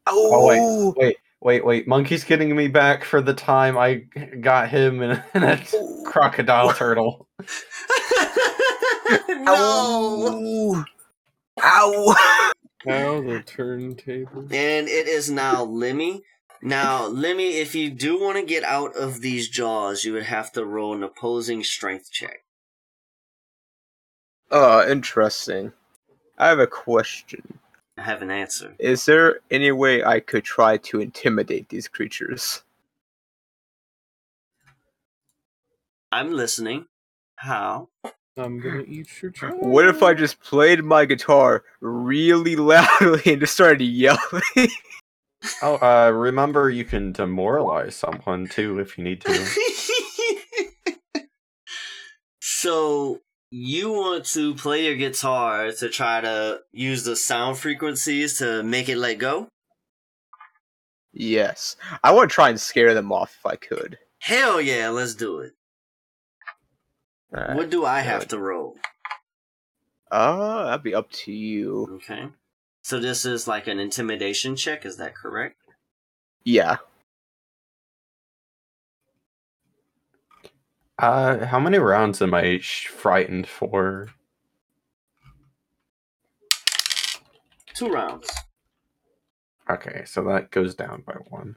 Oh, 0.07 0.47
wait, 0.47 0.95
wait, 0.99 1.17
wait, 1.41 1.65
wait! 1.65 1.89
Monkey's 1.89 2.25
getting 2.25 2.55
me 2.55 2.69
back 2.69 3.05
for 3.05 3.23
the 3.23 3.33
time 3.33 3.79
I 3.79 4.03
got 4.41 4.69
him 4.69 5.01
in 5.01 5.13
a, 5.13 5.25
in 5.35 5.43
a 5.43 5.59
crocodile 6.05 6.75
turtle. 6.75 7.27
no. 9.29 10.85
Ow. 10.85 10.85
Ow. 11.63 12.51
Now 12.87 13.23
the 13.23 13.43
turntable. 13.47 14.41
And 14.51 14.89
it 14.89 15.09
is 15.09 15.31
now 15.31 15.65
Lemmy. 15.65 16.23
Now, 16.67 17.07
Lemmy, 17.09 17.59
if 17.59 17.75
you 17.75 17.91
do 17.91 18.19
want 18.19 18.39
to 18.39 18.43
get 18.43 18.65
out 18.65 18.97
of 18.97 19.21
these 19.21 19.51
jaws, 19.51 20.03
you 20.03 20.15
would 20.15 20.23
have 20.23 20.51
to 20.53 20.65
roll 20.65 20.95
an 20.95 21.03
opposing 21.03 21.63
strength 21.63 22.11
check. 22.11 22.43
Uh, 24.51 24.87
interesting. 24.89 25.75
I 26.39 26.49
have 26.49 26.61
a 26.61 26.67
question. 26.67 27.59
I 27.99 28.03
have 28.03 28.23
an 28.23 28.31
answer. 28.31 28.75
Is 28.79 29.05
there 29.05 29.41
any 29.51 29.73
way 29.73 30.03
I 30.03 30.21
could 30.21 30.45
try 30.45 30.79
to 30.79 31.03
intimidate 31.03 31.69
these 31.69 31.87
creatures? 31.87 32.63
I'm 36.11 36.33
listening. 36.33 36.87
How? 37.37 37.91
I'm 38.39 38.59
gonna 38.59 38.85
eat 38.89 39.09
your 39.21 39.33
chicken. 39.33 39.59
What 39.59 39.87
if 39.87 40.03
I 40.03 40.15
just 40.15 40.41
played 40.41 40.83
my 40.83 41.05
guitar 41.05 41.63
really 41.83 42.57
loudly 42.57 43.21
and 43.27 43.41
just 43.41 43.53
started 43.53 43.85
yelling? 43.85 44.19
Oh, 45.63 45.77
uh, 45.77 46.11
remember 46.11 46.71
you 46.71 46.85
can 46.85 47.13
demoralize 47.13 47.95
someone 47.95 48.47
too 48.47 48.79
if 48.79 48.97
you 48.97 49.05
need 49.05 49.21
to. 49.23 49.47
so 52.41 53.21
you 53.51 53.93
want 53.93 54.25
to 54.27 54.55
play 54.55 54.87
your 54.87 54.97
guitar 54.97 55.71
to 55.71 55.89
try 55.89 56.21
to 56.21 56.61
use 56.73 57.05
the 57.05 57.17
sound 57.17 57.59
frequencies 57.59 58.39
to 58.39 58.63
make 58.63 58.89
it 58.89 58.97
let 58.97 59.19
go? 59.19 59.49
Yes. 61.13 61.77
I 62.03 62.13
want 62.13 62.31
to 62.31 62.35
try 62.35 62.49
and 62.49 62.61
scare 62.61 62.95
them 62.95 63.13
off 63.13 63.37
if 63.39 63.47
I 63.47 63.57
could. 63.57 63.99
Hell 64.19 64.61
yeah, 64.61 64.89
let's 64.89 65.15
do 65.15 65.39
it. 65.39 65.53
Alright. 67.37 67.57
What 67.57 67.71
do 67.71 67.85
I 67.85 68.01
have 68.01 68.29
to 68.29 68.39
roll? 68.39 68.77
Uh, 70.11 70.65
that'd 70.67 70.83
be 70.83 70.95
up 70.95 71.11
to 71.11 71.33
you. 71.33 71.89
Okay. 71.97 72.29
So 72.85 73.01
this 73.01 73.25
is 73.25 73.49
like 73.49 73.67
an 73.67 73.81
intimidation 73.81 74.57
check, 74.57 74.85
is 74.85 74.99
that 74.99 75.15
correct? 75.15 75.57
Yeah. 76.45 76.77
Uh, 80.99 81.47
how 81.47 81.59
many 81.59 81.79
rounds 81.79 82.21
am 82.21 82.35
I 82.35 82.59
sh- 82.61 82.89
frightened 82.89 83.47
for? 83.49 84.11
Two 87.75 87.89
rounds. 87.89 88.29
Okay, 89.71 90.03
so 90.05 90.23
that 90.25 90.51
goes 90.51 90.75
down 90.75 91.05
by 91.07 91.15
one. 91.31 91.57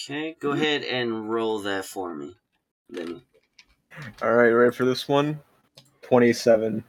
Okay, 0.00 0.34
go 0.40 0.52
ahead 0.52 0.82
and 0.82 1.30
roll 1.30 1.58
that 1.58 1.84
for 1.84 2.14
me. 2.14 2.34
Lemmy. 2.88 3.22
Alright, 4.22 4.54
ready 4.54 4.74
for 4.74 4.86
this 4.86 5.06
one? 5.06 5.40
27. 6.00 6.84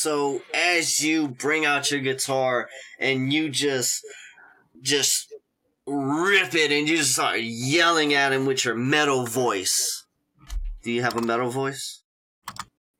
So 0.00 0.42
as 0.54 1.04
you 1.04 1.26
bring 1.26 1.66
out 1.66 1.90
your 1.90 1.98
guitar 1.98 2.68
and 3.00 3.32
you 3.32 3.48
just 3.50 4.06
just 4.80 5.34
rip 5.88 6.54
it 6.54 6.70
and 6.70 6.88
you 6.88 6.98
just 6.98 7.14
start 7.14 7.40
yelling 7.40 8.14
at 8.14 8.32
him 8.32 8.46
with 8.46 8.64
your 8.64 8.76
metal 8.76 9.26
voice. 9.26 10.06
Do 10.84 10.92
you 10.92 11.02
have 11.02 11.16
a 11.16 11.20
metal 11.20 11.50
voice? 11.50 12.04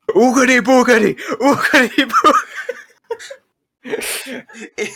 Oogity 0.09 0.59
boogity! 0.61 1.17
Oogity 1.39 2.11
boogity! 2.11 2.43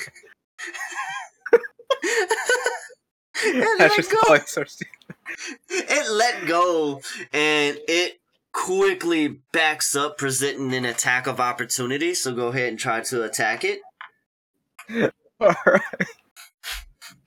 it 3.44 3.78
let 3.78 4.10
go. 4.10 4.18
how 4.26 4.34
I 4.34 4.38
start 4.40 4.70
to- 4.70 4.86
It 5.70 6.10
let 6.10 6.48
go 6.48 7.00
and 7.32 7.78
it 7.86 8.18
quickly 8.52 9.40
backs 9.52 9.96
up, 9.96 10.18
presenting 10.18 10.74
an 10.74 10.84
attack 10.84 11.26
of 11.26 11.40
opportunity. 11.40 12.14
So 12.14 12.34
go 12.34 12.48
ahead 12.48 12.68
and 12.68 12.78
try 12.78 13.00
to 13.00 13.22
attack 13.22 13.64
it. 13.64 13.80
Alright. 15.40 15.82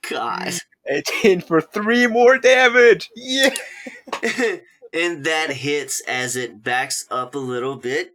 God. 0.09 0.53
18 0.87 1.41
for 1.41 1.61
3 1.61 2.07
more 2.07 2.37
damage! 2.37 3.09
Yeah! 3.15 3.49
and 4.93 5.23
that 5.25 5.47
hits 5.51 6.01
as 6.07 6.35
it 6.35 6.63
backs 6.63 7.07
up 7.09 7.33
a 7.33 7.39
little 7.39 7.75
bit. 7.75 8.11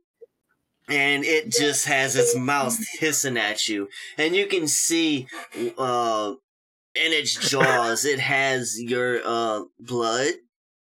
And 0.88 1.24
it 1.24 1.50
just 1.50 1.86
has 1.86 2.16
its 2.16 2.36
mouth 2.36 2.78
hissing 2.98 3.36
at 3.36 3.68
you. 3.68 3.88
And 4.18 4.34
you 4.34 4.46
can 4.46 4.66
see 4.66 5.28
uh 5.78 6.34
in 6.94 7.12
its 7.12 7.48
jaws 7.48 8.04
it 8.04 8.18
has 8.18 8.80
your 8.80 9.20
uh 9.24 9.62
blood 9.78 10.34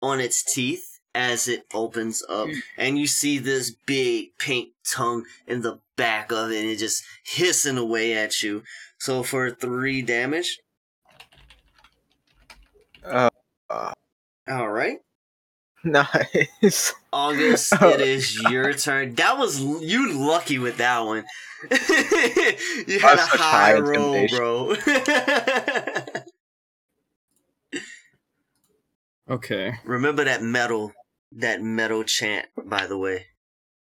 on 0.01 0.21
its 0.21 0.45
teeth 0.45 0.88
as 1.19 1.49
it 1.49 1.67
opens 1.75 2.23
up. 2.29 2.49
And 2.77 2.97
you 2.97 3.09
see 3.09 3.39
this 3.39 3.71
big 3.71 4.39
pink 4.39 4.69
tongue 4.89 5.25
in 5.49 5.63
the 5.63 5.81
back 5.97 6.31
of 6.31 6.53
it 6.53 6.61
and 6.61 6.71
it 6.71 6.77
just 6.77 7.03
hissing 7.25 7.77
away 7.77 8.17
at 8.17 8.41
you. 8.41 8.63
So 8.99 9.25
for 9.25 9.51
three 9.51 10.01
damage. 10.01 10.61
Uh, 13.05 13.31
uh, 13.69 13.93
Alright. 14.49 14.99
nice. 15.85 16.95
August, 17.13 17.73
it 17.83 18.01
is 18.01 18.41
your 18.43 18.73
turn. 18.75 19.17
That 19.17 19.39
was 19.39 19.61
you 19.61 20.13
lucky 20.13 20.59
with 20.59 20.77
that 20.77 21.01
one. 21.01 21.25
you 21.71 23.01
had 23.01 23.15
a 23.15 23.17
That's 23.17 23.31
such 23.31 23.41
high 23.41 23.73
high 23.73 23.79
roll, 23.81 24.29
bro. 24.29 24.77
Okay. 29.31 29.75
Remember 29.85 30.25
that 30.25 30.43
metal, 30.43 30.93
that 31.33 31.63
metal 31.63 32.05
chant, 32.05 32.47
by 32.65 32.87
the 32.87 32.99
way. 32.99 33.27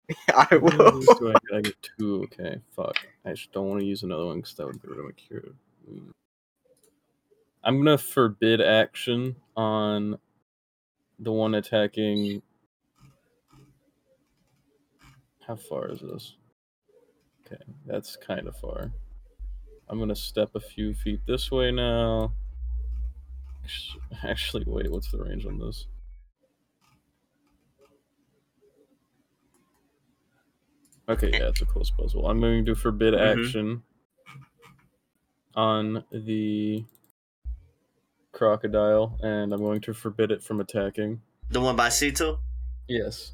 I 0.34 0.46
How 0.50 0.58
many 0.60 0.84
of 0.84 0.94
will. 0.94 1.14
do 1.18 1.32
I, 1.52 1.56
I 1.56 1.60
get 1.60 1.74
two. 1.98 2.22
Okay, 2.24 2.60
fuck. 2.74 2.96
I 3.24 3.30
just 3.30 3.52
don't 3.52 3.68
want 3.68 3.80
to 3.80 3.86
use 3.86 4.02
another 4.02 4.26
one 4.26 4.36
because 4.36 4.54
that 4.54 4.66
would 4.66 4.80
get 4.80 4.90
rid 4.90 4.98
of 5.00 5.04
my 5.04 5.10
cure. 5.12 5.54
Mm. 5.90 6.10
I'm 7.64 7.78
gonna 7.78 7.98
forbid 7.98 8.60
action 8.60 9.36
on 9.56 10.18
the 11.18 11.32
one 11.32 11.54
attacking. 11.54 12.42
How 15.46 15.56
far 15.56 15.90
is 15.90 16.00
this? 16.00 16.36
Okay, 17.44 17.62
that's 17.86 18.16
kind 18.16 18.46
of 18.46 18.56
far. 18.56 18.92
I'm 19.88 19.98
gonna 19.98 20.16
step 20.16 20.50
a 20.54 20.60
few 20.60 20.94
feet 20.94 21.20
this 21.26 21.50
way 21.50 21.72
now. 21.72 22.32
Actually, 24.22 24.64
wait, 24.66 24.90
what's 24.90 25.10
the 25.10 25.18
range 25.18 25.46
on 25.46 25.58
this? 25.58 25.86
Okay, 31.08 31.30
yeah, 31.32 31.48
it's 31.48 31.62
a 31.62 31.66
close 31.66 31.90
puzzle. 31.90 32.26
I'm 32.28 32.40
going 32.40 32.64
to 32.66 32.74
forbid 32.74 33.14
Mhm. 33.14 33.44
action 33.44 33.82
on 35.54 36.04
the 36.10 36.84
crocodile, 38.32 39.18
and 39.22 39.52
I'm 39.52 39.60
going 39.60 39.80
to 39.82 39.94
forbid 39.94 40.30
it 40.30 40.42
from 40.42 40.60
attacking. 40.60 41.22
The 41.48 41.60
one 41.60 41.76
by 41.76 41.88
Cietal. 41.88 42.40
Yes. 42.88 43.32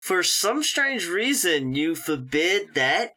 For 0.00 0.22
some 0.22 0.62
strange 0.62 1.06
reason, 1.06 1.74
you 1.74 1.94
forbid 1.94 2.74
that, 2.74 3.14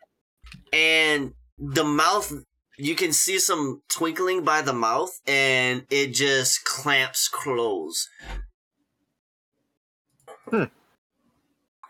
and 0.72 1.34
the 1.58 1.84
mouth. 1.84 2.46
You 2.78 2.96
can 2.96 3.14
see 3.14 3.38
some 3.40 3.84
twinkling 3.88 4.44
by 4.44 4.62
the 4.62 4.74
mouth, 4.74 5.20
and 5.28 5.86
it 5.90 6.08
just 6.14 6.64
clamps 6.66 7.28
close. 7.30 8.10
Hmm. 10.50 10.66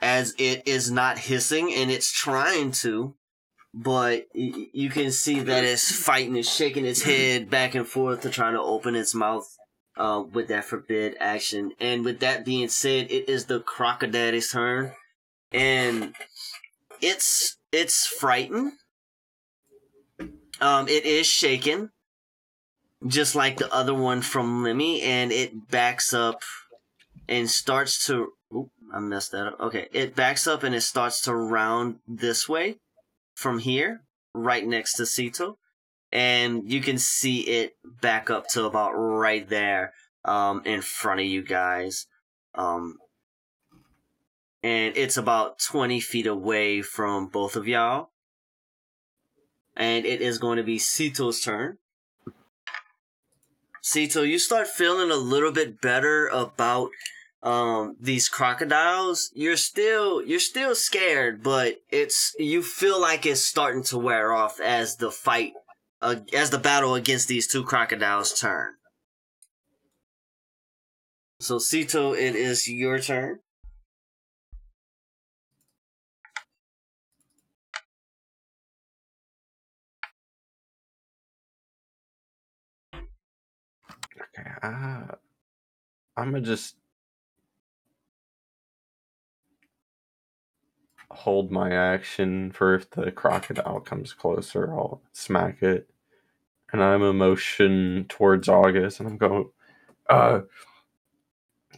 As 0.04 0.36
it 0.38 0.68
is 0.68 0.91
not 0.91 1.18
hissing, 1.18 1.74
and 1.74 1.89
it's 1.89 2.12
trying 2.12 2.72
to, 2.84 3.16
but 3.74 4.28
y- 4.36 4.68
you 4.74 4.89
can 4.89 5.12
see 5.12 5.39
that 5.39 5.64
it's 5.64 5.89
fighting, 5.95 6.36
it's 6.36 6.54
shaking 6.54 6.86
its 6.86 7.04
head 7.04 7.49
back 7.49 7.74
and 7.74 7.88
forth 7.88 8.20
to 8.22 8.30
try 8.30 8.51
to 8.51 8.60
open 8.62 8.95
its 8.95 9.16
mouth 9.16 9.47
uh, 9.95 10.22
with 10.30 10.49
that 10.49 10.66
forbid 10.66 11.16
action. 11.22 11.72
And 11.80 12.04
with 12.04 12.20
that 12.20 12.43
being 12.43 12.68
said, 12.68 13.10
it 13.12 13.30
is 13.30 13.45
the 13.45 13.62
crocodile's 13.62 14.49
turn, 14.49 14.91
and 15.54 16.14
it's 17.01 17.58
it's 17.72 18.06
frightened. 18.06 18.74
Um, 20.60 20.88
it 20.89 21.06
is 21.06 21.28
shaken, 21.28 21.91
just 23.08 23.36
like 23.36 23.56
the 23.58 23.74
other 23.74 23.93
one 23.93 24.22
from 24.22 24.64
Lemmy, 24.64 25.01
and 25.01 25.32
it 25.32 25.70
backs 25.70 26.14
up 26.14 26.41
and 27.30 27.49
starts 27.49 28.06
to. 28.08 28.34
I 28.94 29.00
messed 29.00 29.32
that 29.32 29.48
up. 29.48 29.60
Okay, 29.60 29.88
it 29.91 30.16
backs 30.16 30.46
up 30.46 30.64
and 30.64 30.76
it 30.76 30.82
starts 30.82 31.22
to 31.22 31.36
round 31.36 32.00
this 32.08 32.48
way 32.48 32.78
from 33.34 33.60
here, 33.60 34.04
right 34.34 34.66
next 34.66 34.94
to 34.96 35.04
Cietal 35.04 35.58
and 36.14 36.72
you 36.72 36.80
can 36.80 37.00
see 37.00 37.39
it 37.39 37.76
back 37.84 38.30
up 38.30 38.48
to 38.48 38.66
about 38.66 38.91
right 38.91 39.50
there 39.50 39.94
um, 40.24 40.62
in 40.64 40.80
front 40.84 41.20
of 41.20 41.26
you 41.26 41.41
guys. 41.41 42.06
Um, 42.54 43.00
and 44.62 44.96
it's 44.96 45.18
about 45.18 45.58
20 45.58 46.00
feet 46.00 46.28
away 46.28 46.84
from 46.84 47.28
both 47.28 47.56
of 47.56 47.68
y'all. 47.68 48.12
And 49.76 50.06
it 50.06 50.22
is 50.22 50.38
going 50.38 50.58
to 50.58 50.64
be 50.64 50.78
Cietal's 50.78 51.41
turn. 51.41 51.80
Cietal, 53.84 54.28
you 54.28 54.38
start 54.38 54.68
feeling 54.68 55.10
a 55.10 55.16
little 55.16 55.52
bit 55.52 55.82
better 55.82 56.28
about 56.28 56.91
um 57.44 57.96
these 58.00 58.30
crocodiles 58.30 59.30
you're 59.34 59.58
still 59.58 60.24
you're 60.24 60.39
still 60.39 60.74
scared 60.74 61.44
but 61.44 61.76
it's 61.89 62.34
you 62.39 62.64
feel 62.64 63.00
like 63.00 63.26
it's 63.26 63.41
starting 63.41 63.84
to 63.84 63.98
wear 63.98 64.32
off 64.32 64.62
as 64.62 64.96
the 64.96 65.12
fight 65.12 65.52
uh, 66.04 66.18
as 66.34 66.50
the 66.50 66.58
battle 66.58 66.96
against 66.96 67.28
these 67.28 67.48
two 67.48 67.64
crocodiles 67.64 68.38
turn. 68.38 68.74
So 71.39 71.58
Cietal, 71.58 72.14
it 72.14 72.36
is 72.36 72.70
your 72.70 73.00
turn. 73.00 73.39
Okay, 82.94 84.50
uh, 84.62 85.16
I'm 86.18 86.32
gonna 86.32 86.41
just. 86.41 86.76
Hold 91.16 91.51
my 91.51 91.72
action 91.72 92.51
for 92.51 92.76
if 92.76 92.89
the 92.89 93.11
crocodile 93.11 93.80
comes 93.80 94.14
closer, 94.14 94.74
I'll 94.74 95.01
smack 95.11 95.61
it. 95.61 95.89
And 96.72 96.82
I'm 96.82 97.03
a 97.03 97.14
motion 97.14 98.05
towards 98.09 98.49
August, 98.49 98.99
and 98.99 99.07
I'm 99.07 99.18
going, 99.18 99.49
uh, 100.09 100.41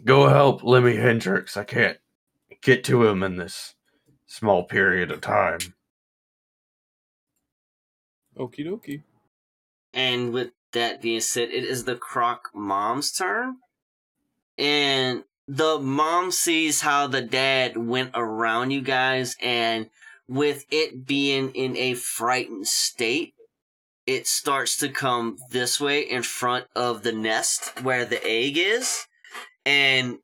go 0.04 0.30
help 0.30 0.64
Lemmy 0.64 0.96
Hendrix. 0.96 1.58
I 1.58 1.64
can't 1.66 1.98
get 2.62 2.84
to 2.86 3.06
him 3.06 3.22
in 3.24 3.36
this 3.36 3.76
small 4.26 4.64
period 4.64 5.12
of 5.12 5.22
time. 5.22 5.60
Okie 8.38 8.66
dokie. 8.66 9.04
And 9.94 10.34
with 10.34 10.52
that 10.74 11.02
being 11.02 11.22
said, 11.22 11.50
it 11.50 11.64
is 11.64 11.86
the 11.86 11.96
Croc 11.96 12.50
mom's 12.54 13.12
turn. 13.12 13.58
And 14.58 15.24
the 15.48 15.80
mom 15.80 16.32
sees 16.32 16.82
how 16.82 17.08
the 17.08 17.22
dad 17.22 17.78
went 17.78 18.12
around 18.14 18.72
you 18.72 18.82
guys, 18.82 19.36
and 19.42 19.90
with 20.28 20.66
it 20.72 21.06
being 21.06 21.52
in 21.52 21.78
a 21.78 21.94
frightened 21.94 22.68
state, 22.68 23.34
it 24.08 24.28
starts 24.28 24.78
to 24.78 24.90
come 24.90 25.38
this 25.52 25.80
way 25.80 26.02
in 26.02 26.24
front 26.24 26.66
of 26.76 27.04
the 27.04 27.12
nest 27.12 27.84
where 27.84 28.06
the 28.06 28.24
egg 28.26 28.58
is. 28.58 29.08
And 29.66 30.20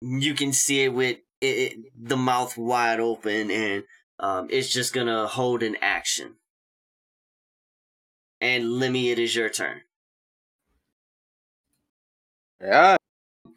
you 0.00 0.34
can 0.34 0.52
see 0.52 0.84
it 0.84 0.94
with 0.94 1.18
it, 1.40 1.46
it, 1.46 1.78
the 1.96 2.16
mouth 2.16 2.56
wide 2.56 3.00
open, 3.00 3.50
and 3.50 3.84
um, 4.18 4.48
it's 4.50 4.72
just 4.72 4.92
gonna 4.92 5.26
hold 5.26 5.62
an 5.62 5.76
action. 5.82 6.36
And 8.40 8.72
Lemmy, 8.72 9.10
it 9.10 9.18
is 9.18 9.34
your 9.34 9.48
turn. 9.48 9.82
Yeah, 12.60 12.96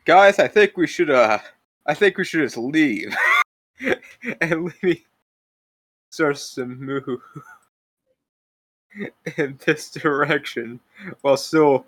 guys, 0.08 0.40
I 0.40 0.48
think 0.48 0.78
we 0.78 0.88
should. 0.88 1.10
Uh, 1.10 1.38
I 1.86 1.94
think 1.94 2.18
we 2.18 2.24
should 2.24 2.42
just 2.42 2.58
leave 2.58 3.14
and 4.42 4.72
Lemmy 4.82 5.06
starts 6.10 6.56
to 6.56 6.66
move 6.66 7.20
in 9.38 9.60
this 9.66 9.92
direction 9.92 10.80
while 11.22 11.38
still 11.38 11.86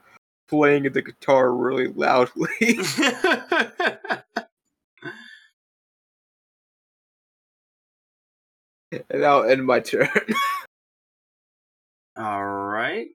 playing 0.47 0.83
the 0.83 1.01
guitar 1.01 1.53
really 1.53 1.87
loudly. 1.87 2.49
and 9.09 9.23
I'll 9.25 9.49
end 9.49 9.65
my 9.65 9.79
turn. 9.79 10.09
All 12.17 12.45
right. 12.45 13.07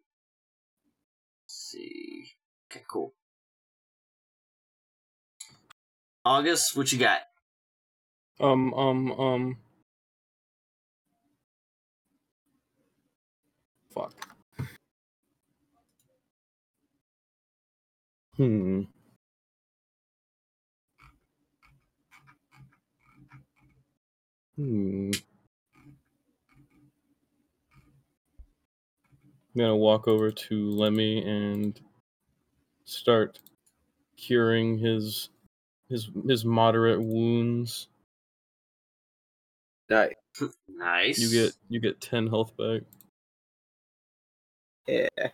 Let's 1.45 1.55
see. 1.55 2.31
Okay, 2.71 2.83
cool. 2.89 3.13
August, 6.25 6.77
what 6.77 6.91
you 6.93 6.99
got? 6.99 7.21
Um, 8.41 8.73
um, 8.75 9.13
um. 9.13 9.57
Fuck. 13.93 14.15
Hmm. 18.37 18.83
Hmm. 24.57 25.11
I'm 29.55 29.59
gonna 29.61 29.77
walk 29.77 30.09
over 30.09 30.33
to 30.33 30.71
Lemmy 30.71 31.23
and 31.25 31.81
start 32.85 33.39
curing 34.17 34.79
his 34.79 35.29
his 35.95 36.11
his 36.27 36.45
moderate 36.45 37.01
wounds. 37.01 37.87
nice. 39.89 40.15
Nice. 40.69 41.19
You 41.19 41.31
get 41.31 41.55
you 41.69 41.81
get 41.81 42.01
ten 42.01 42.27
health 42.27 42.57
back. 42.57 42.83
Yeah. 44.89 45.29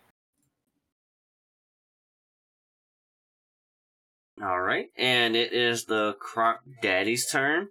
All 4.43 4.61
right, 4.61 4.87
and 4.97 5.35
it 5.35 5.53
is 5.53 5.87
the 5.87 6.15
Croc 6.19 6.61
Daddy's 6.83 7.31
turn. 7.31 7.69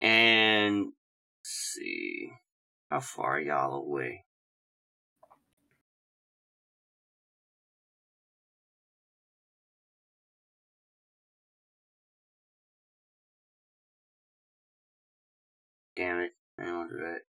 And 0.00 0.92
let's 1.40 1.74
see, 1.74 2.30
how 2.90 3.00
far 3.00 3.40
y'all 3.40 3.74
away? 3.74 4.23
Damn 15.96 16.20
it! 16.20 16.32
I 16.58 16.64
don't 16.64 16.88
do 16.88 16.96
that. 16.98 17.20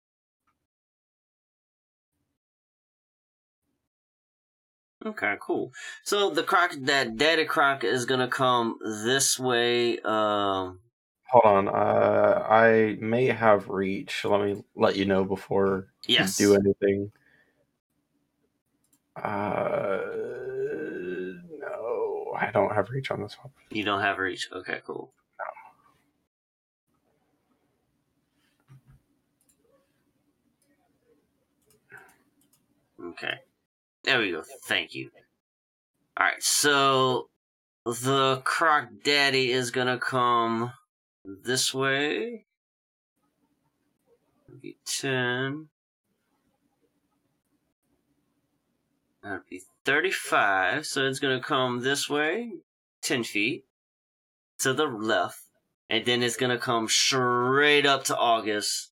Okay, 5.07 5.37
cool. 5.41 5.73
So 6.03 6.31
the 6.31 6.43
croc, 6.43 6.75
that 6.83 7.17
daddy 7.19 7.45
croc, 7.45 7.85
is 7.85 8.07
gonna 8.07 8.29
come 8.29 8.79
this 8.83 9.39
way. 9.39 9.99
Um, 9.99 10.81
Hold 11.31 11.45
on, 11.45 11.69
uh, 11.69 12.47
I 12.49 12.97
may 13.01 13.27
have 13.27 13.69
reach. 13.69 14.25
Let 14.25 14.41
me 14.41 14.65
let 14.75 14.97
you 14.97 15.05
know 15.05 15.25
before 15.25 15.89
yes. 16.07 16.41
you 16.41 16.47
do 16.47 16.55
anything. 16.55 17.12
Uh, 19.17 20.01
no, 21.61 22.35
I 22.39 22.51
don't 22.53 22.75
have 22.75 22.89
reach 22.91 23.11
on 23.11 23.21
this 23.21 23.37
one. 23.43 23.53
You 23.71 23.85
don't 23.85 24.01
have 24.01 24.19
reach. 24.19 24.49
Okay, 24.53 24.81
cool. 24.87 25.12
Okay. 33.05 33.40
There 34.05 34.20
we 34.20 34.30
go. 34.30 34.42
Thank 34.64 34.94
you. 34.94 35.11
Alright, 36.18 36.42
so 36.42 37.28
the 37.84 38.40
Croc 38.44 38.88
Daddy 39.02 39.50
is 39.50 39.70
gonna 39.70 39.98
come 39.98 40.72
this 41.24 41.74
way. 41.74 42.46
Be 44.61 44.76
10. 44.86 45.68
That'd 49.22 49.40
be 49.50 49.62
35, 49.84 50.86
so 50.86 51.07
it's 51.07 51.18
gonna 51.18 51.40
come 51.40 51.80
this 51.80 52.09
way, 52.09 52.52
10 53.02 53.24
feet, 53.24 53.64
to 54.61 54.72
the 54.72 54.84
left, 54.84 55.40
and 55.90 56.07
then 56.07 56.22
it's 56.22 56.36
gonna 56.36 56.59
come 56.59 56.88
straight 56.88 57.84
up 57.84 58.05
to 58.05 58.16
August. 58.16 58.92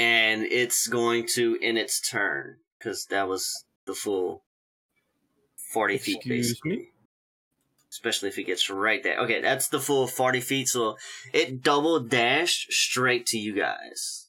And 0.00 0.44
it's 0.44 0.86
going 0.86 1.26
to 1.34 1.58
in 1.60 1.76
its 1.76 2.00
turn, 2.00 2.56
because 2.78 3.04
that 3.10 3.28
was 3.28 3.66
the 3.84 3.92
full 3.92 4.44
40 5.74 5.98
feet, 5.98 6.22
basically. 6.26 6.70
me? 6.70 6.88
Especially 7.90 8.30
if 8.30 8.38
it 8.38 8.44
gets 8.44 8.70
right 8.70 9.02
there. 9.02 9.18
Okay, 9.18 9.42
that's 9.42 9.68
the 9.68 9.78
full 9.78 10.06
40 10.06 10.40
feet, 10.40 10.68
so 10.68 10.96
it 11.34 11.62
double 11.62 12.00
dashed 12.00 12.72
straight 12.72 13.26
to 13.26 13.38
you 13.38 13.54
guys. 13.54 14.28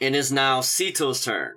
And 0.00 0.14
It 0.14 0.18
is 0.18 0.32
now 0.32 0.62
Cietal's 0.62 1.22
turn. 1.22 1.56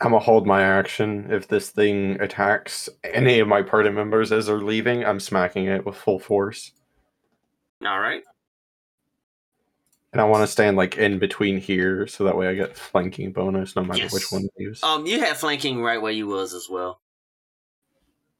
I'm 0.00 0.10
gonna 0.10 0.18
hold 0.18 0.46
my 0.46 0.62
action. 0.62 1.28
If 1.30 1.48
this 1.48 1.70
thing 1.70 2.20
attacks 2.20 2.88
any 3.04 3.38
of 3.38 3.48
my 3.48 3.62
party 3.62 3.90
members 3.90 4.32
as 4.32 4.46
they're 4.46 4.58
leaving, 4.58 5.04
I'm 5.04 5.20
smacking 5.20 5.66
it 5.66 5.86
with 5.86 5.96
full 5.96 6.18
force. 6.18 6.72
Alright. 7.84 8.22
And 10.12 10.20
I 10.20 10.24
want 10.24 10.42
to 10.42 10.46
stand 10.46 10.76
like 10.76 10.96
in 10.96 11.18
between 11.18 11.58
here, 11.58 12.06
so 12.06 12.24
that 12.24 12.36
way 12.36 12.48
I 12.48 12.54
get 12.54 12.76
flanking 12.76 13.32
bonus 13.32 13.74
no 13.74 13.82
matter 13.82 14.00
Yes. 14.00 14.12
which 14.12 14.30
one 14.30 14.48
leaves. 14.58 14.82
Um, 14.82 15.06
you 15.06 15.20
have 15.20 15.38
flanking 15.38 15.80
right 15.80 16.00
where 16.00 16.12
you 16.12 16.26
was 16.26 16.54
as 16.54 16.68
well. 16.70 17.00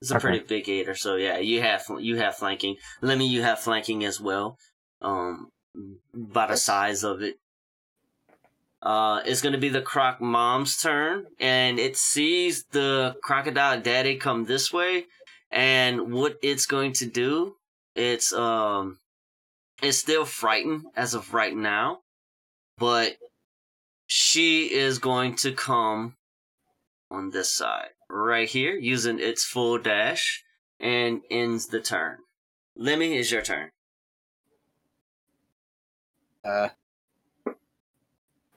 It's 0.00 0.10
a 0.10 0.16
Okay. 0.16 0.20
pretty 0.22 0.38
big 0.46 0.64
gator, 0.64 0.94
so 0.94 1.16
yeah, 1.16 1.38
you 1.38 1.62
have 1.62 1.84
you 1.98 2.16
have 2.16 2.36
flanking. 2.36 2.76
Let 3.00 3.16
me, 3.18 3.26
you 3.26 3.42
have 3.42 3.58
flanking 3.60 4.04
as 4.04 4.20
well. 4.20 4.58
Um, 5.00 5.50
by 6.14 6.46
the 6.46 6.56
size 6.56 7.02
of 7.04 7.22
it. 7.22 7.36
Uh, 8.84 9.22
it's 9.24 9.40
gonna 9.40 9.58
be 9.58 9.70
the 9.70 9.80
croc 9.80 10.20
mom's 10.20 10.76
turn, 10.76 11.24
and 11.40 11.78
it 11.78 11.96
sees 11.96 12.64
the 12.72 13.16
crocodile 13.22 13.80
daddy 13.80 14.16
come 14.16 14.44
this 14.44 14.70
way, 14.72 15.06
and 15.50 16.12
what 16.12 16.36
it's 16.42 16.66
going 16.66 16.92
to 16.92 17.06
do, 17.06 17.56
it's 17.94 18.32
um, 18.32 18.98
it's 19.82 19.98
still 19.98 20.26
frightened 20.26 20.84
as 20.94 21.14
of 21.14 21.32
right 21.32 21.56
now, 21.56 22.00
but 22.76 23.16
she 24.06 24.72
is 24.72 24.98
going 24.98 25.34
to 25.36 25.52
come 25.52 26.16
on 27.10 27.30
this 27.30 27.50
side 27.50 27.90
right 28.10 28.48
here 28.48 28.74
using 28.74 29.18
its 29.18 29.44
full 29.44 29.78
dash 29.78 30.44
and 30.78 31.22
ends 31.30 31.68
the 31.68 31.80
turn. 31.80 32.18
Lemmy 32.76 33.16
is 33.16 33.30
your 33.30 33.42
turn. 33.42 33.70
Uh, 36.44 36.68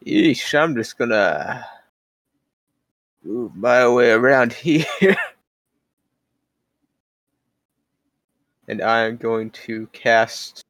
yeesh, 0.08 0.58
I'm 0.58 0.76
just 0.76 0.97
gonna 0.97 1.66
move 3.24 3.55
my 3.55 3.88
way 3.88 4.12
around 4.12 4.53
here. 4.53 4.86
and 8.68 8.82
I 8.82 9.05
am 9.05 9.18
going 9.18 9.51
to 9.51 9.88
cast 9.93 10.64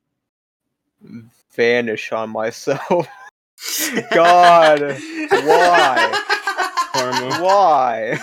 Vanish 1.55 2.11
on 2.11 2.29
myself. 2.29 3.07
God, 4.13 4.81
why? 5.31 6.23
Karma. 6.93 7.43
Why? 7.43 8.19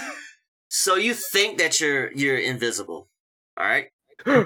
So 0.69 0.97
you 0.97 1.15
think 1.15 1.59
that 1.59 1.81
you're 1.81 2.13
you're 2.13 2.39
invisible. 2.39 3.09
Alright? 3.59 3.89
All 4.27 4.45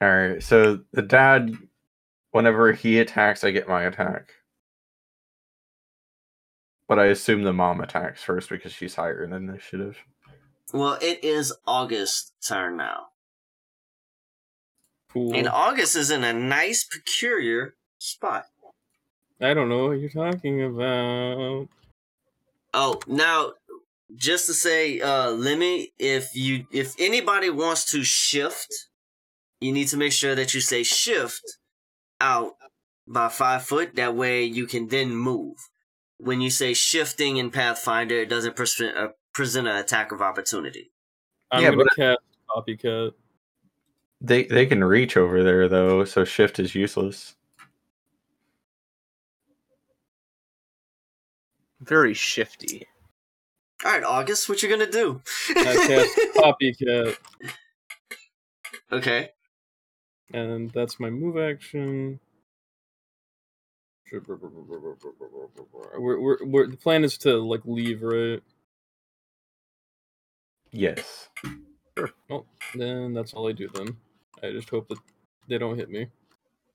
right. 0.00 0.42
So 0.42 0.80
the 0.92 1.02
dad, 1.02 1.56
whenever 2.36 2.72
he 2.72 2.98
attacks, 2.98 3.42
I 3.42 3.50
get 3.50 3.66
my 3.66 3.84
attack. 3.84 4.34
But 6.86 6.98
I 6.98 7.06
assume 7.06 7.42
the 7.42 7.52
mom 7.54 7.80
attacks 7.80 8.22
first 8.22 8.50
because 8.50 8.72
she's 8.72 8.94
higher 8.94 9.24
in 9.24 9.32
initiative. 9.32 9.96
Well, 10.72 10.98
it 11.00 11.24
is 11.24 11.54
August's 11.66 12.32
turn 12.46 12.76
now. 12.76 13.06
Cool. 15.10 15.34
And 15.34 15.48
August 15.48 15.96
is 15.96 16.10
in 16.10 16.24
a 16.24 16.34
nice, 16.34 16.84
peculiar 16.84 17.74
spot. 17.98 18.44
I 19.40 19.54
don't 19.54 19.70
know 19.70 19.88
what 19.88 19.98
you're 19.98 20.10
talking 20.10 20.62
about. 20.62 21.68
Oh, 22.74 23.00
now 23.06 23.52
just 24.14 24.46
to 24.46 24.52
say, 24.52 25.00
uh, 25.00 25.30
Lemmy, 25.30 25.92
if 25.98 26.36
you 26.36 26.66
if 26.70 26.94
anybody 26.98 27.48
wants 27.48 27.90
to 27.92 28.04
shift, 28.04 28.88
you 29.60 29.72
need 29.72 29.88
to 29.88 29.96
make 29.96 30.12
sure 30.12 30.34
that 30.34 30.52
you 30.52 30.60
say 30.60 30.82
shift 30.82 31.58
out 32.20 32.56
by 33.06 33.28
five 33.28 33.62
foot. 33.64 33.96
That 33.96 34.14
way 34.14 34.44
you 34.44 34.66
can 34.66 34.88
then 34.88 35.14
move. 35.14 35.56
When 36.18 36.40
you 36.40 36.50
say 36.50 36.72
shifting 36.74 37.36
in 37.36 37.50
Pathfinder, 37.50 38.16
it 38.16 38.28
doesn't 38.28 38.56
present 38.56 38.96
uh, 38.96 39.08
present 39.32 39.68
an 39.68 39.76
attack 39.76 40.12
of 40.12 40.22
opportunity. 40.22 40.90
I'm 41.50 41.62
Yeah, 41.62 41.70
gonna 41.70 41.84
but- 41.84 41.96
cast 41.96 42.18
copycat. 42.50 43.12
They 44.20 44.44
they 44.44 44.64
can 44.66 44.82
reach 44.82 45.16
over 45.16 45.42
there 45.44 45.68
though, 45.68 46.04
so 46.06 46.24
shift 46.24 46.58
is 46.58 46.74
useless. 46.74 47.34
Very 51.80 52.14
shifty. 52.14 52.86
All 53.84 53.92
right, 53.92 54.02
August, 54.02 54.48
what 54.48 54.62
you 54.62 54.68
gonna 54.70 54.90
do? 54.90 55.20
I 55.50 55.62
cast 55.86 56.18
copycat, 56.36 57.16
okay. 58.90 59.30
And 60.32 60.70
that's 60.70 61.00
my 61.00 61.10
move 61.10 61.36
action. 61.36 62.20
We're, 65.98 66.20
we're, 66.20 66.44
we're, 66.44 66.66
the 66.68 66.76
plan 66.76 67.04
is 67.04 67.18
to 67.18 67.36
like 67.38 67.62
leave, 67.64 68.02
right? 68.02 68.40
Yes. 70.70 71.28
Oh, 72.30 72.44
then 72.74 73.14
that's 73.14 73.32
all 73.34 73.48
I 73.48 73.52
do 73.52 73.68
then. 73.68 73.96
I 74.42 74.52
just 74.52 74.68
hope 74.68 74.88
that 74.88 74.98
they 75.48 75.58
don't 75.58 75.78
hit 75.78 75.90
me. 75.90 76.08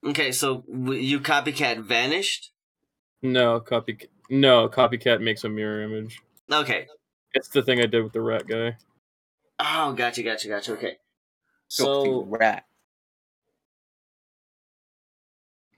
Okay, 0.06 0.32
so 0.32 0.62
w- 0.62 1.00
you 1.00 1.20
copycat 1.20 1.84
vanished. 1.84 2.52
No, 3.22 3.60
copy. 3.60 4.00
No, 4.30 4.68
copycat 4.68 5.22
makes 5.22 5.44
a 5.44 5.50
mirror 5.50 5.84
image. 5.84 6.22
Okay. 6.52 6.88
It's 7.34 7.50
the 7.50 7.62
thing 7.62 7.80
I 7.80 7.86
did 7.86 8.04
with 8.04 8.14
the 8.14 8.22
rat 8.22 8.48
guy. 8.48 8.78
Oh, 9.60 9.94
gotcha, 9.94 10.24
gotcha, 10.24 10.48
gotcha. 10.48 10.74
Okay. 10.74 10.98
So 11.68 12.24
rat. 12.24 12.66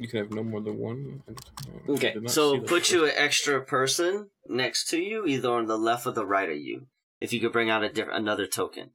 You 0.04 0.10
can 0.10 0.20
have 0.20 0.32
no 0.32 0.44
more 0.44 0.60
than 0.60 0.78
one. 0.78 1.24
at 1.30 1.34
a 1.34 1.36
time. 1.38 1.82
I 1.88 1.92
Okay, 1.94 2.16
so 2.28 2.60
put 2.60 2.92
you 2.92 3.06
an 3.06 3.14
extra 3.16 3.64
person 3.64 4.28
next 4.50 4.90
to 4.90 5.02
you, 5.02 5.26
either 5.26 5.50
on 5.50 5.68
the 5.68 5.78
left 5.78 6.06
or 6.06 6.12
the 6.12 6.26
right 6.26 6.50
of 6.50 6.58
you. 6.58 6.88
If 7.22 7.32
you 7.32 7.40
could 7.40 7.54
bring 7.54 7.70
out 7.70 7.86
a 7.86 7.90
different 7.90 8.20
another 8.20 8.46
token. 8.46 8.90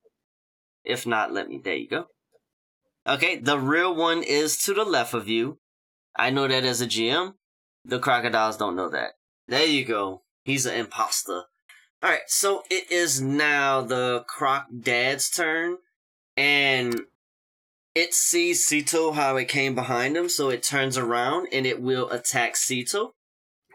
If 0.84 1.06
not, 1.06 1.32
let 1.32 1.48
me. 1.48 1.62
There 1.64 1.76
you 1.76 1.88
go. 1.88 2.08
Okay, 3.06 3.36
the 3.38 3.58
real 3.58 3.94
one 3.94 4.22
is 4.22 4.58
to 4.64 4.74
the 4.74 4.84
left 4.84 5.14
of 5.14 5.28
you. 5.28 5.60
I 6.14 6.28
know 6.28 6.46
that 6.46 6.66
as 6.66 6.82
a 6.82 6.86
GM. 6.86 7.36
The 7.86 7.98
crocodiles 7.98 8.58
don't 8.58 8.76
know 8.76 8.90
that. 8.90 9.12
There 9.46 9.64
you 9.64 9.86
go. 9.86 10.24
He's 10.42 10.66
an 10.66 10.74
imposter. 10.74 11.44
All 12.02 12.10
right, 12.10 12.20
so 12.26 12.64
it 12.68 12.92
is 12.92 13.22
now 13.22 13.80
the 13.80 14.26
croc 14.28 14.66
dad's 14.78 15.30
turn, 15.30 15.78
and 16.36 17.00
it 17.98 18.14
sees 18.14 18.64
Cietal 18.64 19.14
how 19.14 19.36
it 19.36 19.48
came 19.48 19.74
behind 19.74 20.16
him, 20.16 20.28
so 20.28 20.50
it 20.50 20.62
turns 20.62 20.96
around 20.96 21.48
and 21.52 21.66
it 21.66 21.82
will 21.82 22.08
attack 22.10 22.54
Cietal. 22.54 23.10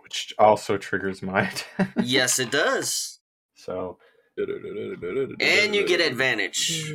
Which 0.01 0.33
also 0.39 0.77
triggers 0.77 1.21
my 1.21 1.41
attack. 1.49 1.91
Yes, 2.01 2.39
it 2.39 2.49
does. 2.49 3.19
So 3.53 3.97
And 4.37 5.75
you 5.75 5.85
get 5.85 5.99
advantage. 5.99 6.93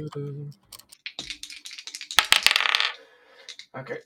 Okay. 3.76 3.98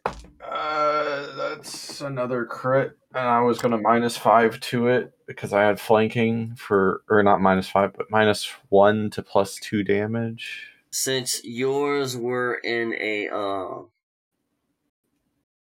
Uh 0.44 1.36
that's 1.36 2.00
another 2.00 2.44
crit. 2.44 2.96
And 3.14 3.28
I 3.28 3.40
was 3.40 3.60
gonna 3.60 3.78
minus 3.78 4.16
five 4.16 4.58
to 4.60 4.88
it 4.88 5.12
because 5.28 5.52
I 5.52 5.62
had 5.62 5.78
flanking 5.78 6.56
for 6.56 7.02
or 7.08 7.22
not 7.22 7.40
minus 7.40 7.68
five, 7.68 7.92
but 7.96 8.10
minus 8.10 8.48
one 8.68 9.10
to 9.10 9.22
plus 9.22 9.56
two 9.56 9.84
damage. 9.84 10.71
Since 10.93 11.40
yours 11.43 12.16
were 12.16 12.55
in 12.55 12.95
a 13.01 13.28
uh, 13.28 13.84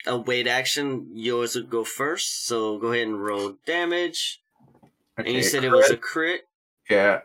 a 0.06 0.18
wait 0.18 0.48
action, 0.48 1.08
yours 1.14 1.56
would 1.56 1.70
go 1.70 1.86
first. 1.86 2.46
So 2.46 2.78
go 2.78 2.92
ahead 2.92 3.08
and 3.08 3.24
roll 3.24 3.56
damage. 3.66 4.42
And 5.18 5.28
you 5.28 5.42
said 5.42 5.64
it 5.64 5.72
was 5.72 5.90
a 5.90 5.96
crit. 5.96 6.02
crit. 6.02 6.48
Yeah. 6.90 7.22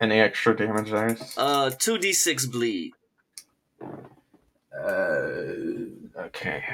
Any 0.00 0.18
extra 0.18 0.56
damage 0.56 0.90
dice? 0.90 1.38
Uh, 1.38 1.70
two 1.70 1.98
d 1.98 2.12
six 2.12 2.46
bleed. 2.46 2.92
Uh, 4.76 5.34
okay. 6.18 6.64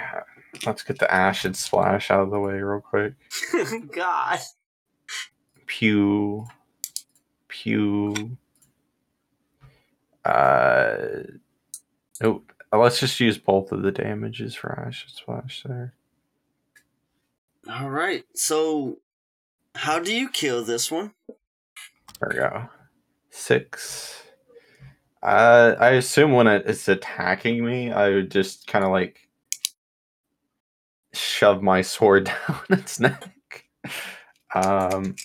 Let's 0.64 0.82
get 0.82 0.98
the 0.98 1.12
acid 1.12 1.56
splash 1.56 2.10
out 2.10 2.20
of 2.20 2.30
the 2.30 2.40
way 2.40 2.54
real 2.54 2.80
quick. 2.80 3.14
God. 3.92 4.38
Pew. 5.66 6.46
Pew. 7.48 8.38
Uh. 10.24 10.96
Oh, 12.22 12.42
let's 12.72 13.00
just 13.00 13.20
use 13.20 13.38
both 13.38 13.72
of 13.72 13.82
the 13.82 13.92
damages 13.92 14.54
for 14.54 14.72
acid 14.78 15.10
splash 15.10 15.62
there. 15.64 15.94
All 17.70 17.88
right. 17.90 18.24
So, 18.34 18.98
how 19.74 19.98
do 19.98 20.14
you 20.14 20.28
kill 20.28 20.64
this 20.64 20.90
one? 20.90 21.12
There 22.20 22.28
we 22.30 22.36
go. 22.36 22.68
Six. 23.30 24.22
Uh, 25.22 25.74
I 25.80 25.90
assume 25.90 26.32
when 26.32 26.46
it's 26.46 26.86
attacking 26.88 27.64
me, 27.64 27.90
I 27.90 28.10
would 28.10 28.30
just 28.30 28.66
kind 28.66 28.84
of 28.84 28.90
like 28.90 29.28
shove 31.12 31.62
my 31.62 31.80
sword 31.80 32.24
down 32.48 32.60
its 32.70 33.00
neck. 33.00 33.64
Um, 34.54 35.16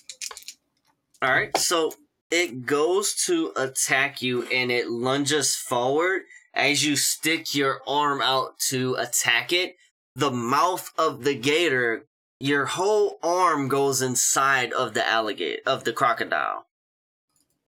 All 1.21 1.29
right. 1.29 1.55
So 1.57 1.91
it 2.31 2.65
goes 2.65 3.13
to 3.25 3.51
attack 3.55 4.21
you, 4.21 4.43
and 4.47 4.71
it 4.71 4.89
lunges 4.89 5.55
forward 5.55 6.23
as 6.53 6.85
you 6.85 6.95
stick 6.95 7.55
your 7.55 7.81
arm 7.87 8.21
out 8.21 8.59
to 8.59 8.95
attack 8.95 9.51
it. 9.53 9.77
The 10.15 10.31
mouth 10.31 10.91
of 10.97 11.23
the 11.23 11.35
gator, 11.35 12.05
your 12.39 12.65
whole 12.65 13.19
arm 13.23 13.67
goes 13.67 14.01
inside 14.01 14.73
of 14.73 14.93
the 14.93 15.07
alligator 15.07 15.61
of 15.65 15.83
the 15.83 15.93
crocodile, 15.93 16.65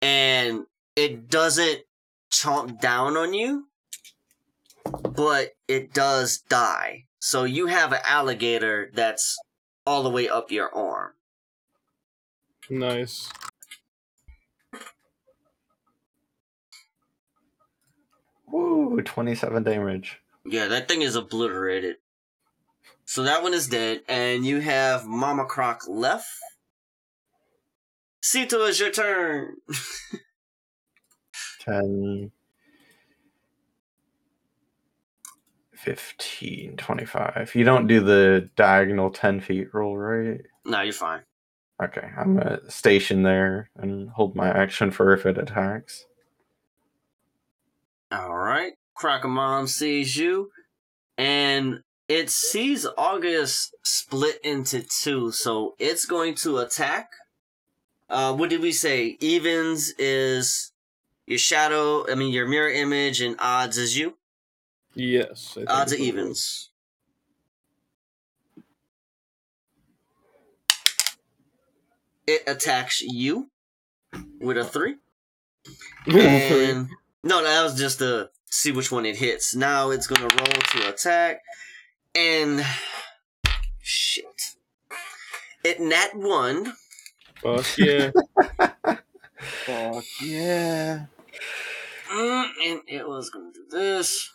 and 0.02 0.66
it 0.96 1.30
doesn't 1.30 1.82
chomp 2.32 2.80
down 2.80 3.18
on 3.18 3.34
you, 3.34 3.68
but 5.04 5.56
it 5.68 5.94
does 5.94 6.40
die. 6.40 7.06
So 7.20 7.44
you 7.44 7.68
have 7.68 7.92
an 7.92 8.00
alligator 8.08 8.90
that's 8.94 9.38
all 9.86 10.04
the 10.04 10.10
way 10.10 10.30
up 10.30 10.52
your 10.52 10.74
arm. 10.74 11.14
Nice. 12.70 13.30
Woo, 18.52 19.02
twenty-seven 19.02 19.64
damage. 19.64 20.20
Yeah, 20.46 20.68
that 20.68 20.88
thing 20.88 21.02
is 21.02 21.16
obliterated. 21.16 21.98
So 23.06 23.24
that 23.24 23.44
one 23.44 23.54
is 23.54 23.68
dead, 23.68 24.02
and 24.08 24.46
you 24.46 24.60
have 24.60 25.06
Mama 25.06 25.46
Croc 25.46 25.82
left. 25.88 26.28
Cietal, 28.24 28.68
it's 28.70 28.80
your 28.80 28.92
turn. 28.92 29.56
10 31.62 32.32
15 35.74 36.76
25 36.78 37.52
you 37.56 37.64
don't 37.64 37.88
do 37.88 38.00
the 38.02 38.50
diagonal 38.56 39.10
10 39.10 39.40
feet 39.42 39.68
roll 39.74 39.98
right 39.98 40.42
no, 40.66 40.82
you're 40.82 40.92
fine. 40.94 41.22
okay 41.82 42.10
i'm 42.18 42.36
gonna 42.38 42.60
station 42.70 43.24
there 43.24 43.70
and 43.78 44.10
hold 44.10 44.36
my 44.36 44.50
action 44.50 44.92
for 44.92 45.14
if 45.14 45.26
it 45.26 45.38
attacks 45.38 46.06
All 48.12 48.38
right. 48.38 48.74
Crocomom 48.98 49.68
sees 49.68 50.16
you, 50.16 50.50
and 51.18 51.82
it 52.08 52.30
sees 52.30 52.86
August 52.98 53.76
split 53.84 54.40
into 54.44 54.84
two, 55.02 55.32
so 55.32 55.76
it's 55.80 56.06
going 56.06 56.36
to 56.36 56.58
attack. 56.58 57.10
Uh, 58.10 58.34
what 58.34 58.50
did 58.50 58.62
we 58.62 58.72
say? 58.72 59.18
Evens 59.22 59.94
is 60.00 60.72
your 61.28 61.38
shadow, 61.38 62.10
I 62.12 62.16
mean, 62.16 62.34
your 62.34 62.48
mirror 62.48 62.72
image, 62.72 63.22
and 63.22 63.36
odds 63.40 63.78
is 63.78 63.96
you. 63.96 64.18
Yes. 64.96 65.52
I 65.52 65.54
think 65.60 65.70
Odds 65.70 65.94
are 65.94 65.98
evens. 65.98 66.70
It 72.26 72.44
attacks 72.48 73.02
you 73.02 73.50
with 74.40 74.58
a 74.58 74.66
three. 74.66 74.96
And 76.08 76.90
no, 77.24 77.44
that 77.44 77.64
was 77.64 77.78
just 77.78 78.00
to 78.00 78.30
see 78.46 78.72
which 78.72 78.92
one 78.92 79.06
it 79.06 79.18
hits. 79.18 79.56
Now 79.56 79.92
it's 79.92 80.08
gonna 80.08 80.28
roll 80.28 80.62
to 80.72 80.90
attack, 80.90 81.42
and 82.16 82.66
shit, 83.82 84.56
it 85.64 85.80
nat 85.80 86.16
one. 86.16 86.74
Fuck 87.42 87.78
yeah. 87.78 88.12
Fuck 89.40 90.04
yeah. 90.22 91.06
Mm, 92.12 92.50
and 92.66 92.82
it 92.88 93.08
was 93.08 93.30
gonna 93.30 93.52
do 93.54 93.66
this. 93.70 94.34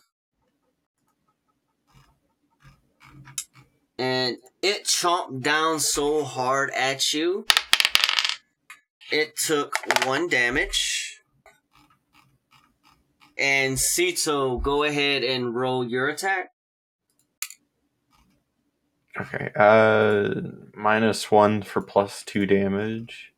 And 3.98 4.38
it 4.62 4.84
chomped 4.84 5.42
down 5.42 5.80
so 5.80 6.24
hard 6.24 6.70
at 6.70 7.12
you. 7.12 7.46
It 9.12 9.36
took 9.36 9.76
one 10.06 10.28
damage. 10.28 11.03
And 13.36 13.76
Cietal, 13.76 14.62
go 14.62 14.84
ahead 14.84 15.24
and 15.24 15.54
roll 15.54 15.84
your 15.84 16.08
attack. 16.08 16.50
Okay. 19.20 19.50
Uh, 19.56 20.40
minus 20.74 21.30
one 21.30 21.62
for 21.62 21.82
plus 21.82 22.22
two 22.22 22.46
damage. 22.46 23.32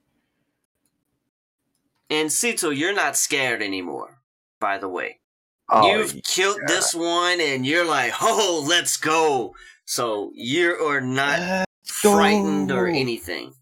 And 2.08 2.30
Cietal, 2.30 2.76
you're 2.76 2.94
not 2.94 3.16
scared 3.16 3.62
anymore, 3.62 4.20
by 4.60 4.78
the 4.78 4.88
way. 4.88 5.20
Oh, 5.68 5.90
You've 5.90 6.22
killed 6.22 6.58
yeah. 6.60 6.74
this 6.74 6.94
one 6.94 7.40
and 7.40 7.66
you're 7.66 7.86
like, 7.86 8.12
oh, 8.20 8.64
let's 8.68 8.96
go. 8.96 9.54
So 9.84 10.30
you 10.34 10.72
are 10.86 11.00
not 11.00 11.40
Let's 11.40 11.66
frightened 11.84 12.70
or 12.70 12.86
anything. 12.86 13.54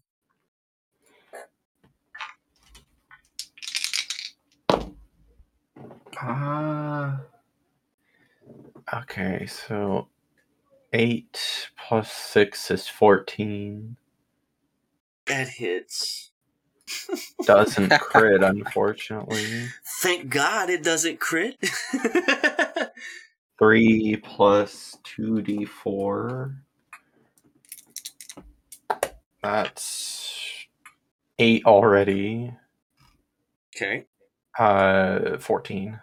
Ah. 6.21 7.19
okay, 8.93 9.45
so 9.45 10.07
eight 10.93 11.69
plus 11.77 12.11
six 12.11 12.71
is 12.71 12.87
fourteen. 12.87 13.97
That 15.27 15.47
hits. 15.47 16.31
Doesn't 17.45 17.89
crit, 17.99 18.43
unfortunately. 18.43 19.67
Thank 20.01 20.29
God 20.29 20.69
it 20.69 20.83
doesn't 20.83 21.19
crit. 21.19 21.57
Three 23.59 24.17
plus 24.17 24.97
two 25.03 25.41
d 25.41 25.65
four. 25.65 26.55
That's 29.41 30.67
eight 31.39 31.65
already. 31.65 32.53
okay. 33.75 34.05
Uh, 34.57 35.37
fourteen. 35.37 35.99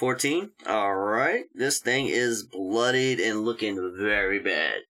14. 0.00 0.50
Alright. 0.66 1.44
This 1.54 1.78
thing 1.78 2.06
is 2.06 2.42
bloodied 2.42 3.20
and 3.20 3.44
looking 3.44 3.94
very 3.98 4.38
bad. 4.38 4.80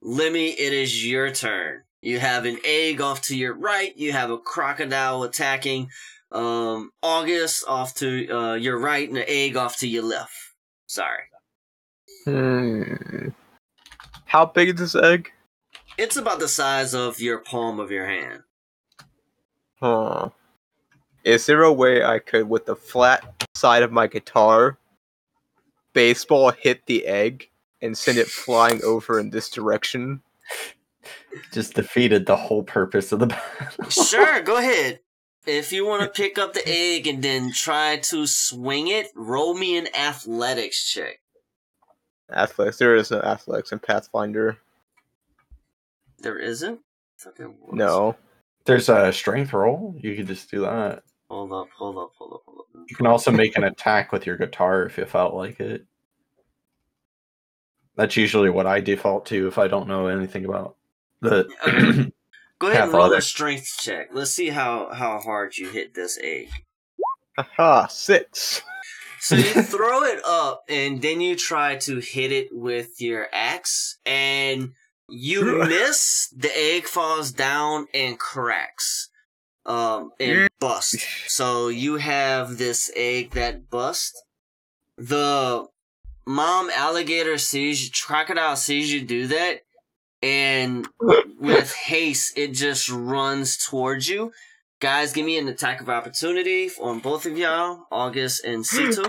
Lemmy, 0.00 0.48
it 0.52 0.72
is 0.72 1.06
your 1.06 1.30
turn. 1.30 1.82
You 2.00 2.18
have 2.18 2.46
an 2.46 2.56
egg 2.64 3.02
off 3.02 3.20
to 3.22 3.36
your 3.36 3.52
right. 3.52 3.94
You 3.94 4.12
have 4.12 4.30
a 4.30 4.38
crocodile 4.38 5.22
attacking. 5.22 5.90
Um, 6.32 6.92
August 7.02 7.64
off 7.68 7.94
to 7.96 8.28
uh, 8.30 8.54
your 8.54 8.78
right 8.78 9.06
and 9.06 9.18
an 9.18 9.24
egg 9.28 9.54
off 9.54 9.76
to 9.78 9.86
your 9.86 10.04
left. 10.04 10.32
Sorry. 10.86 11.24
Hmm. 12.24 13.28
How 14.24 14.46
big 14.46 14.70
is 14.70 14.76
this 14.76 14.94
egg? 14.94 15.30
It's 15.98 16.16
about 16.16 16.40
the 16.40 16.48
size 16.48 16.94
of 16.94 17.20
your 17.20 17.38
palm 17.38 17.78
of 17.78 17.90
your 17.90 18.06
hand. 18.06 18.44
Huh. 19.78 20.30
Is 21.22 21.44
there 21.44 21.62
a 21.62 21.72
way 21.72 22.02
I 22.02 22.18
could, 22.18 22.48
with 22.48 22.64
the 22.64 22.76
flat 22.76 23.45
side 23.56 23.82
of 23.82 23.92
my 23.92 24.06
guitar, 24.06 24.78
baseball 25.92 26.50
hit 26.50 26.86
the 26.86 27.06
egg 27.06 27.50
and 27.80 27.96
send 27.96 28.18
it 28.18 28.26
flying 28.26 28.82
over 28.84 29.18
in 29.18 29.30
this 29.30 29.48
direction? 29.48 30.22
Just 31.52 31.74
defeated 31.74 32.26
the 32.26 32.36
whole 32.36 32.62
purpose 32.62 33.12
of 33.12 33.20
the 33.20 33.26
battle. 33.26 33.90
Sure, 33.90 34.40
go 34.42 34.56
ahead. 34.58 35.00
If 35.46 35.70
you 35.70 35.86
want 35.86 36.02
to 36.02 36.08
pick 36.08 36.38
up 36.38 36.54
the 36.54 36.66
egg 36.66 37.06
and 37.06 37.22
then 37.22 37.52
try 37.52 37.98
to 37.98 38.26
swing 38.26 38.88
it, 38.88 39.08
roll 39.14 39.54
me 39.54 39.76
an 39.78 39.86
athletics 39.96 40.92
check. 40.92 41.20
Athletics. 42.32 42.78
There 42.78 42.96
is 42.96 43.12
no 43.12 43.20
athletics 43.20 43.70
in 43.70 43.78
Pathfinder. 43.78 44.58
There 46.18 46.38
isn't? 46.38 46.80
Thought 47.20 47.36
there 47.36 47.50
was. 47.50 47.72
No. 47.72 48.16
There's 48.64 48.88
a 48.88 49.12
strength 49.12 49.52
roll. 49.52 49.94
You 50.00 50.16
could 50.16 50.26
just 50.26 50.50
do 50.50 50.62
that. 50.62 51.04
Hold 51.28 51.52
up, 51.52 51.68
hold 51.76 51.98
up, 51.98 52.12
hold 52.16 52.34
up, 52.34 52.42
hold 52.46 52.60
up. 52.60 52.66
You 52.88 52.96
can 52.96 53.06
also 53.06 53.30
make 53.30 53.56
an 53.56 53.64
attack 53.64 54.12
with 54.12 54.26
your 54.26 54.36
guitar 54.36 54.84
if 54.84 54.96
you 54.96 55.06
felt 55.06 55.34
like 55.34 55.58
it. 55.58 55.84
That's 57.96 58.16
usually 58.16 58.50
what 58.50 58.66
I 58.66 58.80
default 58.80 59.26
to 59.26 59.48
if 59.48 59.58
I 59.58 59.68
don't 59.68 59.88
know 59.88 60.06
anything 60.06 60.44
about 60.44 60.76
the. 61.20 61.48
Go 62.58 62.68
ahead 62.68 62.84
and 62.84 62.92
roll 62.92 63.12
a 63.12 63.20
strength 63.20 63.76
check. 63.78 64.08
Let's 64.12 64.30
see 64.30 64.48
how, 64.48 64.90
how 64.92 65.20
hard 65.20 65.58
you 65.58 65.68
hit 65.68 65.94
this 65.94 66.18
egg. 66.22 66.48
Haha, 67.36 67.86
six. 67.88 68.62
So 69.20 69.36
you 69.36 69.42
throw 69.62 70.04
it 70.04 70.20
up 70.24 70.64
and 70.68 71.02
then 71.02 71.20
you 71.20 71.36
try 71.36 71.76
to 71.76 71.98
hit 71.98 72.32
it 72.32 72.48
with 72.52 73.00
your 73.00 73.26
axe 73.32 73.98
and 74.06 74.72
you 75.08 75.58
miss, 75.68 76.32
the 76.34 76.56
egg 76.56 76.86
falls 76.86 77.32
down 77.32 77.88
and 77.92 78.18
cracks. 78.18 79.10
Um 79.66 80.12
and 80.20 80.48
busts. 80.60 81.04
So 81.28 81.68
you 81.68 81.96
have 81.96 82.56
this 82.58 82.90
egg 82.96 83.32
that 83.32 83.68
busts. 83.68 84.22
The 84.96 85.66
mom 86.26 86.70
alligator 86.70 87.38
sees 87.38 87.84
you, 87.84 87.90
crocodile 88.04 88.56
sees 88.56 88.92
you 88.92 89.02
do 89.02 89.26
that, 89.28 89.60
and 90.22 90.88
with 91.38 91.72
haste, 91.86 92.38
it 92.38 92.52
just 92.52 92.88
runs 92.88 93.56
towards 93.56 94.08
you. 94.08 94.32
Guys, 94.80 95.12
give 95.12 95.26
me 95.26 95.38
an 95.38 95.48
attack 95.48 95.80
of 95.80 95.88
opportunity 95.88 96.70
on 96.80 97.00
both 97.00 97.26
of 97.26 97.36
y'all, 97.38 97.86
August 97.90 98.44
and 98.44 98.64
Cietal. 98.64 99.06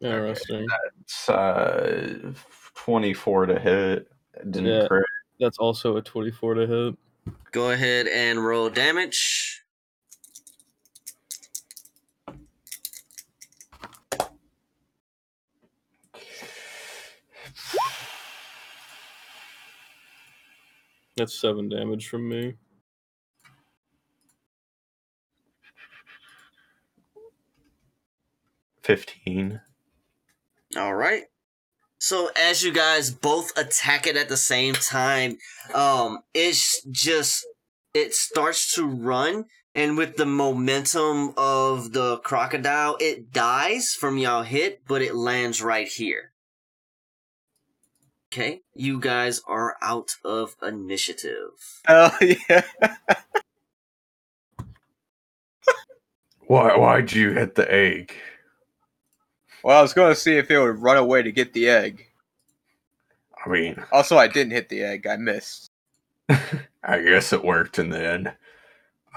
Interesting. 0.00 0.66
It's 1.00 1.28
uh, 1.28 2.32
24 2.74 3.46
to 3.46 3.58
hit. 3.60 4.08
Didn't 4.50 4.66
Yeah. 4.66 4.86
crit. 4.88 5.06
That's 5.42 5.58
also 5.58 5.96
a 5.96 6.02
24 6.02 6.54
to 6.54 6.66
hit. 6.68 7.34
Go 7.50 7.72
ahead 7.72 8.06
and 8.06 8.44
roll 8.46 8.70
damage. 8.70 9.64
That's 21.16 21.38
seven 21.38 21.68
damage 21.68 22.08
from 22.08 22.28
me. 22.28 22.54
Fifteen. 28.82 29.60
All 30.76 30.94
right. 30.94 31.24
So 32.12 32.30
as 32.36 32.62
you 32.62 32.74
guys 32.74 33.10
both 33.10 33.56
attack 33.56 34.06
it 34.06 34.18
at 34.18 34.28
the 34.28 34.36
same 34.36 34.74
time, 34.74 35.38
um, 35.74 36.18
it's 36.34 36.84
just 36.90 37.46
it 37.94 38.12
starts 38.12 38.74
to 38.74 38.86
run, 38.86 39.46
and 39.74 39.96
with 39.96 40.18
the 40.18 40.26
momentum 40.26 41.32
of 41.38 41.94
the 41.94 42.18
crocodile, 42.18 42.98
it 43.00 43.32
dies 43.32 43.94
from 43.98 44.18
y'all 44.18 44.42
hit, 44.42 44.82
but 44.86 45.00
it 45.00 45.14
lands 45.14 45.62
right 45.62 45.88
here. 45.88 46.32
Okay, 48.30 48.60
you 48.74 49.00
guys 49.00 49.40
are 49.48 49.78
out 49.80 50.16
of 50.22 50.54
initiative. 50.62 51.80
Oh 51.88 52.14
yeah. 52.50 52.64
Why? 56.46 56.76
Why'd 56.76 57.12
you 57.14 57.30
hit 57.30 57.54
the 57.54 57.72
egg? 57.72 58.14
Well, 59.62 59.78
I 59.78 59.82
was 59.82 59.92
going 59.92 60.12
to 60.12 60.20
see 60.20 60.36
if 60.36 60.50
it 60.50 60.58
would 60.58 60.82
run 60.82 60.96
away 60.96 61.22
to 61.22 61.32
get 61.32 61.52
the 61.52 61.68
egg. 61.68 62.06
I 63.44 63.48
mean, 63.48 63.82
Also, 63.92 64.16
I 64.16 64.28
didn't 64.28 64.52
hit 64.52 64.68
the 64.68 64.82
egg. 64.82 65.06
I 65.06 65.16
missed. 65.16 65.70
I 66.28 67.00
guess 67.00 67.32
it 67.32 67.44
worked 67.44 67.78
in 67.78 67.90
the 67.90 68.04
end. 68.04 68.32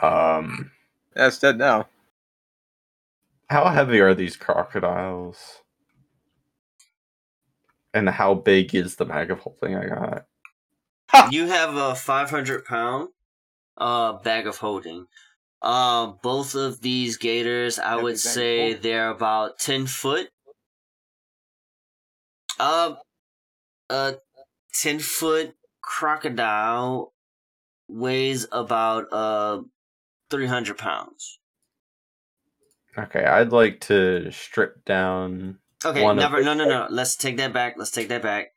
Um, 0.02 0.72
That's 1.14 1.39
dead 1.39 1.58
now. 1.58 1.88
How 3.50 3.70
heavy 3.70 4.00
are 4.00 4.16
these 4.16 4.36
crocodiles? 4.36 5.62
And 7.93 8.10
how 8.10 8.34
big 8.34 8.76
is 8.76 8.96
the 8.96 9.06
bag 9.06 9.32
of 9.32 9.39
holding 9.39 9.76
I 9.76 9.88
got? 9.88 10.26
You 11.32 11.48
have 11.48 11.76
a 11.76 11.96
500 11.96 12.66
pound 12.66 13.10
uh, 13.78 14.14
bag 14.14 14.48
of 14.48 14.58
holding. 14.58 15.08
Uh, 15.62 16.08
both 16.22 16.56
of 16.56 16.82
these 16.82 17.18
gators, 17.18 17.80
I 17.80 17.91
Heavy 17.91 18.04
would 18.04 18.14
bag 18.14 18.20
say 18.20 18.74
they're 18.74 19.10
about 19.10 19.60
10 19.60 19.88
foot. 19.88 20.30
Uh, 22.60 22.95
a 23.89 24.16
10 24.74 24.99
foot 24.99 25.56
crocodile 25.82 27.14
weighs 27.88 28.47
about 28.51 29.06
uh 29.12 29.62
300 30.30 30.78
pounds. 30.78 31.39
Okay, 32.97 33.24
I'd 33.26 33.51
like 33.51 33.82
to 33.82 34.32
strip 34.32 34.86
down. 34.86 35.60
Okay, 35.84 36.01
One 36.01 36.18
of 36.18 36.24
never. 36.24 36.39
the- 36.39 36.45
No, 36.45 36.53
no, 36.53 36.66
no. 36.68 36.88
Let's 36.89 37.16
take 37.16 37.38
that 37.38 37.53
back. 37.53 37.76
Let's 37.78 37.91
take 37.91 38.08
that 38.08 38.22
back. 38.24 38.53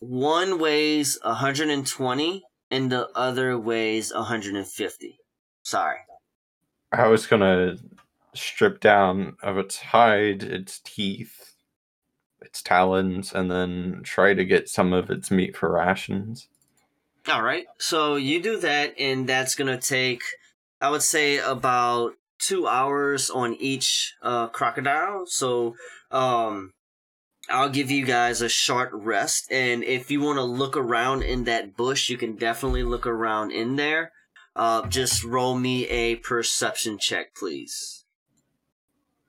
One 0.00 0.58
weighs 0.58 1.18
120 1.22 2.42
and 2.70 2.90
the 2.90 3.08
other 3.14 3.58
weighs 3.58 4.12
150. 4.12 5.18
Sorry. 5.62 5.98
I 6.92 7.08
was 7.08 7.26
gonna 7.26 7.76
strip 8.34 8.80
down 8.80 9.36
of 9.42 9.58
its 9.58 9.78
hide, 9.78 10.42
its 10.42 10.80
teeth, 10.84 11.54
its 12.56 12.62
talons, 12.62 13.32
and 13.32 13.50
then 13.50 14.00
try 14.02 14.32
to 14.34 14.44
get 14.44 14.68
some 14.68 14.92
of 14.92 15.10
its 15.10 15.30
meat 15.30 15.56
for 15.56 15.70
rations. 15.70 16.48
All 17.28 17.42
right. 17.42 17.66
So 17.78 18.16
you 18.16 18.42
do 18.42 18.58
that, 18.60 18.94
and 18.98 19.28
that's 19.28 19.54
gonna 19.54 19.78
take, 19.78 20.22
I 20.80 20.90
would 20.90 21.02
say, 21.02 21.38
about 21.38 22.14
two 22.38 22.66
hours 22.66 23.30
on 23.30 23.54
each 23.54 24.14
uh, 24.22 24.48
crocodile. 24.48 25.24
So, 25.26 25.74
um, 26.10 26.72
I'll 27.48 27.68
give 27.68 27.90
you 27.90 28.04
guys 28.04 28.40
a 28.40 28.48
short 28.48 28.90
rest, 28.92 29.50
and 29.52 29.84
if 29.84 30.10
you 30.10 30.20
want 30.20 30.38
to 30.38 30.42
look 30.42 30.76
around 30.76 31.22
in 31.22 31.44
that 31.44 31.76
bush, 31.76 32.08
you 32.08 32.16
can 32.16 32.34
definitely 32.34 32.82
look 32.82 33.06
around 33.06 33.52
in 33.52 33.76
there. 33.76 34.10
Uh, 34.56 34.86
just 34.88 35.22
roll 35.22 35.56
me 35.56 35.86
a 35.86 36.16
perception 36.16 36.98
check, 36.98 37.36
please, 37.36 38.04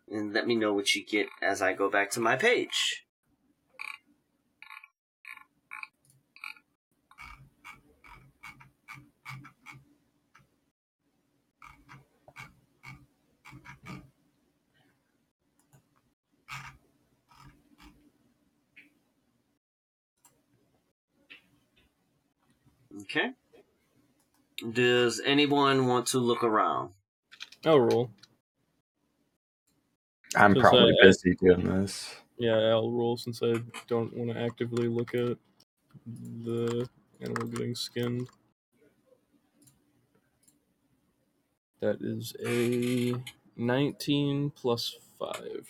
and 0.10 0.34
let 0.34 0.48
me 0.48 0.56
know 0.56 0.74
what 0.74 0.96
you 0.96 1.06
get 1.06 1.28
as 1.44 1.62
I 1.62 1.74
go 1.74 1.92
back 1.92 2.10
to 2.12 2.20
my 2.20 2.36
page. 2.36 3.07
Okay. 23.02 23.34
Does 24.72 25.20
anyone 25.22 25.88
want 25.88 26.06
to 26.10 26.20
look 26.20 26.44
around? 26.44 26.94
I'll 27.66 27.80
roll. 27.80 28.10
I'm 30.36 30.56
Because, 30.56 30.56
probably 30.56 30.94
uh, 31.04 31.06
busy 31.06 31.36
doing 31.36 31.66
this. 31.66 32.16
Yeah, 32.38 32.56
I'll 32.58 32.92
roll 32.92 33.18
since 33.18 33.42
I 33.42 33.54
don't 33.88 34.16
want 34.16 34.32
to 34.32 34.40
actively 34.40 34.88
look 34.88 35.14
at 35.16 35.38
the 36.06 36.90
animal 37.22 37.48
getting 37.48 37.76
skinned. 37.76 38.30
That 41.80 42.04
is 42.04 42.36
a 42.40 43.16
19 43.56 44.52
plus 44.52 44.96
5. 45.18 45.68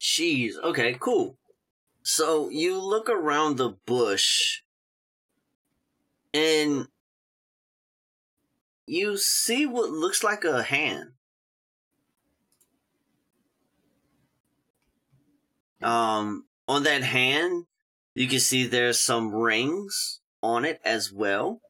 Jeez. 0.00 0.56
Okay, 0.56 0.96
cool. 0.98 1.38
So 2.02 2.48
you 2.48 2.80
look 2.80 3.08
around 3.08 3.56
the 3.56 3.76
bush 3.86 4.62
and 6.32 6.88
you 8.86 9.16
see 9.16 9.66
what 9.66 9.90
looks 9.90 10.24
like 10.24 10.44
a 10.44 10.62
hand. 10.62 11.10
Um, 15.82 16.44
on 16.68 16.82
that 16.82 17.02
hand, 17.02 17.66
you 18.14 18.28
can 18.28 18.40
see 18.40 18.66
there's 18.66 19.00
some 19.00 19.34
rings 19.34 20.20
on 20.42 20.64
it 20.64 20.80
as 20.84 21.12
well, 21.12 21.60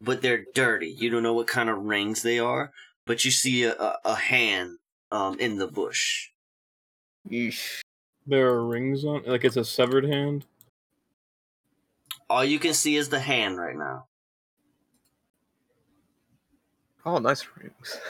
but 0.00 0.22
they're 0.22 0.44
dirty. 0.54 0.88
You 0.98 1.10
don't 1.10 1.22
know 1.22 1.34
what 1.34 1.46
kind 1.46 1.68
of 1.68 1.78
rings 1.78 2.22
they 2.22 2.38
are, 2.38 2.72
but 3.06 3.24
you 3.24 3.30
see 3.30 3.64
a, 3.64 3.74
a, 3.74 3.98
a 4.04 4.14
hand 4.14 4.78
um 5.10 5.38
in 5.38 5.58
the 5.58 5.68
bush. 5.68 6.30
Yeesh. 7.28 7.82
There 8.26 8.48
are 8.48 8.64
rings 8.64 9.04
on 9.04 9.24
like 9.26 9.44
it's 9.44 9.56
a 9.56 9.64
severed 9.64 10.04
hand. 10.04 10.46
All 12.30 12.44
you 12.44 12.58
can 12.58 12.74
see 12.74 12.96
is 12.96 13.08
the 13.08 13.20
hand 13.20 13.58
right 13.58 13.76
now. 13.76 14.06
Oh, 17.04 17.18
nice 17.18 17.46
rings. 17.56 17.98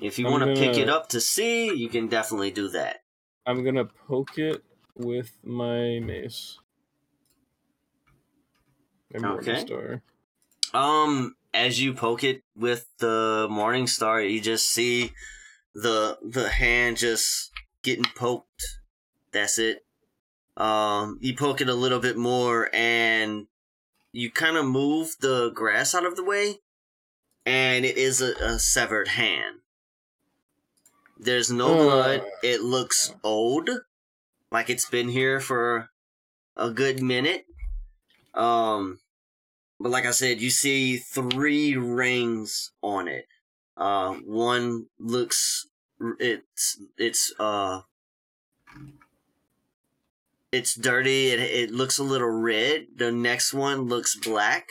If 0.00 0.18
you 0.18 0.26
want 0.28 0.44
to 0.44 0.54
pick 0.54 0.78
it 0.78 0.88
up 0.88 1.10
to 1.10 1.20
see, 1.20 1.74
you 1.74 1.90
can 1.90 2.08
definitely 2.08 2.50
do 2.50 2.70
that. 2.70 3.02
I'm 3.46 3.62
gonna 3.62 3.84
poke 3.84 4.38
it 4.38 4.64
with 4.96 5.36
my 5.44 6.00
mace. 6.00 6.58
My 9.12 9.20
Morning 9.20 9.50
Okay. 9.50 9.60
Star. 9.60 10.02
Um, 10.72 11.36
as 11.52 11.82
you 11.82 11.92
poke 11.92 12.24
it 12.24 12.42
with 12.56 12.86
the 12.98 13.46
Morning 13.50 13.86
Star, 13.86 14.22
you 14.22 14.40
just 14.40 14.70
see 14.70 15.12
the 15.74 16.18
the 16.22 16.48
hand 16.48 16.96
just 16.96 17.50
getting 17.82 18.04
poked. 18.16 18.78
That's 19.32 19.58
it. 19.58 19.84
Um, 20.56 21.18
you 21.20 21.34
poke 21.36 21.60
it 21.60 21.68
a 21.68 21.74
little 21.74 22.00
bit 22.00 22.16
more, 22.16 22.68
and 22.74 23.46
you 24.12 24.30
kind 24.30 24.56
of 24.56 24.66
move 24.66 25.16
the 25.20 25.50
grass 25.54 25.94
out 25.94 26.04
of 26.04 26.16
the 26.16 26.24
way, 26.24 26.60
and 27.46 27.84
it 27.84 27.96
is 27.96 28.20
a, 28.20 28.32
a 28.44 28.58
severed 28.58 29.08
hand. 29.08 29.60
There's 31.18 31.50
no 31.50 31.68
Uh. 31.68 31.84
blood. 31.84 32.22
It 32.42 32.62
looks 32.62 33.12
old, 33.22 33.70
like 34.50 34.68
it's 34.68 34.88
been 34.88 35.08
here 35.10 35.40
for 35.40 35.90
a 36.56 36.70
good 36.70 37.00
minute. 37.02 37.46
Um, 38.34 39.00
but 39.78 39.90
like 39.90 40.04
I 40.06 40.10
said, 40.10 40.40
you 40.40 40.50
see 40.50 40.96
three 40.98 41.76
rings 41.76 42.72
on 42.82 43.08
it. 43.08 43.26
Uh, 43.76 44.14
one 44.14 44.86
looks 44.98 45.66
it's 46.18 46.80
it's 46.96 47.32
uh 47.38 47.82
it's 50.52 50.74
dirty. 50.74 51.28
It 51.28 51.40
it 51.40 51.70
looks 51.70 51.98
a 51.98 52.04
little 52.04 52.28
red. 52.28 52.86
The 52.96 53.12
next 53.12 53.52
one 53.52 53.82
looks 53.82 54.16
black, 54.16 54.68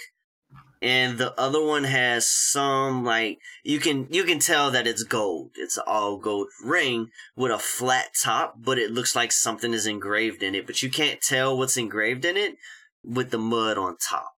and 0.81 1.17
the 1.17 1.39
other 1.39 1.63
one 1.63 1.85
has 1.85 2.29
some 2.29 3.05
like 3.05 3.39
you 3.63 3.79
can 3.79 4.07
you 4.09 4.23
can 4.23 4.39
tell 4.39 4.71
that 4.71 4.87
it's 4.87 5.03
gold. 5.03 5.51
It's 5.55 5.77
all 5.77 6.17
gold 6.17 6.47
ring 6.63 7.11
with 7.35 7.51
a 7.51 7.59
flat 7.59 8.09
top, 8.21 8.55
but 8.57 8.77
it 8.77 8.91
looks 8.91 9.15
like 9.15 9.31
something 9.31 9.73
is 9.73 9.87
engraved 9.87 10.43
in 10.43 10.55
it. 10.55 10.65
But 10.65 10.81
you 10.81 10.89
can't 10.89 11.21
tell 11.21 11.57
what's 11.57 11.77
engraved 11.77 12.25
in 12.25 12.37
it 12.37 12.57
with 13.03 13.31
the 13.31 13.37
mud 13.37 13.77
on 13.77 13.97
top. 13.97 14.35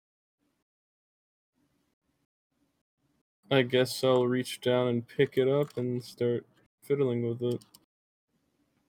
I 3.50 3.64
guess 3.64 4.02
I'll 4.02 4.28
reach 4.28 4.62
down 4.62 4.88
and 4.88 5.06
pick 5.06 5.38
it 5.38 5.50
up 5.50 5.76
and 5.76 6.02
start 6.02 6.46
fiddling 6.92 7.28
with 7.28 7.42
it. 7.42 7.62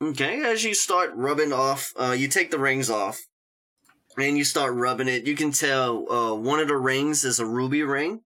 Okay, 0.02 0.42
as 0.42 0.64
you 0.64 0.74
start 0.74 1.12
rubbing 1.14 1.52
off, 1.52 1.92
uh, 1.96 2.10
you 2.10 2.26
take 2.26 2.50
the 2.50 2.58
rings 2.58 2.90
off, 2.90 3.20
and 4.18 4.36
you 4.36 4.44
start 4.44 4.74
rubbing 4.74 5.06
it. 5.06 5.24
You 5.26 5.36
can 5.36 5.52
tell 5.52 6.10
uh, 6.10 6.34
one 6.34 6.58
of 6.58 6.66
the 6.66 6.76
rings 6.76 7.24
is 7.24 7.38
a 7.38 7.46
ruby 7.46 7.84
ring. 7.84 8.22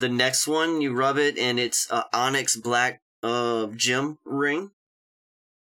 The 0.00 0.08
next 0.08 0.48
one, 0.48 0.80
you 0.80 0.92
rub 0.92 1.16
it, 1.16 1.38
and 1.38 1.60
it's 1.60 1.88
a 1.90 2.06
onyx 2.12 2.56
black 2.56 3.00
uh, 3.22 3.66
gem 3.76 4.18
ring. 4.24 4.72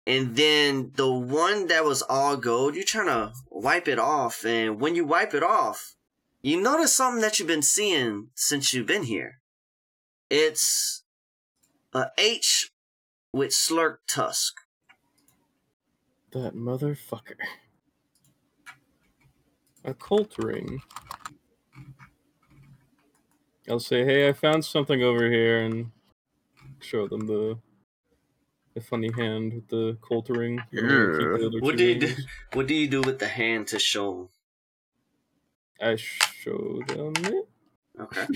And 0.07 0.35
then 0.35 0.91
the 0.95 1.11
one 1.11 1.67
that 1.67 1.85
was 1.85 2.01
all 2.01 2.37
gold, 2.37 2.75
you're 2.75 2.83
trying 2.83 3.07
to 3.07 3.33
wipe 3.49 3.87
it 3.87 3.99
off, 3.99 4.43
and 4.45 4.79
when 4.79 4.95
you 4.95 5.05
wipe 5.05 5.35
it 5.35 5.43
off, 5.43 5.95
you 6.41 6.59
notice 6.59 6.93
something 6.93 7.21
that 7.21 7.37
you've 7.37 7.47
been 7.47 7.61
seeing 7.61 8.29
since 8.33 8.73
you've 8.73 8.87
been 8.87 9.03
here. 9.03 9.39
It's 10.29 11.03
a 11.93 12.07
H 12.17 12.71
with 13.35 13.51
slurk 13.51 13.97
tusk. 14.07 14.61
That 16.31 16.55
motherfucker. 16.55 17.35
A 19.83 19.93
cult 19.93 20.35
ring. 20.37 20.79
I'll 23.69 23.81
say, 23.81 24.05
hey, 24.05 24.29
I 24.29 24.33
found 24.33 24.63
something 24.63 25.03
over 25.03 25.29
here, 25.29 25.59
and 25.59 25.91
show 26.79 27.07
them 27.07 27.27
the 27.27 27.57
the 28.73 28.81
funny 28.81 29.11
hand 29.17 29.53
with 29.53 29.67
the 29.67 29.97
cult 30.07 30.29
ring. 30.29 30.61
and 30.71 30.91
I'll 30.91 31.17
keep 31.17 31.39
the 31.39 31.47
other 31.47 31.59
What 31.59 31.77
do 31.77 31.83
you 31.83 31.99
do? 31.99 32.15
What 32.53 32.67
do 32.67 32.73
you 32.73 32.87
do 32.87 33.01
with 33.01 33.19
the 33.19 33.27
hand 33.27 33.67
to 33.67 33.79
show? 33.79 34.29
Them? 35.79 35.91
I 35.91 35.95
show 35.97 36.81
them 36.87 37.13
it. 37.25 37.49
Okay. 37.99 38.27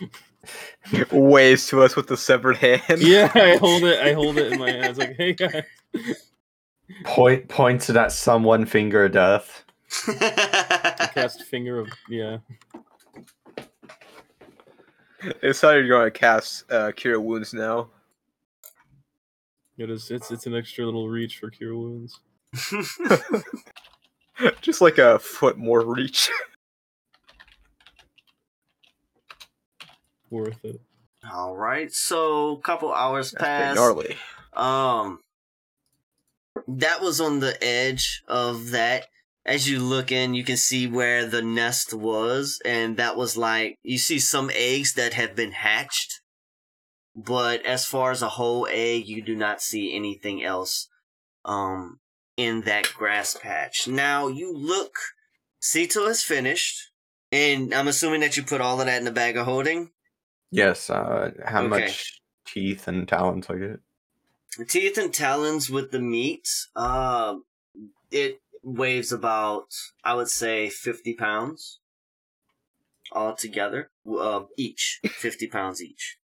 Waves 1.10 1.66
to 1.68 1.82
us 1.82 1.96
with 1.96 2.06
the 2.06 2.16
severed 2.16 2.56
hand. 2.56 2.98
Yeah, 2.98 3.30
I 3.34 3.56
hold 3.60 3.82
it. 3.84 4.00
I 4.00 4.12
hold 4.12 4.38
it 4.38 4.52
in 4.52 4.58
my 4.58 4.70
hands. 4.70 4.98
Like, 4.98 5.16
hey 5.16 5.32
guys. 5.32 5.64
Point 7.04 7.48
pointed 7.48 7.96
at 7.96 8.12
someone, 8.12 8.64
finger 8.66 9.06
of 9.06 9.12
death. 9.12 9.64
I 10.08 11.10
cast 11.12 11.42
finger 11.44 11.80
of 11.80 11.88
yeah. 12.08 12.38
It's 15.42 15.60
how 15.60 15.70
you're 15.70 15.88
going 15.88 16.06
to 16.06 16.16
cast 16.16 16.70
uh, 16.70 16.92
Cure 16.94 17.20
Wounds 17.20 17.52
now. 17.52 17.88
It 19.78 19.90
is. 19.90 20.10
It's 20.10 20.30
it's 20.30 20.46
an 20.46 20.54
extra 20.54 20.84
little 20.84 21.08
reach 21.08 21.38
for 21.38 21.50
cure 21.50 21.76
wounds. 21.76 22.20
Just 24.60 24.80
like 24.80 24.98
a 24.98 25.18
foot 25.18 25.58
more 25.58 25.84
reach. 25.84 26.30
Worth 30.30 30.64
it. 30.64 30.80
All 31.30 31.56
right, 31.56 31.92
so 31.92 32.52
a 32.56 32.60
couple 32.60 32.92
hours 32.92 33.32
That's 33.32 33.42
pretty 33.42 33.74
gnarly. 33.74 34.16
Um, 34.54 35.20
that 36.68 37.00
was 37.00 37.20
on 37.20 37.40
the 37.40 37.62
edge 37.62 38.22
of 38.28 38.70
that. 38.70 39.06
As 39.44 39.68
you 39.70 39.78
look 39.78 40.10
in, 40.10 40.34
you 40.34 40.42
can 40.42 40.56
see 40.56 40.86
where 40.86 41.24
the 41.26 41.42
nest 41.42 41.94
was, 41.94 42.60
and 42.64 42.96
that 42.96 43.16
was 43.16 43.36
like 43.36 43.78
you 43.82 43.98
see 43.98 44.18
some 44.18 44.50
eggs 44.54 44.94
that 44.94 45.14
have 45.14 45.36
been 45.36 45.52
hatched. 45.52 46.20
But 47.14 47.64
as 47.64 47.86
far 47.86 48.10
as 48.10 48.22
a 48.22 48.30
whole 48.30 48.66
egg, 48.70 49.06
you 49.06 49.22
do 49.22 49.36
not 49.36 49.62
see 49.62 49.94
anything 49.94 50.42
else 50.42 50.88
um 51.44 52.00
in 52.36 52.62
that 52.62 52.92
grass 52.96 53.36
patch. 53.40 53.86
Now 53.86 54.26
you 54.26 54.52
look 54.52 54.98
Cietal 55.60 56.08
is 56.08 56.22
finished, 56.22 56.90
and 57.32 57.74
I'm 57.74 57.88
assuming 57.88 58.20
that 58.20 58.36
you 58.36 58.42
put 58.42 58.60
all 58.60 58.80
of 58.80 58.86
that 58.86 58.98
in 58.98 59.04
the 59.04 59.10
bag 59.10 59.36
of 59.36 59.46
holding. 59.46 59.90
Yes. 60.50 60.90
Uh, 60.90 61.32
how 61.44 61.62
Okay. 61.62 61.68
much 61.68 62.20
teeth 62.44 62.88
and 62.88 63.06
talons 63.08 63.48
I 63.50 63.56
get? 63.56 63.80
Teeth 64.68 64.98
and 64.98 65.14
talons 65.14 65.70
with 65.70 65.92
the 65.92 65.98
meat, 65.98 66.46
um, 66.74 67.44
it 68.10 68.42
weighs 68.62 69.12
about, 69.12 69.68
I 70.04 70.14
would 70.14 70.28
say, 70.30 70.70
50 70.70 71.14
pounds 71.14 71.80
altogether, 73.12 73.90
uh, 74.08 74.44
each. 74.56 75.00
50 75.04 75.48
pounds 75.48 75.82
each. 75.82 76.18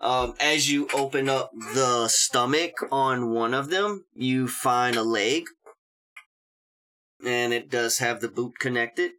Um, 0.00 0.34
as 0.40 0.70
you 0.70 0.88
open 0.94 1.28
up 1.28 1.52
the 1.54 2.08
stomach 2.08 2.74
on 2.90 3.30
one 3.30 3.54
of 3.54 3.68
them, 3.70 4.06
you 4.14 4.48
find 4.48 4.96
a 4.96 5.02
leg. 5.02 5.44
And 7.24 7.52
it 7.52 7.70
does 7.70 7.98
have 7.98 8.20
the 8.20 8.28
boot 8.28 8.58
connected. 8.58 9.12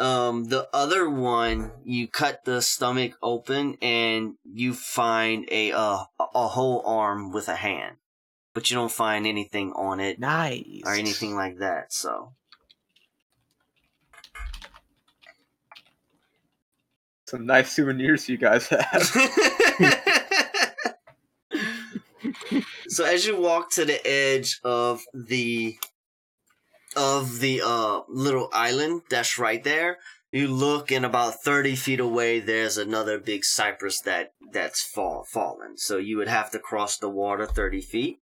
Um, 0.00 0.44
the 0.44 0.68
other 0.72 1.10
one, 1.10 1.72
you 1.84 2.08
cut 2.08 2.44
the 2.46 2.62
stomach 2.62 3.12
open 3.22 3.76
and 3.82 4.34
you 4.44 4.72
find 4.72 5.46
a 5.50 5.72
uh, 5.72 6.04
a 6.34 6.48
whole 6.48 6.82
arm 6.86 7.32
with 7.32 7.48
a 7.48 7.56
hand, 7.56 7.96
but 8.54 8.70
you 8.70 8.76
don't 8.76 8.90
find 8.90 9.26
anything 9.26 9.72
on 9.72 10.00
it 10.00 10.18
Nice. 10.18 10.82
or 10.86 10.94
anything 10.94 11.36
like 11.36 11.58
that. 11.58 11.92
So 11.92 12.32
Some 17.26 17.46
nice 17.46 17.70
souvenirs 17.70 18.28
you 18.28 18.38
guys 18.38 18.66
have. 18.68 18.82
so 22.88 23.04
as 23.04 23.24
you 23.26 23.40
walk 23.40 23.70
to 23.72 23.84
the 23.84 24.04
edge 24.04 24.58
of 24.64 25.02
the 25.14 25.78
of 26.96 27.40
the 27.40 27.62
uh 27.64 28.00
little 28.08 28.48
island 28.52 29.02
that's 29.08 29.38
right 29.38 29.62
there 29.64 29.98
you 30.32 30.48
look 30.48 30.90
and 30.90 31.04
about 31.04 31.42
30 31.42 31.76
feet 31.76 32.00
away 32.00 32.40
there's 32.40 32.76
another 32.76 33.18
big 33.18 33.44
cypress 33.44 34.00
that 34.00 34.32
that's 34.52 34.82
fall 34.82 35.24
fallen 35.24 35.76
so 35.76 35.98
you 35.98 36.16
would 36.16 36.28
have 36.28 36.50
to 36.50 36.58
cross 36.58 36.98
the 36.98 37.08
water 37.08 37.46
30 37.46 37.80
feet 37.80 38.20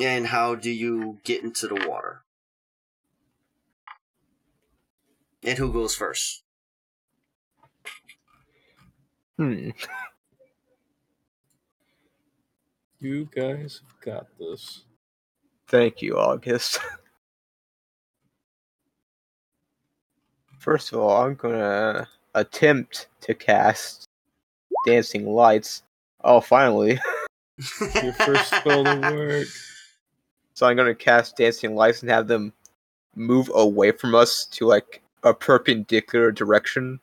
and 0.00 0.28
how 0.28 0.54
do 0.54 0.70
you 0.70 1.18
get 1.24 1.42
into 1.42 1.66
the 1.66 1.86
water 1.88 2.22
and 5.42 5.58
who 5.58 5.72
goes 5.72 5.94
first 5.94 6.42
hmm. 9.36 9.70
You 13.00 13.28
guys 13.32 13.80
have 13.86 14.00
got 14.00 14.26
this. 14.40 14.84
Thank 15.68 16.00
you, 16.00 16.18
August. 16.18 16.78
First 20.58 20.92
of 20.92 20.98
all, 20.98 21.24
I'm 21.24 21.34
gonna 21.34 22.08
attempt 22.34 23.08
to 23.20 23.34
cast 23.34 24.06
Dancing 24.86 25.26
Lights. 25.26 25.82
Oh, 26.24 26.40
finally. 26.40 26.98
Your 28.02 28.12
first 28.14 28.54
spell 28.54 28.84
to 28.84 29.00
work. 29.12 29.46
So 30.54 30.66
I'm 30.66 30.76
gonna 30.76 30.94
cast 30.94 31.36
Dancing 31.36 31.74
Lights 31.74 32.02
and 32.02 32.10
have 32.10 32.28
them 32.28 32.52
move 33.14 33.50
away 33.54 33.92
from 33.92 34.14
us 34.14 34.46
to 34.46 34.66
like 34.66 35.02
a 35.22 35.34
perpendicular 35.34 36.32
direction 36.32 37.00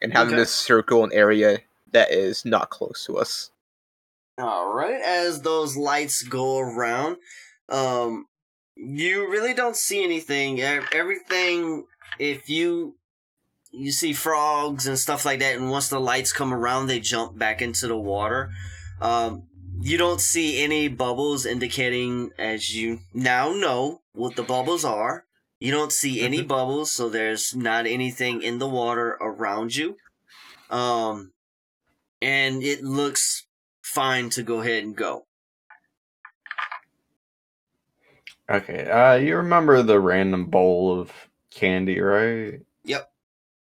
and 0.00 0.12
have 0.12 0.30
them 0.30 0.38
just 0.38 0.56
circle 0.56 1.04
an 1.04 1.12
area 1.12 1.58
that 1.92 2.10
is 2.10 2.44
not 2.44 2.70
close 2.70 3.04
to 3.06 3.18
us. 3.18 3.50
All 4.38 4.72
right, 4.72 5.00
as 5.00 5.42
those 5.42 5.76
lights 5.76 6.22
go 6.22 6.58
around, 6.58 7.16
um, 7.68 8.26
you 8.76 9.30
really 9.30 9.54
don't 9.54 9.76
see 9.76 10.02
anything. 10.04 10.60
Everything, 10.60 11.86
if 12.18 12.48
you 12.48 12.96
you 13.70 13.92
see 13.92 14.12
frogs 14.12 14.86
and 14.86 14.98
stuff 14.98 15.24
like 15.24 15.40
that, 15.40 15.56
and 15.56 15.70
once 15.70 15.88
the 15.88 16.00
lights 16.00 16.32
come 16.32 16.54
around, 16.54 16.86
they 16.86 17.00
jump 17.00 17.38
back 17.38 17.60
into 17.60 17.86
the 17.86 17.96
water. 17.96 18.50
Um, 19.00 19.44
you 19.80 19.98
don't 19.98 20.20
see 20.20 20.62
any 20.62 20.88
bubbles 20.88 21.46
indicating, 21.46 22.30
as 22.38 22.74
you 22.74 23.00
now 23.12 23.52
know 23.52 24.02
what 24.12 24.36
the 24.36 24.42
bubbles 24.42 24.84
are. 24.84 25.24
You 25.60 25.72
don't 25.72 25.92
see 25.92 26.20
any 26.20 26.42
bubbles, 26.42 26.90
so 26.90 27.08
there's 27.08 27.54
not 27.54 27.86
anything 27.86 28.42
in 28.42 28.58
the 28.58 28.68
water 28.68 29.18
around 29.20 29.74
you. 29.74 29.96
Um, 30.70 31.32
and 32.20 32.62
it 32.62 32.82
looks 32.82 33.46
fine 33.82 34.30
to 34.30 34.42
go 34.42 34.60
ahead 34.60 34.84
and 34.84 34.96
go. 34.96 35.27
Okay. 38.50 38.88
Uh, 38.88 39.14
you 39.14 39.36
remember 39.36 39.82
the 39.82 40.00
random 40.00 40.46
bowl 40.46 40.98
of 41.00 41.12
candy, 41.50 42.00
right? 42.00 42.60
Yep. 42.84 43.10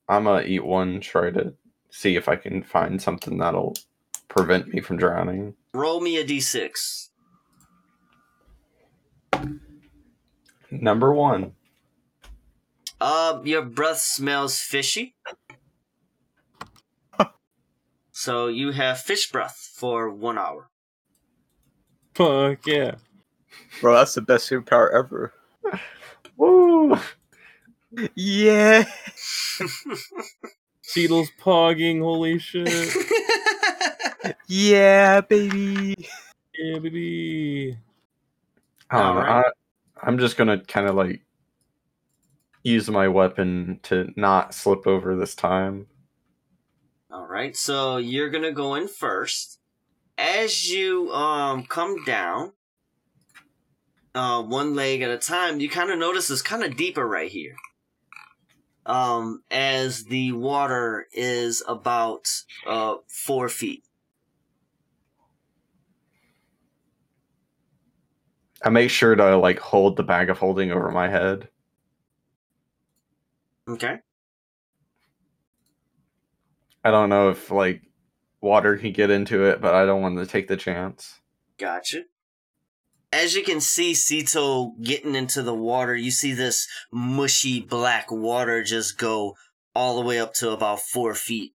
I'm 0.08 0.24
gonna 0.24 0.42
eat 0.42 0.64
one. 0.64 1.00
Try 1.00 1.30
to 1.30 1.54
see 1.90 2.16
if 2.16 2.28
I 2.28 2.36
can 2.36 2.62
find 2.62 3.00
something 3.00 3.38
that'll 3.38 3.74
prevent 4.28 4.68
me 4.68 4.80
from 4.80 4.96
drowning. 4.96 5.54
Roll 5.74 6.00
me 6.00 6.16
a 6.18 6.24
d6. 6.24 7.08
Number 10.70 11.12
one. 11.12 11.52
Uh, 13.00 13.40
your 13.44 13.62
breath 13.62 13.98
smells 13.98 14.58
fishy. 14.58 15.14
so 18.12 18.48
you 18.48 18.72
have 18.72 19.00
fish 19.00 19.30
breath 19.30 19.72
for 19.74 20.10
one 20.10 20.38
hour. 20.38 20.70
Fuck 22.14 22.66
yeah. 22.66 22.96
Bro, 23.80 23.94
that's 23.94 24.14
the 24.14 24.22
best 24.22 24.50
superpower 24.50 24.92
ever. 24.92 25.32
Woo! 26.36 26.96
Yeah. 28.14 28.84
Cietal's 30.82 31.30
pogging, 31.40 32.00
holy 32.00 32.38
shit. 32.38 32.68
Yeah, 34.46 35.20
baby. 35.20 35.94
Yeah, 36.54 36.78
baby. 36.78 37.78
I 38.90 38.98
don't 38.98 39.14
know, 39.14 39.20
Alright. 39.20 39.46
I, 39.46 40.06
I'm 40.06 40.18
just 40.18 40.36
gonna 40.36 40.60
kind 40.60 40.88
of 40.88 40.94
like 40.94 41.22
use 42.62 42.90
my 42.90 43.08
weapon 43.08 43.80
to 43.84 44.12
not 44.16 44.54
slip 44.54 44.86
over 44.86 45.16
this 45.16 45.34
time. 45.34 45.86
All 47.10 47.26
right, 47.26 47.56
so 47.56 47.96
you're 47.96 48.30
gonna 48.30 48.52
go 48.52 48.74
in 48.74 48.88
first. 48.88 49.58
As 50.18 50.70
you 50.70 51.10
um 51.12 51.64
come 51.64 52.04
down, 52.04 52.52
uh, 54.14 54.42
one 54.42 54.74
leg 54.74 55.02
at 55.02 55.10
a 55.10 55.18
time, 55.18 55.60
you 55.60 55.68
kind 55.68 55.90
of 55.90 55.98
notice 55.98 56.30
it's 56.30 56.42
kind 56.42 56.64
of 56.64 56.76
deeper 56.76 57.06
right 57.06 57.30
here. 57.30 57.54
Um, 58.86 59.42
as 59.50 60.04
the 60.04 60.32
water 60.32 61.06
is 61.12 61.62
about 61.68 62.26
uh 62.66 62.96
four 63.08 63.48
feet. 63.48 63.84
I 68.62 68.70
make 68.70 68.90
sure 68.90 69.14
to 69.14 69.36
like 69.36 69.58
hold 69.58 69.96
the 69.96 70.02
bag 70.02 70.28
of 70.28 70.38
holding 70.38 70.72
over 70.72 70.90
my 70.90 71.08
head. 71.08 71.48
Okay. 73.68 73.98
I 76.84 76.90
don't 76.90 77.08
know 77.08 77.30
if 77.30 77.50
like 77.50 77.82
water 78.40 78.76
can 78.76 78.92
get 78.92 79.10
into 79.10 79.44
it, 79.44 79.60
but 79.60 79.74
I 79.74 79.86
don't 79.86 80.02
want 80.02 80.18
to 80.18 80.26
take 80.26 80.48
the 80.48 80.56
chance. 80.56 81.20
Gotcha. 81.58 82.02
As 83.12 83.34
you 83.34 83.42
can 83.42 83.60
see 83.60 83.92
Cietal 83.92 84.80
getting 84.82 85.16
into 85.16 85.42
the 85.42 85.54
water, 85.54 85.96
you 85.96 86.12
see 86.12 86.32
this 86.32 86.68
mushy 86.92 87.60
black 87.60 88.10
water 88.10 88.62
just 88.62 88.98
go 88.98 89.36
all 89.74 89.96
the 89.96 90.06
way 90.06 90.20
up 90.20 90.32
to 90.34 90.50
about 90.50 90.80
four 90.80 91.14
feet. 91.14 91.54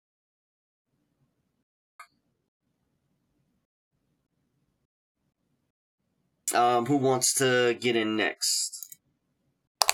Um, 6.54 6.86
who 6.86 6.98
wants 6.98 7.34
to 7.36 7.76
get 7.80 7.96
in 7.96 8.16
next? 8.16 8.98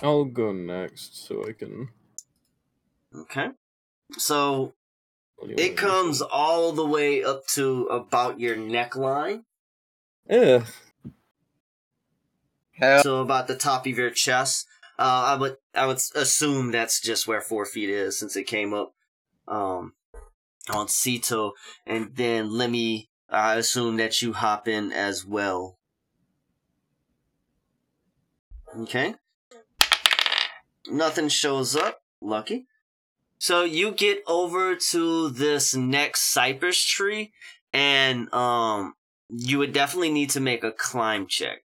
I'll 0.02 0.26
go 0.26 0.52
next 0.52 1.28
so 1.28 1.46
I 1.48 1.54
can. 1.54 1.90
Okay. 3.16 3.50
So 4.18 4.74
what 5.36 5.48
do 5.48 5.54
you 5.54 5.56
it 5.58 5.62
want 5.62 5.72
me 5.72 5.76
to 5.76 5.76
comes 5.76 6.22
all 6.22 6.72
the 6.72 6.86
way 6.86 7.24
up 7.24 7.46
to 7.50 7.86
about 7.86 8.40
your 8.40 8.56
neckline. 8.56 9.44
Yeah. 10.30 10.66
Hell, 12.82 13.04
So 13.04 13.22
about 13.22 13.48
the 13.48 13.56
top 13.56 13.86
of 13.86 13.98
your 13.98 14.10
chest. 14.10 14.68
Uh, 14.98 15.24
I 15.28 15.36
would 15.36 15.58
I 15.74 15.86
would 15.86 16.00
assume 16.16 16.72
that's 16.72 17.00
just 17.00 17.28
where 17.28 17.42
four 17.42 17.66
feet 17.66 17.90
is 17.90 18.20
since 18.20 18.36
it 18.36 18.44
came 18.44 18.74
up 18.74 18.94
um 19.48 19.94
on 20.70 20.88
Cietal, 20.88 21.54
and 21.86 22.16
then 22.16 22.52
Lemmy. 22.52 23.10
I 23.30 23.56
assume 23.56 23.96
that 23.98 24.22
you 24.22 24.34
hop 24.34 24.68
in 24.68 24.92
as 24.92 25.26
well. 25.26 25.80
Okay. 28.78 29.16
Nothing 30.90 31.30
shows 31.30 31.76
up. 31.76 32.02
Lucky. 32.20 32.68
So 33.38 33.64
you 33.64 33.92
get 33.92 34.22
over 34.28 34.76
to 34.76 35.30
this 35.30 35.74
next 35.74 36.24
cypress 36.24 36.84
tree, 36.84 37.32
and 37.72 38.32
um, 38.34 38.96
you 39.30 39.60
would 39.60 39.72
definitely 39.72 40.12
need 40.12 40.32
to 40.32 40.42
make 40.42 40.64
a 40.64 40.72
climb 40.72 41.26
check. 41.26 41.64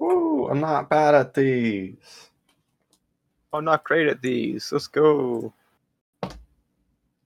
Ooh, 0.00 0.48
I'm 0.50 0.60
not 0.60 0.88
bad 0.88 1.14
at 1.14 1.34
these. 1.34 2.30
I'm 3.52 3.64
not 3.64 3.84
great 3.84 4.08
at 4.08 4.22
these. 4.22 4.70
Let's 4.72 4.86
go. 4.86 5.52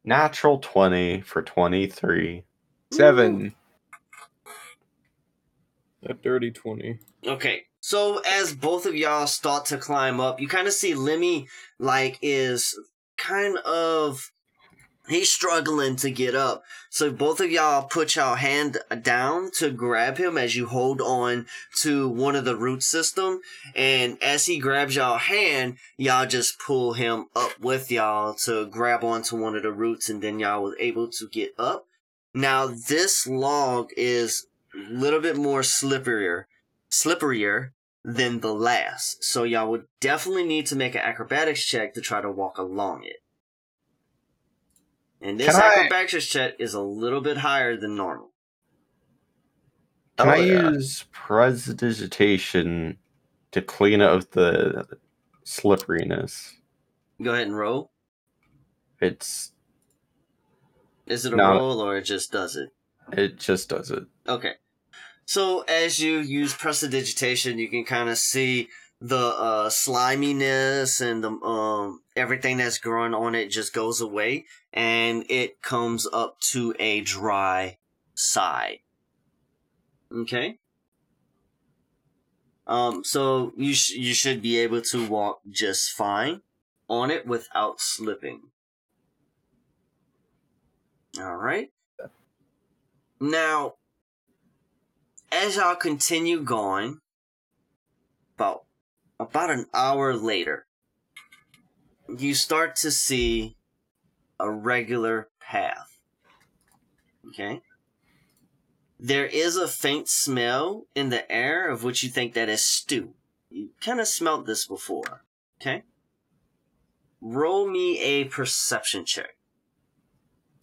Natural 0.04 0.58
20 0.58 1.20
for 1.22 1.42
23. 1.42 2.44
Seven. 2.92 3.54
That 6.02 6.22
dirty 6.22 6.50
20. 6.50 6.98
Okay. 7.26 7.62
So 7.80 8.20
as 8.26 8.54
both 8.54 8.86
of 8.86 8.94
y'all 8.94 9.26
start 9.26 9.66
to 9.66 9.78
climb 9.78 10.20
up, 10.20 10.40
you 10.40 10.48
kind 10.48 10.66
of 10.66 10.72
see 10.72 10.94
Lemmy 10.94 11.48
like 11.78 12.18
is 12.22 12.78
kind 13.16 13.58
of 13.58 14.32
he's 15.08 15.32
struggling 15.32 15.96
to 15.96 16.10
get 16.10 16.34
up. 16.34 16.64
So 16.90 17.10
both 17.10 17.40
of 17.40 17.50
y'all 17.50 17.84
put 17.84 18.16
y'all 18.16 18.36
hand 18.36 18.78
down 19.02 19.50
to 19.58 19.70
grab 19.70 20.18
him 20.18 20.38
as 20.38 20.56
you 20.56 20.66
hold 20.66 21.00
on 21.00 21.46
to 21.76 22.08
one 22.08 22.36
of 22.36 22.44
the 22.44 22.56
root 22.56 22.82
system 22.82 23.40
and 23.74 24.22
as 24.22 24.46
he 24.46 24.58
grabs 24.58 24.96
y'all 24.96 25.18
hand, 25.18 25.76
y'all 25.96 26.26
just 26.26 26.58
pull 26.58 26.94
him 26.94 27.26
up 27.34 27.58
with 27.60 27.90
y'all 27.90 28.34
to 28.34 28.66
grab 28.66 29.04
onto 29.04 29.36
one 29.36 29.56
of 29.56 29.62
the 29.62 29.72
roots 29.72 30.08
and 30.08 30.22
then 30.22 30.38
y'all 30.38 30.62
was 30.62 30.74
able 30.78 31.08
to 31.08 31.28
get 31.28 31.52
up. 31.58 31.86
Now 32.32 32.66
this 32.66 33.26
log 33.26 33.90
is 33.96 34.46
a 34.74 34.92
little 34.92 35.20
bit 35.20 35.36
more 35.36 35.60
slipperier 35.60 36.44
slipperier 36.90 37.70
than 38.04 38.40
the 38.40 38.54
last. 38.54 39.24
So 39.24 39.44
y'all 39.44 39.70
would 39.70 39.86
definitely 40.00 40.44
need 40.44 40.66
to 40.66 40.76
make 40.76 40.94
an 40.94 41.00
acrobatics 41.02 41.64
check 41.64 41.94
to 41.94 42.00
try 42.00 42.20
to 42.20 42.30
walk 42.30 42.58
along 42.58 43.04
it. 43.04 43.23
And 45.24 45.40
this 45.40 45.46
Can 45.50 45.56
I- 45.62 45.74
acrobatics 45.86 46.26
check 46.26 46.54
is 46.58 46.74
a 46.74 46.82
little 46.82 47.22
bit 47.22 47.38
higher 47.38 47.76
than 47.78 47.96
normal. 47.96 48.30
Can 50.18 50.28
Oh, 50.28 50.32
I 50.32 50.36
yeah. 50.36 50.70
use 50.70 51.06
prestidigitation 51.10 52.98
to 53.50 53.62
clean 53.62 54.00
up 54.02 54.30
the 54.32 54.86
slipperiness? 55.44 56.52
Go 57.22 57.32
ahead 57.32 57.46
and 57.46 57.56
roll. 57.56 57.90
It's 59.00 59.52
Is 61.06 61.24
it 61.26 61.32
a 61.34 61.36
No. 61.36 61.52
roll 61.58 61.80
or 61.80 61.96
it 61.98 62.02
just 62.04 62.30
does 62.32 62.56
it? 62.56 62.70
it 63.12 63.36
just 63.38 63.68
does 63.68 63.90
it. 63.90 64.04
Okay. 64.26 64.54
So 65.26 65.60
as 65.62 65.98
you 66.00 66.18
use 66.18 66.54
prestidigitation, 66.54 67.58
you 67.58 67.68
can 67.68 67.84
kind 67.84 68.08
of 68.08 68.16
see 68.18 68.68
the 69.00 69.16
uh, 69.16 69.68
sliminess 69.68 71.00
and 71.00 71.22
the 71.22 71.30
um 71.30 72.00
everything 72.16 72.56
that's 72.56 72.78
growing 72.78 73.14
on 73.14 73.34
it 73.34 73.48
just 73.48 73.72
goes 73.72 74.00
away, 74.00 74.46
and 74.72 75.24
it 75.28 75.60
comes 75.62 76.06
up 76.12 76.40
to 76.40 76.74
a 76.78 77.00
dry 77.00 77.78
side. 78.14 78.78
Okay. 80.12 80.58
Um. 82.66 83.04
So 83.04 83.52
you 83.56 83.74
sh- 83.74 83.90
you 83.90 84.14
should 84.14 84.40
be 84.40 84.58
able 84.58 84.80
to 84.82 85.06
walk 85.06 85.40
just 85.50 85.90
fine 85.90 86.40
on 86.88 87.10
it 87.10 87.26
without 87.26 87.80
slipping. 87.80 88.42
All 91.18 91.36
right. 91.36 91.70
Now, 93.20 93.74
as 95.30 95.56
y'all 95.56 95.76
continue 95.76 96.42
going, 96.42 97.00
about 98.36 98.63
about 99.24 99.50
an 99.50 99.66
hour 99.72 100.14
later, 100.14 100.66
you 102.18 102.34
start 102.34 102.76
to 102.76 102.90
see 102.90 103.56
a 104.38 104.50
regular 104.50 105.28
path. 105.40 105.98
Okay. 107.28 107.62
There 108.98 109.26
is 109.26 109.56
a 109.56 109.68
faint 109.68 110.08
smell 110.08 110.86
in 110.94 111.08
the 111.08 111.30
air 111.30 111.68
of 111.68 111.82
which 111.82 112.02
you 112.02 112.08
think 112.08 112.34
that 112.34 112.48
is 112.48 112.64
stew. 112.64 113.14
You 113.50 113.70
kind 113.80 114.00
of 114.00 114.08
smelt 114.08 114.46
this 114.46 114.66
before. 114.66 115.24
Okay. 115.60 115.82
Roll 117.20 117.68
me 117.68 118.00
a 118.00 118.24
perception 118.24 119.04
check. 119.04 119.36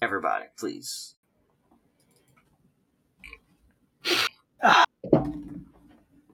Everybody, 0.01 0.45
please. 0.57 1.15
Ah. 4.63 4.85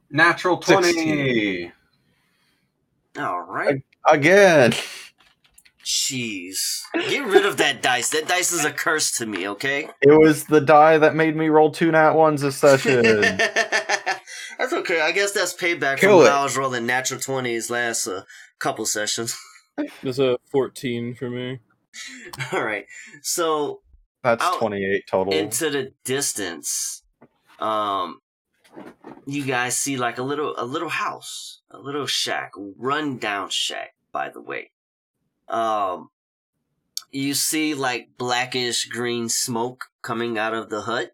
Natural 0.09 0.57
20. 0.57 1.71
All 3.17 3.41
right. 3.41 3.81
Again. 4.07 4.73
Jeez. 5.83 6.81
Get 6.93 7.25
rid 7.25 7.45
of 7.45 7.57
that 7.57 7.81
dice. 7.81 8.09
That 8.09 8.27
dice 8.27 8.51
is 8.51 8.65
a 8.65 8.71
curse 8.71 9.11
to 9.19 9.25
me, 9.25 9.47
okay? 9.47 9.87
It 10.01 10.19
was 10.19 10.43
the 10.45 10.59
die 10.59 10.97
that 10.97 11.15
made 11.15 11.35
me 11.35 11.47
roll 11.47 11.71
two 11.71 11.91
nat 11.91 12.11
ones 12.11 12.43
a 12.43 12.51
session. 12.51 13.01
that's 13.21 14.73
okay. 14.73 14.99
I 14.99 15.13
guess 15.13 15.31
that's 15.31 15.53
payback 15.53 15.97
Kill 15.97 16.09
from 16.11 16.17
when 16.19 16.27
it. 16.27 16.35
I 16.35 16.43
was 16.43 16.57
rolling 16.57 16.85
natural 16.85 17.21
20s 17.21 17.69
last 17.69 18.05
uh, 18.07 18.23
couple 18.59 18.85
sessions. 18.85 19.37
There's 20.03 20.19
a 20.19 20.37
14 20.51 21.15
for 21.15 21.29
me. 21.29 21.59
All 22.51 22.63
right. 22.63 22.85
So, 23.21 23.81
That's 24.23 24.43
Out 24.43 24.59
28 24.59 25.03
total. 25.09 25.33
into 25.33 25.69
the 25.69 25.93
distance, 26.03 27.03
um, 27.59 28.19
you 29.27 29.43
guys 29.43 29.77
see 29.77 29.97
like 29.97 30.17
a 30.17 30.23
little 30.23 30.55
a 30.57 30.65
little 30.65 30.89
house, 30.89 31.61
a 31.69 31.77
little 31.77 32.07
shack, 32.07 32.51
run 32.55 33.17
down 33.17 33.49
shack. 33.49 33.93
By 34.11 34.29
the 34.29 34.41
way, 34.41 34.71
um, 35.49 36.09
you 37.11 37.33
see 37.33 37.73
like 37.73 38.17
blackish 38.17 38.85
green 38.85 39.29
smoke 39.29 39.85
coming 40.01 40.37
out 40.37 40.53
of 40.53 40.69
the 40.69 40.81
hut, 40.81 41.13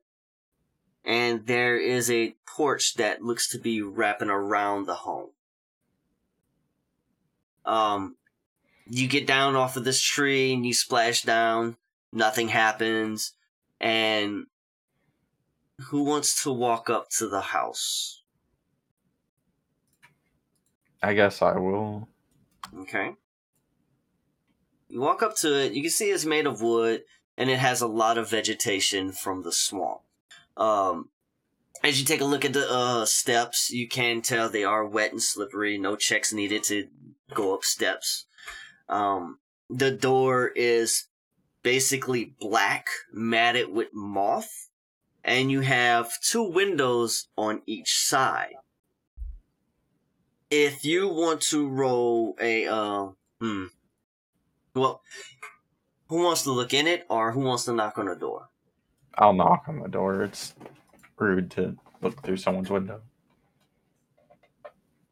and 1.03 1.47
there 1.47 1.77
is 1.77 2.09
a 2.11 2.35
porch 2.45 2.93
that 2.95 3.23
looks 3.23 3.49
to 3.49 3.59
be 3.59 3.81
wrapping 3.81 4.29
around 4.29 4.85
the 4.85 4.95
home. 4.95 5.29
Um, 7.65 8.17
you 8.85 9.07
get 9.07 9.25
down 9.25 9.55
off 9.55 9.75
of 9.75 9.85
this 9.85 10.01
tree 10.01 10.53
and 10.53 10.65
you 10.65 10.73
splash 10.73 11.23
down. 11.23 11.77
Nothing 12.11 12.49
happens, 12.49 13.33
and 13.81 14.45
who 15.89 16.03
wants 16.03 16.43
to 16.43 16.51
walk 16.51 16.89
up 16.89 17.09
to 17.17 17.27
the 17.27 17.41
house? 17.41 18.21
I 21.01 21.13
guess 21.13 21.41
I 21.41 21.57
will. 21.57 22.07
Okay. 22.79 23.13
You 24.87 25.01
walk 25.01 25.23
up 25.23 25.35
to 25.37 25.59
it, 25.59 25.73
you 25.73 25.81
can 25.81 25.91
see 25.91 26.09
it's 26.11 26.25
made 26.25 26.45
of 26.45 26.61
wood, 26.61 27.03
and 27.37 27.49
it 27.49 27.59
has 27.59 27.81
a 27.81 27.87
lot 27.87 28.17
of 28.17 28.29
vegetation 28.29 29.11
from 29.11 29.43
the 29.43 29.51
swamp. 29.51 30.01
Um, 30.55 31.09
as 31.83 31.99
you 31.99 32.05
take 32.05 32.21
a 32.21 32.25
look 32.25 32.45
at 32.45 32.53
the 32.53 32.71
uh, 32.71 33.05
steps, 33.05 33.71
you 33.71 33.87
can 33.87 34.21
tell 34.21 34.47
they 34.47 34.63
are 34.63 34.85
wet 34.85 35.11
and 35.11 35.21
slippery. 35.21 35.77
No 35.77 35.95
checks 35.95 36.31
needed 36.31 36.63
to 36.65 36.87
go 37.33 37.53
up 37.53 37.63
steps. 37.63 38.25
Um, 38.87 39.39
the 39.69 39.91
door 39.91 40.51
is 40.55 41.07
basically 41.63 42.35
black, 42.39 42.87
matted 43.11 43.69
with 43.69 43.89
moth, 43.93 44.69
and 45.23 45.51
you 45.51 45.61
have 45.61 46.11
two 46.21 46.43
windows 46.43 47.27
on 47.37 47.61
each 47.65 47.95
side. 47.97 48.55
If 50.49 50.85
you 50.85 51.07
want 51.07 51.41
to 51.43 51.67
roll 51.67 52.35
a, 52.39 52.67
uh, 52.67 53.07
hmm, 53.39 53.65
well, 54.75 55.01
who 56.07 56.23
wants 56.23 56.43
to 56.43 56.51
look 56.51 56.73
in 56.73 56.85
it, 56.85 57.05
or 57.09 57.31
who 57.31 57.39
wants 57.41 57.65
to 57.65 57.73
knock 57.73 57.97
on 57.97 58.05
the 58.05 58.15
door? 58.15 58.49
I'll 59.15 59.33
knock 59.33 59.63
on 59.67 59.79
the 59.79 59.87
door. 59.87 60.23
It's 60.23 60.53
rude 61.17 61.49
to 61.51 61.77
look 62.01 62.23
through 62.23 62.37
someone's 62.37 62.69
window. 62.69 63.01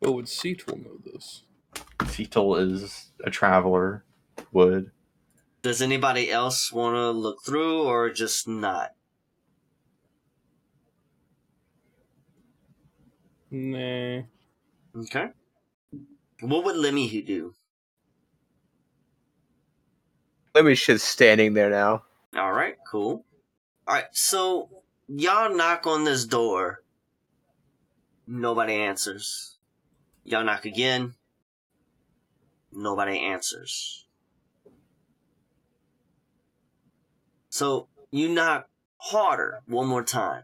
Oh, 0.04 0.12
would 0.12 0.28
Seat 0.28 0.68
know 0.68 0.98
this. 1.04 1.44
Cietal 2.00 2.56
is 2.56 3.12
a 3.24 3.30
traveler. 3.30 4.04
would. 4.52 4.92
Does 5.62 5.82
anybody 5.82 6.32
else 6.32 6.72
want 6.72 6.96
to 6.96 7.12
look 7.12 7.44
through 7.46 7.84
or 7.84 8.10
just 8.10 8.48
not? 8.48 8.92
Nah. 13.52 14.22
Okay. 14.96 15.28
What 16.40 16.64
would 16.64 16.78
Lemmy 16.78 17.22
do? 17.22 17.54
Lemmy's 20.56 20.82
just 20.82 21.06
standing 21.06 21.54
there 21.54 21.70
now. 21.70 22.04
All 22.36 22.54
right, 22.54 22.76
cool. 22.90 23.26
All 23.88 23.96
right, 23.96 24.06
so 24.12 24.70
y'all 25.08 25.56
knock 25.56 25.86
on 25.86 26.06
this 26.06 26.26
door. 26.26 26.82
Nobody 28.26 28.74
answers. 28.74 29.58
Y'all 30.24 30.44
knock 30.44 30.66
again. 30.66 31.16
Nobody 32.72 33.20
answers. 33.20 34.06
So 37.50 37.88
you 38.12 38.30
knock 38.30 38.70
harder 38.98 39.62
one 39.66 39.88
more 39.88 40.04
time. 40.04 40.44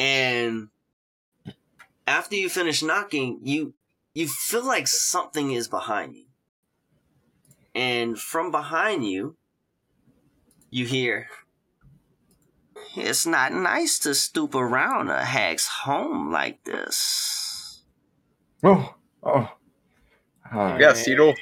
And 0.00 0.68
after 2.06 2.34
you 2.34 2.48
finish 2.48 2.82
knocking, 2.82 3.40
you 3.42 3.74
you 4.14 4.28
feel 4.28 4.64
like 4.66 4.88
something 4.88 5.52
is 5.52 5.68
behind 5.68 6.16
you. 6.16 6.24
And 7.74 8.18
from 8.18 8.50
behind 8.50 9.06
you, 9.06 9.36
you 10.70 10.86
hear 10.86 11.28
it's 12.96 13.26
not 13.26 13.52
nice 13.52 13.98
to 14.00 14.14
stoop 14.14 14.54
around 14.54 15.10
a 15.10 15.22
hag's 15.22 15.66
home 15.66 16.32
like 16.32 16.64
this. 16.64 17.82
Oh, 18.64 18.94
oh. 19.22 19.52
Uh, 20.50 20.78
Yeah, 20.80 20.92
Cietal. 20.92 21.36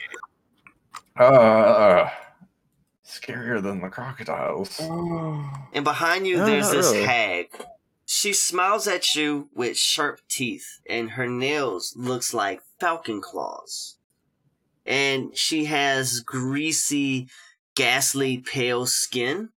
Uh, 1.16 2.10
scarier 3.06 3.62
than 3.62 3.80
the 3.80 3.88
crocodiles. 3.88 4.80
And 4.80 5.84
behind 5.84 6.26
you, 6.26 6.38
there's 6.44 6.70
this 6.72 6.90
really. 6.90 7.04
hag. 7.04 7.50
She 8.20 8.32
smiles 8.32 8.88
at 8.88 9.14
you 9.14 9.48
with 9.54 9.78
sharp 9.78 10.22
teeth, 10.28 10.80
and 10.90 11.10
her 11.10 11.28
nails 11.28 11.94
looks 11.94 12.34
like 12.34 12.64
falcon 12.80 13.20
claws. 13.20 13.96
And 14.84 15.38
she 15.38 15.66
has 15.66 16.18
greasy, 16.18 17.28
ghastly, 17.76 18.38
pale 18.38 18.86
skin, 18.86 19.50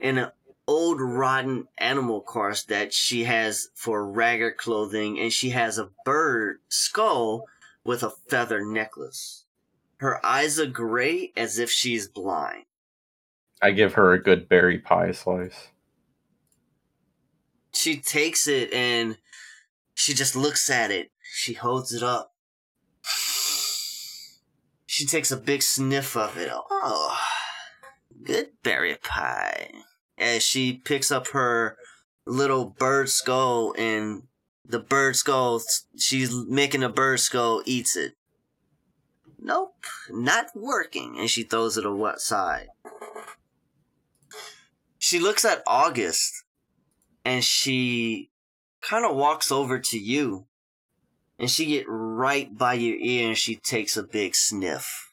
and 0.00 0.18
an 0.18 0.30
old, 0.66 1.02
rotten 1.02 1.68
animal 1.76 2.22
corpse 2.22 2.64
that 2.64 2.94
she 2.94 3.24
has 3.24 3.68
for 3.74 4.10
ragged 4.10 4.56
clothing, 4.56 5.18
and 5.18 5.30
she 5.30 5.50
has 5.50 5.76
a 5.76 5.90
bird 6.06 6.60
skull 6.70 7.44
with 7.84 8.02
a 8.02 8.14
feather 8.30 8.64
necklace. 8.64 9.44
Her 9.98 10.24
eyes 10.24 10.58
are 10.58 10.64
gray 10.64 11.34
as 11.36 11.58
if 11.58 11.70
she's 11.70 12.08
blind. 12.08 12.64
I 13.60 13.72
give 13.72 13.92
her 13.92 14.14
a 14.14 14.22
good 14.22 14.48
berry 14.48 14.78
pie 14.78 15.12
slice. 15.12 15.68
She 17.78 17.96
takes 17.96 18.48
it 18.48 18.72
and 18.72 19.16
she 19.94 20.12
just 20.12 20.34
looks 20.34 20.68
at 20.68 20.90
it. 20.90 21.10
She 21.22 21.54
holds 21.54 21.92
it 21.92 22.02
up. 22.02 22.34
She 24.86 25.06
takes 25.06 25.30
a 25.30 25.36
big 25.36 25.62
sniff 25.62 26.16
of 26.16 26.36
it. 26.36 26.50
Oh, 26.52 27.16
good 28.24 28.48
berry 28.64 28.96
pie. 28.96 29.70
As 30.16 30.42
she 30.42 30.72
picks 30.72 31.12
up 31.12 31.28
her 31.28 31.76
little 32.26 32.64
bird 32.64 33.08
skull 33.08 33.74
and 33.78 34.24
the 34.64 34.80
bird 34.80 35.14
skull, 35.14 35.62
she's 35.96 36.34
making 36.34 36.82
a 36.82 36.88
bird 36.88 37.20
skull, 37.20 37.62
eats 37.64 37.96
it. 37.96 38.14
Nope, 39.38 39.84
not 40.10 40.46
working. 40.56 41.16
And 41.16 41.30
she 41.30 41.44
throws 41.44 41.76
it 41.76 41.86
aside. 41.86 42.68
She 44.98 45.20
looks 45.20 45.44
at 45.44 45.62
August 45.66 46.44
and 47.28 47.44
she 47.44 48.30
kind 48.80 49.04
of 49.04 49.14
walks 49.14 49.52
over 49.52 49.78
to 49.78 49.98
you 49.98 50.46
and 51.38 51.50
she 51.50 51.66
get 51.66 51.84
right 51.86 52.56
by 52.56 52.72
your 52.72 52.96
ear 52.96 53.28
and 53.28 53.36
she 53.36 53.54
takes 53.54 53.98
a 53.98 54.02
big 54.02 54.34
sniff 54.34 55.12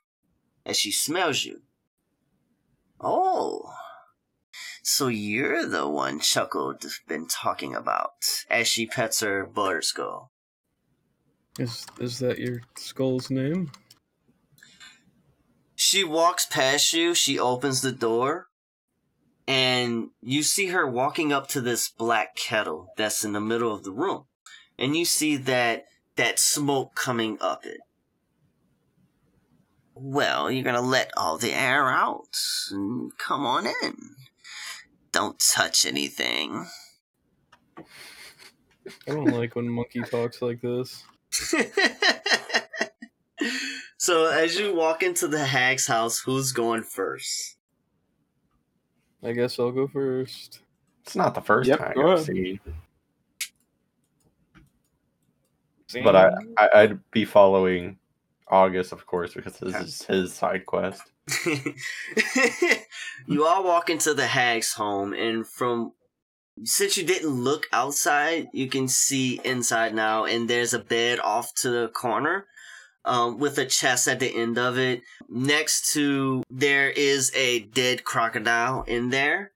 as 0.65 0.77
she 0.77 0.93
smells 0.93 1.43
you. 1.43 1.63
Oh. 3.01 3.73
So 4.81 5.07
you're 5.07 5.65
the 5.65 5.89
one 5.89 6.21
chuckled 6.21 6.85
been 7.05 7.27
talking 7.27 7.75
about 7.75 8.13
as 8.49 8.65
she 8.69 8.85
pets 8.85 9.19
her 9.19 9.45
butter 9.45 9.81
skull. 9.81 10.31
Is 11.59 11.85
is 11.99 12.19
that 12.19 12.39
your 12.39 12.61
skull's 12.77 13.29
name? 13.29 13.71
she 15.75 16.05
walks 16.05 16.45
past 16.45 16.93
you 16.93 17.13
she 17.13 17.37
opens 17.37 17.81
the 17.81 17.91
door 17.91 18.47
and 19.47 20.09
you 20.22 20.43
see 20.43 20.67
her 20.67 20.88
walking 20.88 21.31
up 21.31 21.47
to 21.47 21.61
this 21.61 21.89
black 21.89 22.35
kettle 22.35 22.93
that's 22.97 23.23
in 23.23 23.34
the 23.34 23.41
middle 23.41 23.73
of 23.73 23.84
the 23.84 23.91
room 23.91 24.26
and 24.77 24.97
you 24.97 25.05
see 25.05 25.38
that 25.38 25.85
that 26.15 26.39
smoke 26.39 26.95
coming 26.95 27.38
up 27.41 27.65
it. 27.65 27.81
Well 29.93 30.49
you're 30.49 30.63
gonna 30.63 30.81
let 30.81 31.11
all 31.15 31.38
the 31.38 31.53
air 31.53 31.89
out. 31.89 32.38
And 32.72 33.15
come 33.17 33.45
on 33.45 33.67
in. 33.67 34.15
Don't 35.11 35.39
touch 35.39 35.85
anything. 35.85 36.67
I 39.07 39.11
don't 39.11 39.26
like 39.26 39.55
when 39.55 39.69
monkey 39.69 40.01
talks 40.01 40.41
like 40.41 40.61
this. 40.61 41.03
so 43.97 44.26
as 44.27 44.57
you 44.57 44.73
walk 44.73 45.03
into 45.03 45.27
the 45.27 45.45
hag's 45.45 45.88
house 45.88 46.19
who's 46.19 46.51
going 46.51 46.84
first 46.84 47.55
I 49.23 49.31
guess 49.33 49.59
I'll 49.59 49.71
go 49.71 49.87
first. 49.87 50.61
It's 51.03 51.15
not 51.15 51.35
the 51.35 51.41
first 51.41 51.69
Yep, 51.69 51.79
time 51.79 51.95
go 51.95 52.11
I've 52.11 52.15
ahead. 52.15 52.25
seen, 52.25 52.59
but 56.03 56.15
I, 56.15 56.31
I 56.57 56.69
I'd 56.73 57.11
be 57.11 57.25
following 57.25 57.97
August, 58.47 58.91
of 58.91 59.05
course, 59.05 59.33
because 59.33 59.59
this 59.59 59.75
is 59.79 60.01
his 60.03 60.33
side 60.33 60.65
quest. 60.65 61.03
you 63.27 63.45
all 63.45 63.63
walk 63.63 63.89
into 63.89 64.13
the 64.13 64.27
hag's 64.27 64.73
home, 64.73 65.13
and 65.13 65.47
from 65.47 65.93
since 66.63 66.97
you 66.97 67.05
didn't 67.05 67.29
look 67.29 67.67
outside, 67.73 68.47
you 68.53 68.67
can 68.69 68.87
see 68.87 69.41
inside 69.43 69.93
now, 69.93 70.25
and 70.25 70.49
there's 70.49 70.73
a 70.73 70.79
bed 70.79 71.19
off 71.19 71.53
to 71.55 71.69
the 71.69 71.87
corner. 71.89 72.47
Um, 73.07 73.38
with 73.38 73.60
a 73.60 73.65
chest 73.65 74.07
at 74.07 74.19
the 74.19 74.36
end 74.36 74.57
of 74.57 74.80
it. 74.80 75.03
Next 75.30 75.94
to 75.94 76.41
there 76.49 76.90
is 76.90 77.32
a 77.36 77.60
dead 77.60 78.03
crocodile 78.03 78.82
in 78.88 79.11
there. 79.11 79.52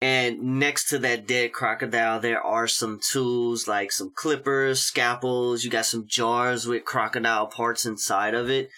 And 0.00 0.58
next 0.58 0.88
to 0.90 0.98
that 0.98 1.26
dead 1.26 1.52
crocodile, 1.52 2.20
there 2.20 2.40
are 2.40 2.66
some 2.66 3.00
tools 3.00 3.68
like 3.68 3.92
some 3.92 4.12
clippers, 4.14 4.80
scalpels. 4.80 5.64
You 5.64 5.70
got 5.70 5.86
some 5.86 6.06
jars 6.08 6.66
with 6.66 6.84
crocodile 6.84 7.46
parts 7.46 7.86
inside 7.86 8.34
of 8.34 8.50
it. 8.50 8.70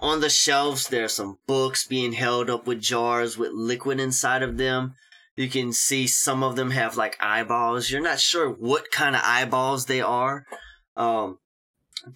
On 0.00 0.20
the 0.20 0.28
shelves, 0.28 0.88
there 0.88 1.04
are 1.04 1.08
some 1.08 1.38
books 1.46 1.86
being 1.86 2.12
held 2.12 2.50
up 2.50 2.66
with 2.66 2.80
jars 2.80 3.38
with 3.38 3.52
liquid 3.52 3.98
inside 3.98 4.42
of 4.42 4.58
them. 4.58 4.94
You 5.36 5.48
can 5.48 5.72
see 5.72 6.06
some 6.06 6.42
of 6.42 6.56
them 6.56 6.72
have 6.72 6.96
like 6.96 7.16
eyeballs. 7.20 7.90
You're 7.90 8.02
not 8.02 8.20
sure 8.20 8.50
what 8.50 8.90
kind 8.90 9.16
of 9.16 9.22
eyeballs 9.24 9.86
they 9.86 10.00
are. 10.00 10.44
Um, 10.96 11.38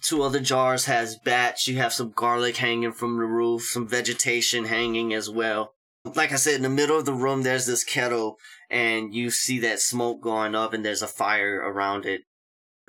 two 0.01 0.23
other 0.23 0.39
jars 0.39 0.85
has 0.85 1.17
bats. 1.17 1.67
You 1.67 1.77
have 1.77 1.93
some 1.93 2.11
garlic 2.11 2.57
hanging 2.57 2.91
from 2.91 3.17
the 3.17 3.25
roof, 3.25 3.63
some 3.63 3.87
vegetation 3.87 4.65
hanging 4.65 5.13
as 5.13 5.29
well. 5.29 5.73
Like 6.05 6.31
I 6.31 6.35
said, 6.35 6.55
in 6.55 6.63
the 6.63 6.69
middle 6.69 6.97
of 6.97 7.05
the 7.05 7.13
room, 7.13 7.43
there's 7.43 7.65
this 7.65 7.83
kettle, 7.83 8.37
and 8.69 9.13
you 9.13 9.29
see 9.29 9.59
that 9.59 9.79
smoke 9.79 10.21
going 10.21 10.53
up, 10.53 10.73
and 10.73 10.83
there's 10.83 11.01
a 11.01 11.07
fire 11.07 11.55
around 11.55 12.05
it. 12.05 12.23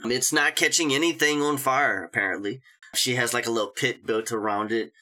It's 0.05 0.33
not 0.33 0.57
catching 0.57 0.93
anything 0.93 1.41
on 1.41 1.57
fire, 1.57 2.03
apparently. 2.03 2.61
She 2.95 3.15
has 3.15 3.33
like 3.33 3.47
a 3.47 3.51
little 3.51 3.71
pit 3.71 4.05
built 4.05 4.33
around 4.33 4.73
it. 4.73 4.93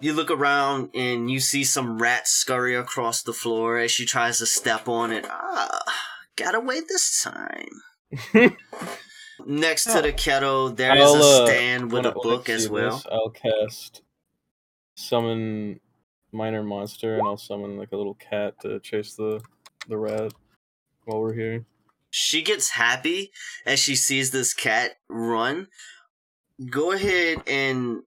You 0.00 0.12
look 0.12 0.30
around 0.30 0.90
and 0.94 1.30
you 1.30 1.40
see 1.40 1.64
some 1.64 2.00
rats 2.00 2.30
scurry 2.30 2.74
across 2.74 3.22
the 3.22 3.32
floor 3.32 3.78
as 3.78 3.90
she 3.90 4.06
tries 4.06 4.38
to 4.38 4.46
step 4.46 4.88
on 4.88 5.12
it. 5.12 5.26
Ah, 5.28 5.82
got 6.36 6.54
away 6.54 6.80
this 6.80 7.22
time. 7.22 8.52
Next 9.46 9.84
to 9.84 10.02
the 10.02 10.12
kettle, 10.12 10.70
there 10.70 10.96
is 10.96 11.02
I'll, 11.02 11.14
a 11.22 11.42
uh, 11.42 11.46
stand 11.46 11.84
with 11.92 12.04
when 12.04 12.06
I- 12.06 12.10
a 12.10 12.12
when 12.12 12.26
I 12.26 12.36
book 12.36 12.48
as 12.48 12.68
well. 12.68 12.96
this, 12.96 13.06
I'll 13.10 13.30
cast 13.30 14.02
summon 14.96 15.80
minor 16.32 16.62
monster, 16.62 17.14
and 17.16 17.26
I'll 17.26 17.36
summon 17.36 17.76
like 17.78 17.92
a 17.92 17.96
little 17.96 18.14
cat 18.14 18.60
to 18.62 18.80
chase 18.80 19.14
the 19.14 19.42
the 19.88 19.98
rat 19.98 20.32
while 21.04 21.20
we're 21.20 21.34
here. 21.34 21.64
She 22.10 22.42
gets 22.42 22.70
happy 22.70 23.32
as 23.66 23.78
she 23.78 23.96
sees 23.96 24.30
this 24.30 24.52
cat 24.54 24.92
run. 25.08 25.68
Go 26.70 26.92
ahead 26.92 27.42
and 27.46 28.02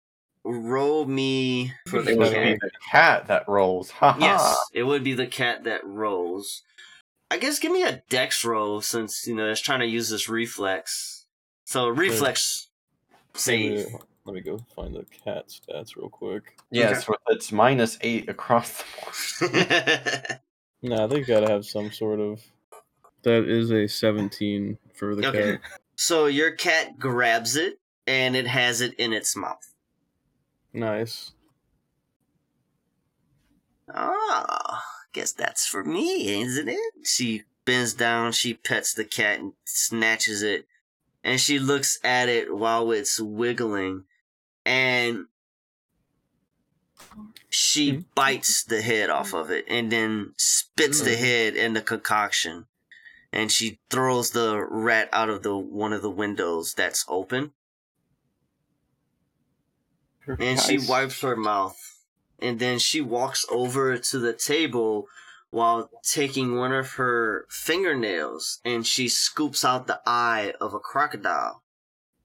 roll 0.44 1.06
me 1.06 1.74
for 1.88 2.02
the 2.02 2.12
It 2.12 2.18
would 2.18 2.34
cat. 2.34 2.44
be 2.46 2.54
the 2.56 2.72
cat 2.92 3.28
that 3.28 3.48
rolls. 3.48 3.92
Ha 3.92 4.18
Yes, 4.20 4.58
it 4.74 4.84
would 4.84 5.04
be 5.04 5.14
the 5.14 5.28
cat 5.28 5.64
that 5.66 5.86
rolls. 5.86 6.64
I 7.30 7.38
guess 7.38 7.60
give 7.60 7.72
me 7.72 7.84
a 7.84 8.02
dex 8.10 8.44
roll 8.44 8.82
since, 8.82 9.26
you 9.26 9.36
know, 9.36 9.50
it's 9.50 9.62
trying 9.62 9.80
to 9.80 9.86
use 9.86 10.10
this 10.10 10.28
reflex. 10.28 11.21
So, 11.72 11.88
reflex 11.88 12.68
save. 13.34 13.96
Let 14.26 14.34
me 14.36 14.42
go 14.42 14.58
find 14.76 14.94
the 14.94 15.06
cat 15.24 15.48
stats 15.48 15.96
real 15.96 16.10
quick. 16.10 16.58
Yes, 16.70 17.08
with 17.08 17.18
its 17.30 17.54
minus 17.54 17.98
eight 18.02 18.28
across 18.28 18.84
the 19.40 19.48
board. 19.48 20.40
Nah, 20.84 21.08
they've 21.08 21.26
gotta 21.26 21.48
have 21.48 21.66
some 21.66 21.92
sort 21.94 22.20
of. 22.20 22.42
That 23.24 23.48
is 23.48 23.72
a 23.72 23.88
17 23.88 24.80
for 24.96 25.16
the 25.16 25.26
Okay. 25.30 25.60
cat. 25.60 25.62
so 25.96 26.26
your 26.26 26.52
cat 26.52 27.00
grabs 27.00 27.56
it 27.56 27.80
and 28.06 28.36
it 28.36 28.48
has 28.48 28.82
it 28.82 28.94
in 28.96 29.14
its 29.14 29.34
mouth. 29.34 29.74
Nice. 30.74 31.32
Ah, 33.88 34.84
guess 35.14 35.32
that's 35.32 35.66
for 35.66 35.86
me, 35.86 36.42
isn't 36.42 36.68
it? 36.68 36.94
She 37.06 37.44
bends 37.64 37.94
down, 37.94 38.34
she 38.34 38.56
pets 38.56 38.94
the 38.94 39.06
cat 39.06 39.40
and 39.40 39.54
snatches 39.64 40.42
it, 40.44 40.66
and 41.24 41.40
she 41.40 41.60
looks 41.60 42.00
at 42.04 42.30
it 42.30 42.56
while 42.56 42.92
it's 42.92 43.20
wiggling, 43.20 44.06
and 44.66 45.28
she 47.50 47.92
Hmm. 47.92 48.00
bites 48.16 48.64
the 48.64 48.82
head 48.82 49.10
off 49.10 49.34
of 49.34 49.52
it 49.52 49.66
and 49.68 49.92
then 49.92 50.34
spits 50.38 51.02
the 51.02 51.16
Hmm. 51.16 51.24
head 51.24 51.56
in 51.56 51.74
the 51.74 51.82
concoction. 51.82 52.68
And 53.34 53.52
she 53.52 53.80
throws 53.90 54.32
the 54.32 54.66
rat 54.70 55.10
out 55.14 55.30
of 55.30 55.44
the 55.44 55.58
one 55.58 55.94
of 55.94 56.02
the 56.02 56.12
windows 56.12 56.74
that's 56.74 57.06
open. 57.08 57.54
and 60.40 60.60
she 60.60 60.78
wipes 60.78 61.22
her 61.22 61.36
mouth 61.36 61.78
and 62.40 62.60
then 62.60 62.80
she 62.80 63.02
walks 63.02 63.46
over 63.50 63.98
to 63.98 64.20
the 64.20 64.34
table 64.34 65.08
while 65.52 65.90
taking 66.04 66.56
one 66.56 66.72
of 66.72 66.94
her 66.94 67.46
fingernails 67.50 68.60
and 68.66 68.88
she 68.88 69.08
scoops 69.08 69.64
out 69.64 69.88
the 69.88 70.02
eye 70.06 70.54
of 70.60 70.74
a 70.74 70.80
crocodile 70.80 71.62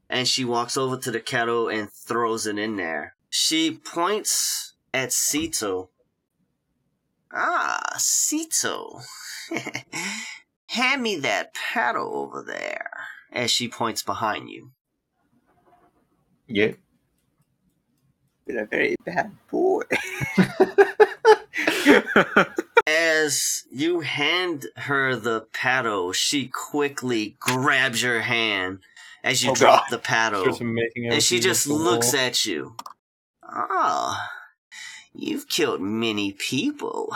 and 0.09 0.27
she 0.27 0.45
walks 0.45 0.77
over 0.77 0.97
to 0.97 1.11
the 1.11 1.21
kettle 1.21 1.69
and 1.69 1.93
throws 1.93 2.47
it 2.47 2.59
in 2.59 2.77
there 2.77 3.17
she 3.39 3.73
points 3.73 4.73
at 4.95 5.11
Cietal. 5.11 5.91
Ah, 7.33 7.97
Cietal. 7.99 9.03
Hand 10.69 11.03
me 11.03 11.17
that 11.17 11.55
paddle 11.55 12.17
over 12.17 12.43
there. 12.43 12.91
As 13.33 13.51
she 13.51 13.69
points 13.69 14.03
behind 14.03 14.49
you. 14.49 14.71
yeah. 16.47 16.73
Been 18.47 18.59
a 18.59 18.65
very 18.65 18.95
bad 19.05 19.33
boy. 19.51 19.83
As 23.27 23.65
you 23.73 24.01
hand 24.01 24.67
her 24.77 25.17
the 25.17 25.47
paddle, 25.53 26.13
she 26.13 26.47
quickly 26.47 27.37
grabs 27.41 28.01
your 28.01 28.21
hand 28.21 28.79
as 29.25 29.43
you 29.43 29.51
Oh, 29.51 29.55
drop 29.55 29.91
God. 29.91 29.91
the 29.91 29.99
paddle. 29.99 30.57
And 31.11 31.21
she 31.21 31.41
just 31.41 31.67
looks 31.67 32.13
wall. 32.13 32.23
at 32.23 32.45
you. 32.47 32.77
Ah, 33.43 34.31
you've 35.13 35.49
killed 35.49 35.81
many 35.81 36.31
people. 36.33 37.13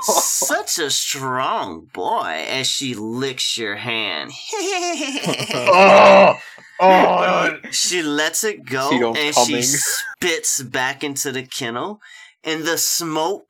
Such 0.00 0.78
a 0.78 0.90
strong 0.90 1.90
boy 1.92 2.46
as 2.48 2.66
she 2.66 2.94
licks 2.94 3.58
your 3.58 3.76
hand. 3.76 4.30
oh, 4.54 6.34
oh, 6.80 7.58
she 7.70 8.02
lets 8.02 8.42
it 8.42 8.64
go 8.64 8.88
Cietal's 8.88 9.18
and 9.18 9.34
she 9.34 9.60
spits 9.62 10.62
back 10.62 11.04
into 11.04 11.30
the 11.30 11.42
kennel, 11.42 12.00
and 12.42 12.64
the 12.64 12.78
smoke 12.78 13.49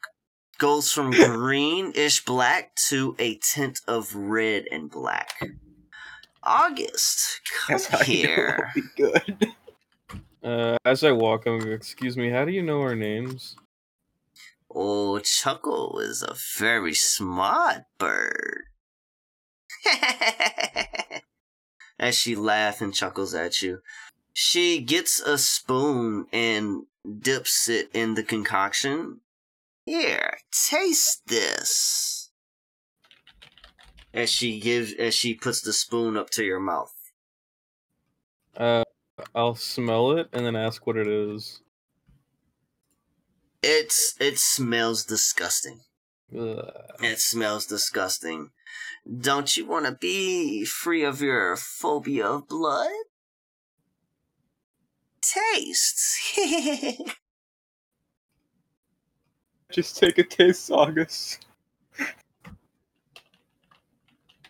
goes 0.61 0.93
from 0.93 1.11
greenish 1.11 2.25
black 2.25 2.77
to 2.89 3.17
a 3.19 3.35
tint 3.37 3.81
of 3.89 4.15
red 4.15 4.67
and 4.71 4.89
black. 4.89 5.43
August, 6.45 7.41
come 7.67 7.75
that's 7.75 7.87
how 7.87 8.01
you 8.03 8.23
know 8.23 8.29
here. 8.29 8.71
be 8.75 8.83
good. 8.97 9.47
Uh, 10.43 10.79
as 10.87 11.05
I 11.05 11.13
walk, 11.13 11.45
I'm 11.45 11.59
gonna, 11.59 11.73
excuse 11.73 12.17
me, 12.17 12.31
how 12.31 12.47
do 12.47 12.51
you 12.51 12.63
know 12.63 12.81
our 12.81 12.95
names? 12.95 13.57
Oh, 14.75 15.19
Chuckle 15.19 15.99
is 15.99 16.23
a 16.23 16.35
very 16.59 16.95
smart 16.95 17.83
bird. 17.99 18.63
As 21.99 22.15
she 22.17 22.35
laughs 22.35 22.81
and 22.81 22.95
chuckles 22.95 23.35
at 23.35 23.61
you, 23.61 23.81
she 24.33 24.81
gets 24.81 25.21
a 25.21 25.37
spoon 25.37 26.25
and 26.33 26.85
dips 27.21 27.69
it 27.69 27.91
in 27.93 28.15
the 28.15 28.23
concoction. 28.23 29.21
Here, 29.91 30.39
taste 30.53 31.27
this. 31.27 32.31
As 34.15 34.31
she 34.31 34.61
gives, 34.61 34.93
as 34.93 35.17
she 35.17 35.35
puts 35.35 35.63
the 35.63 35.73
spoon 35.73 36.17
up 36.17 36.31
to 36.31 36.45
your 36.45 36.61
mouth. 36.61 36.95
Uh, 38.57 38.85
I'll 39.35 39.57
smell 39.57 40.13
it 40.13 40.29
and 40.33 40.47
then 40.47 40.55
ask 40.55 40.87
what 40.87 40.97
it 40.97 41.09
is. 41.09 41.63
It's 43.65 44.15
it 44.21 44.39
smells 44.39 45.05
disgusting. 45.05 45.81
Ugh. 46.39 46.71
It 47.01 47.19
smells 47.19 47.67
disgusting. 47.67 48.51
Don't 49.21 49.57
you 49.57 49.67
want 49.67 49.87
to 49.87 49.93
be 50.01 50.65
free 50.67 51.03
of 51.03 51.21
your 51.21 51.57
phobia 51.57 52.27
of 52.27 52.47
blood? 52.47 52.93
Taste. 55.21 56.17
Just 59.71 59.97
take 59.99 60.19
a 60.19 60.25
taste, 60.25 60.71
August. 60.71 61.47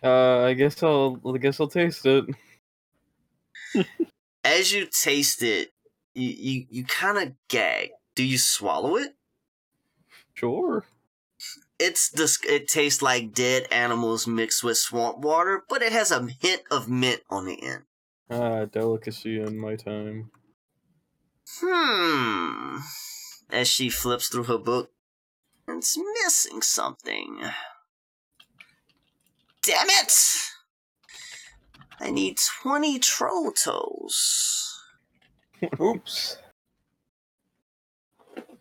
Uh, 0.03 0.39
I 0.45 0.53
guess 0.53 0.81
I'll, 0.81 1.19
I 1.25 1.37
guess 1.37 1.59
I'll 1.59 1.67
taste 1.67 2.05
it. 2.05 2.25
As 4.43 4.71
you 4.71 4.87
taste 4.87 5.43
it, 5.43 5.71
you 6.15 6.29
you, 6.29 6.65
you 6.69 6.85
kind 6.85 7.17
of 7.17 7.35
gag. 7.47 7.91
Do 8.15 8.23
you 8.23 8.37
swallow 8.37 8.97
it? 8.97 9.15
Sure. 10.33 10.85
It's 11.79 12.09
dis- 12.11 12.43
It 12.47 12.67
tastes 12.67 13.01
like 13.01 13.33
dead 13.33 13.67
animals 13.71 14.27
mixed 14.27 14.63
with 14.63 14.77
swamp 14.77 15.19
water, 15.19 15.63
but 15.69 15.81
it 15.81 15.91
has 15.91 16.11
a 16.11 16.27
hint 16.41 16.63
of 16.71 16.89
mint 16.89 17.21
on 17.29 17.45
the 17.45 17.61
end. 17.61 17.83
Ah, 18.29 18.65
delicacy 18.65 19.39
in 19.39 19.57
my 19.57 19.75
time. 19.75 20.31
Hmm. 21.59 22.77
As 23.49 23.67
she 23.67 23.89
flips 23.89 24.27
through 24.29 24.45
her 24.45 24.57
book, 24.57 24.91
it's 25.67 25.97
missing 26.23 26.61
something. 26.61 27.39
Damn 29.61 29.89
it! 29.89 30.13
I 31.99 32.09
need 32.09 32.37
20 32.63 32.97
troll 32.99 33.51
toes. 33.51 34.79
Oops. 35.79 36.37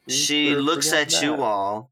She 0.09 0.55
looks 0.55 0.93
at 0.93 1.22
you 1.22 1.36
all. 1.36 1.90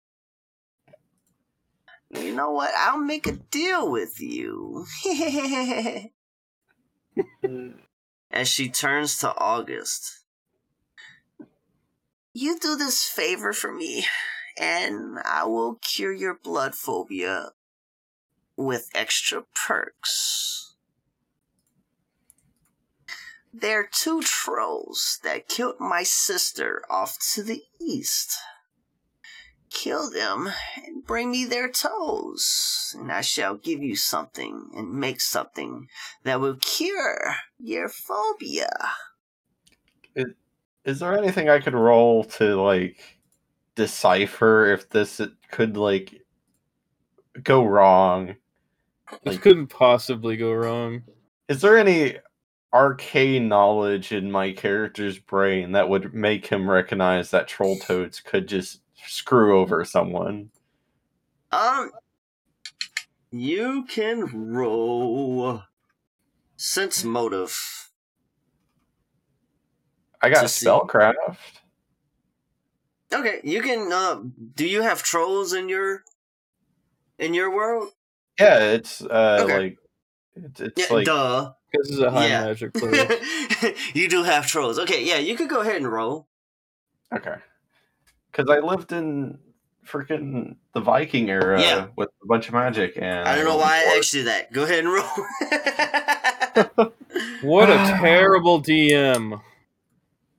You 2.11 2.35
know 2.35 2.51
what? 2.51 2.71
I'll 2.77 2.99
make 2.99 3.27
a 3.27 3.33
deal 3.33 3.91
with 3.91 4.21
you. 4.21 4.87
As 8.31 8.49
she 8.49 8.69
turns 8.69 9.19
to 9.19 9.35
August. 9.37 10.25
You 12.35 12.59
do 12.59 12.77
this 12.77 13.05
favor 13.05 13.53
for 13.53 13.73
me, 13.73 14.07
and 14.59 15.19
I 15.25 15.45
will 15.45 15.77
cure 15.77 16.13
your 16.13 16.35
blood 16.35 16.75
phobia 16.75 17.51
with 18.57 18.91
extra 18.95 19.45
perks. 19.55 20.75
There 23.53 23.81
are 23.81 23.89
two 23.91 24.21
trolls 24.23 25.21
that 25.23 25.49
killed 25.49 25.81
my 25.81 26.03
sister 26.03 26.83
off 26.91 27.19
to 27.35 27.43
the 27.43 27.63
east. 27.81 28.37
Kill 29.71 30.11
them 30.11 30.51
and 30.77 31.05
bring 31.07 31.31
me 31.31 31.45
their 31.45 31.71
toes, 31.71 32.95
and 32.99 33.13
I 33.13 33.21
shall 33.21 33.57
give 33.57 33.83
you 33.83 33.97
something 33.97 34.71
and 34.75 34.93
make 34.93 35.21
something 35.21 35.89
that 36.25 36.41
will 36.41 36.57
cure 36.57 37.37
your 37.59 37.89
phobia. 37.89 38.71
Is 40.85 41.01
there 41.01 41.17
anything 41.17 41.49
I 41.49 41.61
could 41.61 41.75
roll 41.75 42.25
to 42.25 42.61
like 42.61 43.18
decipher 43.79 44.67
if 44.73 44.91
this 44.91 45.21
could 45.51 45.77
like 45.79 46.23
go 47.43 47.65
wrong? 47.65 48.35
This 49.25 49.35
Like- 49.35 49.41
couldn't 49.43 49.69
possibly 49.69 50.37
go 50.37 50.53
wrong. 50.53 51.03
Is 51.49 51.63
there 51.63 51.79
any 51.79 52.19
arcane 52.75 53.49
knowledge 53.49 54.13
in 54.13 54.31
my 54.31 54.53
character's 54.53 55.19
brain 55.19 55.73
that 55.73 55.89
would 55.89 56.13
make 56.13 56.47
him 56.47 56.69
recognize 56.69 57.31
that 57.31 57.49
troll 57.49 57.79
toads 57.79 58.21
could 58.21 58.47
just 58.47 58.83
screw 59.07 59.59
over 59.59 59.83
someone? 59.85 60.51
Um, 61.53 61.91
you 63.31 63.85
can 63.89 64.53
roll 64.53 65.63
sense 66.57 67.03
motive. 67.05 67.57
I 70.21 70.29
got 70.31 70.43
To 70.43 70.49
see. 70.49 70.67
spellcraft. 70.67 71.37
Okay, 73.13 73.41
you 73.43 73.63
can. 73.63 73.91
Uh, 73.93 74.21
do 74.55 74.67
you 74.67 74.83
have 74.83 75.03
trolls 75.03 75.53
in 75.53 75.69
your 75.69 76.03
in 77.19 77.35
your 77.35 77.51
world? 77.55 77.89
Yeah, 78.39 78.59
it's 78.73 79.03
uh 79.03 79.41
Okay. 79.45 79.59
like 79.59 79.79
it's, 80.37 80.61
it's 80.61 80.91
Yeah, 80.91 80.97
like 80.97 81.07
duh. 81.07 81.53
This 81.73 81.91
is 81.91 82.01
a 82.01 82.11
high 82.11 82.29
Yeah. 82.29 82.45
magic 82.45 82.75
player. 82.79 83.09
you 83.95 84.09
do 84.09 84.23
have 84.23 84.47
trolls. 84.47 84.79
Okay, 84.79 85.05
yeah, 85.05 85.19
you 85.19 85.37
could 85.37 85.49
go 85.49 85.61
ahead 85.61 85.77
and 85.77 85.91
roll. 85.91 86.29
Okay. 87.15 87.35
Because 88.31 88.51
I 88.51 88.59
lived 88.61 88.93
in 88.93 89.39
freaking 89.87 90.57
the 90.75 90.81
Viking 90.81 91.31
era 91.31 91.61
Yeah. 91.61 91.87
with 91.97 92.11
a 92.23 92.27
bunch 92.27 92.49
of 92.49 92.55
magic, 92.55 92.93
and 92.97 93.27
I 93.27 93.35
don't 93.35 93.45
know 93.47 93.57
why 93.57 93.85
I 93.87 93.97
asked 93.99 94.13
you 94.15 94.25
that. 94.25 94.53
Go 94.53 94.65
ahead 94.65 94.85
and 94.85 94.93
roll. 94.93 96.93
What 97.41 97.71
a 97.71 97.77
terrible 98.01 98.61
DM. 98.63 99.41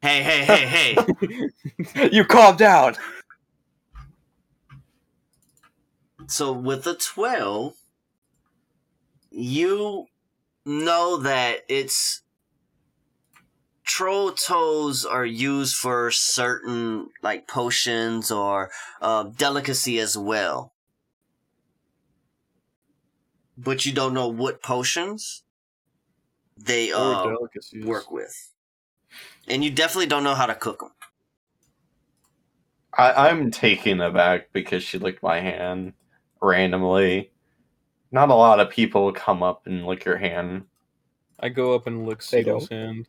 Hey, 0.02 0.24
hey, 0.24 0.46
hey, 0.46 0.96
hey. 1.26 2.10
you 2.12 2.26
calm 2.26 2.58
down. 2.58 2.96
So 6.28 6.52
with 6.52 6.84
the 6.84 6.96
12, 6.96 7.74
you 9.32 10.08
know 10.66 11.18
that 11.18 11.62
it's 11.68 12.22
troll 13.84 14.32
toes 14.32 15.04
are 15.04 15.26
used 15.26 15.76
for 15.76 16.12
certain 16.12 17.10
like 17.24 17.48
potions 17.48 18.30
or 18.30 18.70
uh, 19.02 19.24
delicacy 19.24 20.00
as 20.00 20.16
well. 20.16 20.74
But 23.58 23.86
you 23.86 23.92
don't 23.92 24.14
know 24.14 24.28
what 24.28 24.62
potions 24.62 25.44
they 26.56 26.92
uh, 26.92 27.34
work 27.84 28.12
with. 28.12 28.52
And 29.50 29.64
you 29.64 29.72
definitely 29.72 30.06
don't 30.06 30.24
know 30.24 30.36
how 30.36 30.46
to 30.46 30.56
cook 30.56 30.80
them. 30.80 30.92
I, 32.94 33.30
I'm 33.30 33.52
taken 33.52 34.02
aback 34.02 34.50
because 34.54 34.84
she 34.84 34.98
licked 34.98 35.24
my 35.24 35.40
hand 35.40 35.94
randomly. 36.42 37.32
Not 38.12 38.30
a 38.30 38.36
lot 38.36 38.60
of 38.60 38.70
people 38.70 39.12
come 39.14 39.44
up 39.44 39.66
and 39.66 39.86
lick 39.86 40.06
your 40.06 40.18
hand. 40.18 40.66
I 41.40 41.50
go 41.50 41.74
up 41.76 41.88
and 41.88 42.06
lick 42.06 42.20
They 42.20 42.44
Cietal's 42.44 42.70
hand. 42.70 43.08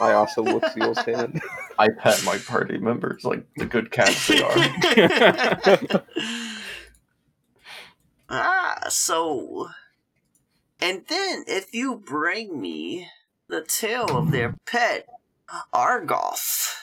I 0.00 0.12
also 0.12 0.42
lick 0.42 0.64
Cietal's 0.72 0.98
hand. 0.98 1.40
I 1.78 1.88
pet 1.90 2.22
my 2.24 2.38
party 2.38 2.78
members 2.78 3.24
like 3.24 3.44
the 3.56 3.66
good 3.66 3.90
cats 3.90 4.28
they 4.28 4.42
are. 4.42 4.50
ah, 8.30 8.86
so. 8.88 9.68
And 10.80 11.02
then, 11.08 11.44
if 11.46 11.74
you 11.74 11.96
bring 11.96 12.60
me 12.60 13.08
the 13.48 13.62
tail 13.62 14.16
of 14.16 14.30
their 14.30 14.54
pet, 14.66 15.06
Argoth, 15.72 16.74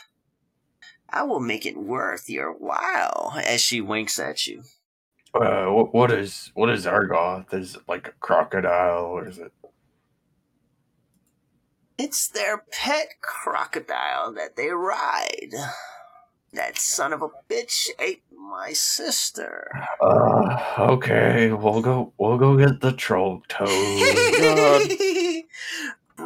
I 1.10 1.24
will 1.24 1.40
make 1.40 1.66
it 1.66 1.78
worth 1.78 2.30
your 2.30 2.52
while. 2.52 3.34
As 3.36 3.62
she 3.62 3.82
winks 3.82 4.20
at 4.20 4.48
you. 4.48 4.64
Uh, 5.34 5.66
what, 5.66 5.94
what 5.94 6.12
is 6.12 6.52
what 6.54 6.70
is 6.70 6.86
Argoth? 6.86 7.54
Is 7.54 7.76
it 7.76 7.82
like 7.88 8.08
a 8.08 8.14
crocodile 8.20 9.06
or 9.06 9.28
is 9.28 9.40
it? 9.40 9.52
It's 11.98 12.28
their 12.28 12.64
pet 12.72 13.16
crocodile 13.22 14.34
that 14.34 14.56
they 14.56 14.70
ride. 14.70 15.54
That 16.54 16.78
son 16.78 17.14
of 17.14 17.24
a 17.24 17.30
bitch 17.50 17.88
ate 18.00 18.22
my 18.32 18.74
sister. 18.74 19.72
Uh, 20.00 20.76
okay, 20.78 21.52
we'll 21.52 21.82
go. 21.82 22.14
We'll 22.20 22.38
go 22.38 22.56
get 22.58 22.82
the 22.82 22.92
troll 22.92 23.42
toad. 23.48 23.70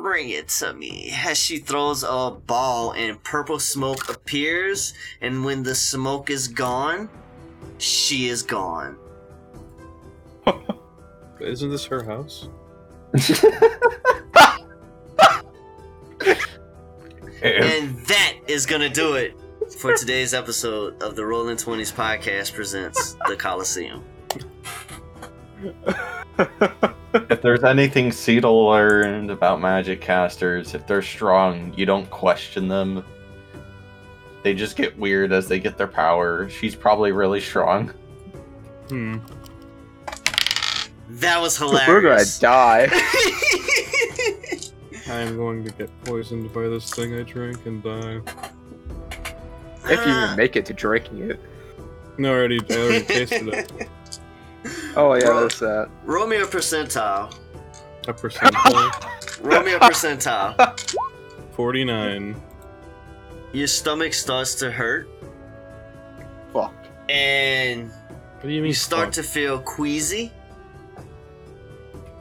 Bring 0.07 0.29
it 0.29 0.47
to 0.47 0.73
me. 0.73 1.13
As 1.13 1.37
she 1.37 1.57
throws 1.57 2.01
a 2.01 2.31
ball 2.31 2.93
and 2.93 3.21
purple 3.25 3.59
smoke 3.59 4.09
appears, 4.09 4.93
and 5.19 5.43
when 5.43 5.63
the 5.63 5.75
smoke 5.75 6.29
is 6.29 6.47
gone, 6.47 7.09
she 7.77 8.29
is 8.29 8.41
gone. 8.41 8.97
Isn't 11.41 11.69
this 11.69 11.83
her 11.87 12.05
house? 12.05 12.47
And 17.43 17.99
that 18.07 18.33
is 18.47 18.65
gonna 18.65 18.89
do 18.89 19.13
it 19.13 19.35
for 19.77 19.95
today's 19.95 20.33
episode 20.33 21.03
of 21.03 21.15
the 21.15 21.25
Rolling 21.25 21.57
Twenties 21.57 21.91
podcast 21.91 22.53
presents 22.53 23.15
the 23.27 23.35
Colosseum. 23.35 24.03
if 27.13 27.41
there's 27.41 27.63
anything 27.63 28.09
Cietal 28.09 28.69
learned 28.69 29.31
about 29.31 29.61
magic 29.61 30.01
casters, 30.01 30.73
if 30.73 30.85
they're 30.87 31.01
strong, 31.01 31.73
you 31.75 31.85
don't 31.85 32.09
question 32.09 32.67
them. 32.67 33.03
They 34.43 34.53
just 34.53 34.75
get 34.75 34.97
weird 34.97 35.31
as 35.31 35.47
they 35.47 35.59
get 35.59 35.77
their 35.77 35.87
power. 35.87 36.49
She's 36.49 36.75
probably 36.75 37.11
really 37.11 37.41
strong. 37.41 37.93
Hmm. 38.89 39.17
That 41.09 41.41
was 41.41 41.57
hilarious. 41.57 41.87
We're 41.87 42.01
gonna 42.01 42.25
die. 42.39 42.87
I 45.09 45.21
am 45.21 45.37
going 45.37 45.63
to 45.63 45.71
get 45.71 45.89
poisoned 46.03 46.51
by 46.53 46.63
this 46.63 46.89
thing 46.93 47.17
I 47.17 47.23
drank 47.23 47.65
and 47.65 47.81
die. 47.81 48.19
If 49.85 50.05
you 50.05 50.11
even 50.11 50.35
make 50.37 50.57
it 50.57 50.65
to 50.65 50.73
drinking 50.73 51.31
it. 51.31 51.39
No, 52.17 52.33
I 52.33 52.35
already, 52.35 52.59
I 52.69 52.73
already 52.73 53.05
tasted 53.05 53.47
it. 53.47 53.89
Oh 54.95 55.13
yeah, 55.13 55.25
Bro. 55.25 55.39
there's 55.41 55.59
that. 55.59 55.89
Roll 56.03 56.27
me 56.27 56.37
a 56.37 56.45
percentile. 56.45 57.33
A 58.07 58.13
percentile. 58.13 59.41
Roll 59.43 59.63
me 59.63 59.73
a 59.73 59.79
percentile. 59.79 60.55
49. 61.53 62.35
Your 63.53 63.67
stomach 63.67 64.13
starts 64.13 64.55
to 64.55 64.69
hurt, 64.71 65.07
Fuck. 66.53 66.73
and 67.09 67.89
What 67.89 68.43
do 68.43 68.49
you 68.49 68.61
mean? 68.61 68.67
you 68.69 68.73
start 68.73 69.05
fuck? 69.07 69.13
to 69.15 69.23
feel 69.23 69.59
queasy. 69.59 70.31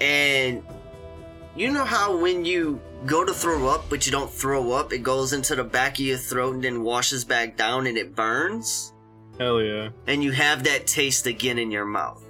And 0.01 0.62
you 1.56 1.70
know 1.73 1.85
how 1.85 2.16
when 2.16 2.44
you 2.44 2.81
go 3.06 3.24
to 3.24 3.32
throw 3.32 3.66
up, 3.68 3.86
but 3.89 4.06
you 4.06 4.12
don't 4.12 4.31
throw 4.31 4.73
up, 4.73 4.93
it 4.93 4.98
goes 5.02 5.32
into 5.32 5.55
the 5.56 5.64
back 5.64 5.94
of 5.94 6.01
your 6.05 6.18
throat 6.18 6.55
and 6.55 6.64
then 6.64 6.82
washes 6.82 7.24
back 7.24 7.56
down 7.56 7.86
and 7.86 7.97
it 7.97 8.14
burns? 8.14 8.93
Hell 9.39 9.60
yeah. 9.62 9.90
And 10.06 10.23
you 10.23 10.32
have 10.32 10.64
that 10.64 10.86
taste 10.86 11.27
again 11.27 11.59
in 11.59 11.70
your 11.70 11.85
mouth. 11.86 12.23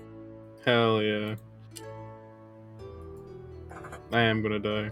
Hell 0.66 1.00
yeah. 1.02 1.36
I 4.12 4.20
am 4.22 4.42
gonna 4.42 4.58
die. 4.58 4.90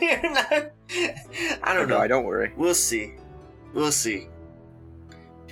You're 0.00 0.22
not. 0.32 0.72
I 1.62 1.74
don't 1.74 1.88
know. 1.88 1.98
No, 2.00 2.08
don't 2.08 2.24
worry. 2.24 2.52
We'll 2.56 2.74
see. 2.74 3.12
We'll 3.74 3.92
see. 3.92 4.28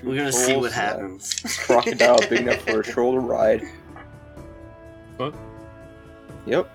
We're 0.03 0.17
gonna 0.17 0.33
see 0.33 0.53
Trolls, 0.53 0.63
what 0.63 0.73
uh, 0.73 0.75
happens. 0.75 1.35
Crocodile 1.67 2.19
big 2.31 2.41
enough 2.41 2.61
for 2.63 2.81
a 2.81 2.83
troll 2.83 3.13
to 3.13 3.21
ride. 3.21 3.63
What? 5.19 5.35
Yep. 6.47 6.71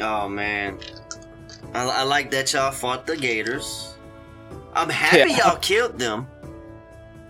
Oh 0.00 0.28
man, 0.28 0.78
I, 1.72 1.84
I 1.84 2.02
like 2.04 2.30
that 2.32 2.52
y'all 2.52 2.70
fought 2.70 3.06
the 3.06 3.16
Gators. 3.16 3.94
I'm 4.74 4.88
happy 4.88 5.30
Yeah. 5.30 5.48
y'all 5.48 5.56
killed 5.58 5.98
them. 5.98 6.26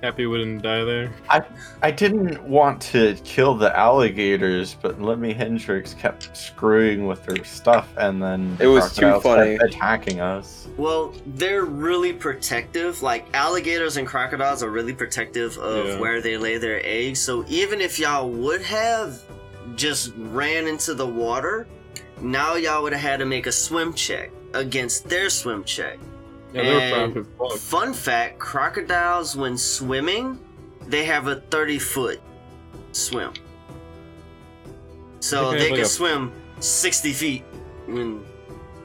Happy 0.05 0.27
we 0.27 0.37
didn't 0.37 0.61
die 0.61 0.85
there. 0.85 1.11
I 1.31 1.41
I 1.83 1.91
didn't 1.91 2.43
want 2.47 2.83
to 2.93 3.17
kill 3.25 3.55
the 3.55 3.75
alligators, 3.75 4.77
but 4.83 5.01
Lemmy 5.01 5.33
Hendrix 5.33 5.95
kept 5.95 6.37
screwing 6.37 7.07
with 7.07 7.25
their 7.25 7.43
stuff, 7.43 7.89
and 7.97 8.23
then 8.23 8.55
It 8.61 8.67
was 8.67 8.95
too 8.95 9.19
funny. 9.21 9.55
attacking 9.55 10.21
us. 10.21 10.69
Well, 10.77 11.15
they're 11.25 11.65
really 11.65 12.13
protective. 12.13 13.01
Like 13.01 13.25
alligators 13.33 13.97
and 13.97 14.07
crocodiles 14.07 14.63
are 14.63 14.69
really 14.69 14.93
protective 14.93 15.57
of 15.57 15.87
Yeah. 15.87 15.99
where 15.99 16.21
they 16.21 16.37
lay 16.37 16.59
their 16.59 16.83
eggs. 16.85 17.21
So 17.21 17.43
even 17.49 17.81
if 17.81 17.99
y'all 17.99 18.29
would 18.29 18.61
have 18.61 19.19
just 19.75 20.13
ran 20.19 20.67
into 20.67 20.93
the 20.93 21.07
water, 21.07 21.67
now 22.21 22.57
y'all 22.57 22.83
would 22.83 22.93
have 22.93 23.01
had 23.01 23.21
to 23.21 23.25
make 23.25 23.47
a 23.47 23.53
swim 23.53 23.95
check 23.95 24.33
against 24.53 25.09
their 25.09 25.31
swim 25.31 25.65
check. 25.65 25.99
Yeah, 26.55 26.63
they 26.63 26.73
were 26.73 27.05
And 27.05 27.27
fast. 27.39 27.59
Fun 27.65 27.93
fact 27.93 28.39
crocodiles, 28.39 29.37
when 29.37 29.59
swimming, 29.59 30.39
they 30.87 31.05
have 31.05 31.27
a 31.27 31.37
30 31.37 31.79
foot 31.79 32.21
swim. 32.93 33.33
So 35.21 35.49
I 35.49 35.53
they 35.53 35.59
they 35.59 35.69
can 35.71 35.77
like 35.79 35.87
swim 35.87 36.33
60 36.61 37.13
feet 37.13 37.45
in 37.89 38.25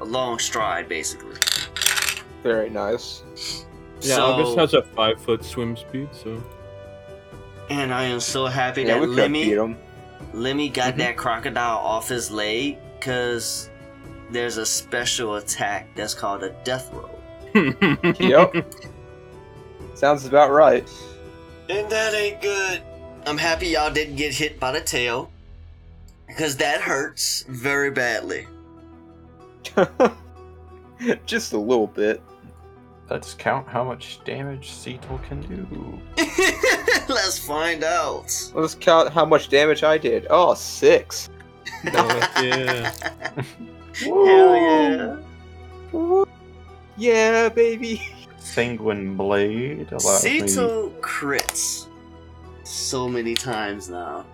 a 0.01 0.05
long 0.05 0.39
stride, 0.39 0.89
basically. 0.89 1.35
Very 2.43 2.69
nice. 2.69 3.23
Yeah, 4.01 4.15
so, 4.15 4.25
August 4.25 4.57
has 4.57 4.73
a 4.73 4.81
five 4.81 5.21
foot 5.21 5.43
swim 5.43 5.75
speed, 5.75 6.09
so. 6.13 6.41
and 7.69 7.93
I 7.93 8.05
am 8.05 8.19
so 8.19 8.45
happy 8.47 8.81
Yeah, 8.83 8.93
that 8.93 9.01
we 9.01 9.07
could 9.07 9.15
Lemmy. 9.15 9.55
Lemmy 10.33 10.69
got 10.69 10.93
Mhm. 10.95 10.97
that 10.97 11.17
crocodile 11.17 11.77
off 11.77 12.07
his 12.09 12.31
leg 12.31 12.77
because 12.97 13.69
there's 14.31 14.57
a 14.57 14.65
special 14.65 15.35
attack 15.35 15.87
that's 15.95 16.13
called 16.13 16.43
a 16.43 16.49
death 16.63 16.89
roll. 16.93 17.08
Yep. 17.53 18.73
Sounds 19.95 20.25
about 20.25 20.51
right. 20.51 20.87
And 21.69 21.89
that 21.89 22.13
ain't 22.13 22.41
good. 22.41 22.81
I'm 23.25 23.37
happy 23.37 23.67
y'all 23.67 23.91
didn't 23.91 24.15
get 24.15 24.33
hit 24.33 24.59
by 24.59 24.71
the 24.71 24.81
tail. 24.81 25.29
Because 26.27 26.57
that 26.57 26.81
hurts 26.81 27.43
very 27.47 27.91
badly. 27.91 28.47
Just 31.25 31.53
a 31.53 31.57
little 31.57 31.87
bit. 31.87 32.21
Let's 33.09 33.33
count 33.33 33.67
how 33.67 33.83
much 33.83 34.23
damage 34.23 34.69
Cietal 34.69 35.21
can 35.23 35.41
do. 35.41 35.99
Let's 37.13 37.39
find 37.39 37.83
out. 37.83 38.51
Let's 38.53 38.75
count 38.75 39.11
how 39.11 39.25
much 39.25 39.49
damage 39.49 39.83
I 39.83 39.97
did. 39.97 40.27
Oh, 40.29 40.53
six. 40.53 41.29
yeah. 41.83 42.93
Hell 43.93 44.55
yeah. 44.55 45.15
Yeah, 46.99 47.49
baby. 47.49 48.01
Sanguine 48.37 49.15
Blade 49.15 49.89
allows 49.91 50.23
me. 50.23 50.41
Cietal 50.41 50.91
crits 50.99 51.87
so 52.63 53.07
many 53.07 53.33
times 53.35 53.89
now. 53.89 54.25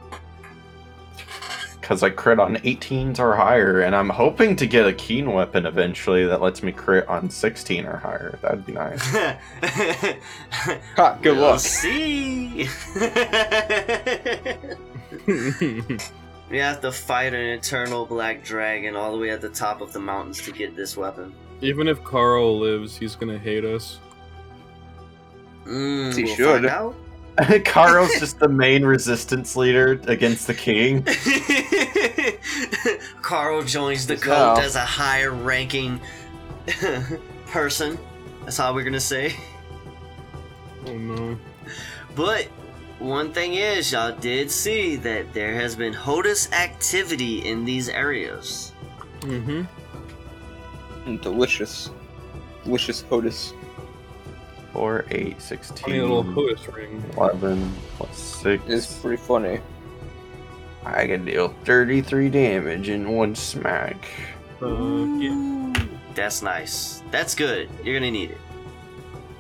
Because 1.80 2.02
I 2.02 2.10
crit 2.10 2.40
on 2.40 2.56
18s 2.58 3.20
or 3.20 3.36
higher, 3.36 3.82
and 3.82 3.96
I'm 3.96 4.10
hoping 4.10 4.56
to 4.56 4.66
get 4.66 4.88
a 4.88 4.94
keen 4.94 5.32
weapon 5.32 5.68
eventually 5.68 6.26
that 6.26 6.42
lets 6.42 6.64
me 6.64 6.72
crit 6.72 7.08
on 7.08 7.30
16 7.30 7.86
or 7.86 7.98
higher. 7.98 8.40
That'd 8.42 8.66
be 8.66 8.72
nice. 8.74 9.00
Ha, 10.96 11.20
good 11.22 11.38
We'll 11.38 11.52
luck. 11.52 11.60
see. 11.60 12.64
we 16.50 16.58
have 16.58 16.82
to 16.82 16.92
fight 16.92 17.36
an 17.36 17.46
eternal 17.52 18.08
black 18.08 18.44
dragon 18.44 18.96
all 18.96 19.12
the 19.12 19.20
way 19.20 19.30
at 19.30 19.42
the 19.42 19.50
top 19.50 19.82
of 19.82 19.94
the 19.94 20.00
mountains 20.00 20.42
to 20.42 20.52
get 20.52 20.76
this 20.76 20.98
weapon. 20.98 21.36
Even 21.62 21.88
if 21.88 22.04
Carl 22.04 22.60
lives, 22.60 22.98
he's 22.98 23.16
gonna 23.16 23.38
hate 23.38 23.64
us. 23.66 24.00
Mm, 25.66 26.16
He 26.16 26.24
we'll 26.26 26.36
should. 26.36 26.70
find. 26.70 26.94
Carl's 27.66 28.12
just 28.20 28.40
the 28.40 28.48
main 28.48 28.86
resistance 28.86 29.56
leader 29.56 30.00
against 30.08 30.48
the 30.48 30.54
king. 30.54 31.04
Carl 33.22 33.64
joins 33.64 34.08
the 34.08 34.14
Yes, 34.16 34.24
cult 34.24 34.60
as 34.60 34.76
a 34.76 34.86
higher 34.86 35.32
ranking 35.32 36.00
person. 37.48 37.98
That's 38.44 38.58
how 38.58 38.74
we're 38.74 38.84
gonna 38.84 39.00
say. 39.00 39.36
Oh 40.88 40.94
no. 40.98 41.38
But 42.16 42.46
one 43.00 43.34
thing 43.34 43.56
is, 43.56 43.92
y'all 43.92 44.16
did 44.18 44.50
see 44.50 44.96
that 44.98 45.34
there 45.34 45.54
has 45.56 45.76
been 45.76 45.94
HOTUS 45.94 46.52
activity 46.54 47.46
in 47.46 47.66
these 47.66 47.90
areas. 47.90 48.72
Mm-hmm. 49.22 49.62
Mm, 49.62 49.68
Delicious. 51.06 51.92
Delicious 52.64 53.04
HOTUS. 53.04 53.54
4, 54.74 55.06
8, 55.10 55.42
16, 55.42 55.78
Funny 55.78 56.02
little 56.02 56.24
HOTUS 56.24 56.76
ring. 56.76 57.04
11, 57.16 57.72
plus 57.98 58.18
6. 58.18 58.64
It's 58.68 59.00
pretty 59.00 59.22
funny. 59.22 59.60
I 60.84 61.08
can 61.08 61.26
deal 61.26 61.56
33 61.64 62.30
damage 62.30 62.90
in 62.90 63.10
one 63.10 63.36
smack. 63.36 64.06
Fuck 64.60 64.78
yeah. 65.18 65.74
That's 66.14 66.42
nice. 66.42 67.02
That's 67.12 67.36
good. 67.36 67.70
You're 67.84 68.00
gonna 68.00 68.12
need 68.12 68.32
it. 68.32 68.38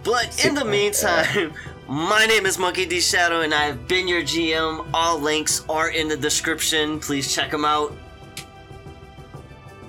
But 0.04 0.46
in 0.46 0.56
the 0.56 0.66
meantime, 0.66 1.54
my 1.88 2.26
name 2.26 2.46
is 2.46 2.58
Monkey 2.58 2.86
D 2.86 3.00
Shadow, 3.00 3.42
and 3.42 3.54
I 3.54 3.66
have 3.66 3.88
been 3.88 4.08
your 4.08 4.22
GM. 4.22 4.88
All 4.94 5.20
links 5.20 5.64
are 5.70 5.90
in 5.90 6.08
the 6.08 6.18
description. 6.18 7.00
Please 7.00 7.34
check 7.34 7.52
them 7.52 7.64
out. 7.64 7.94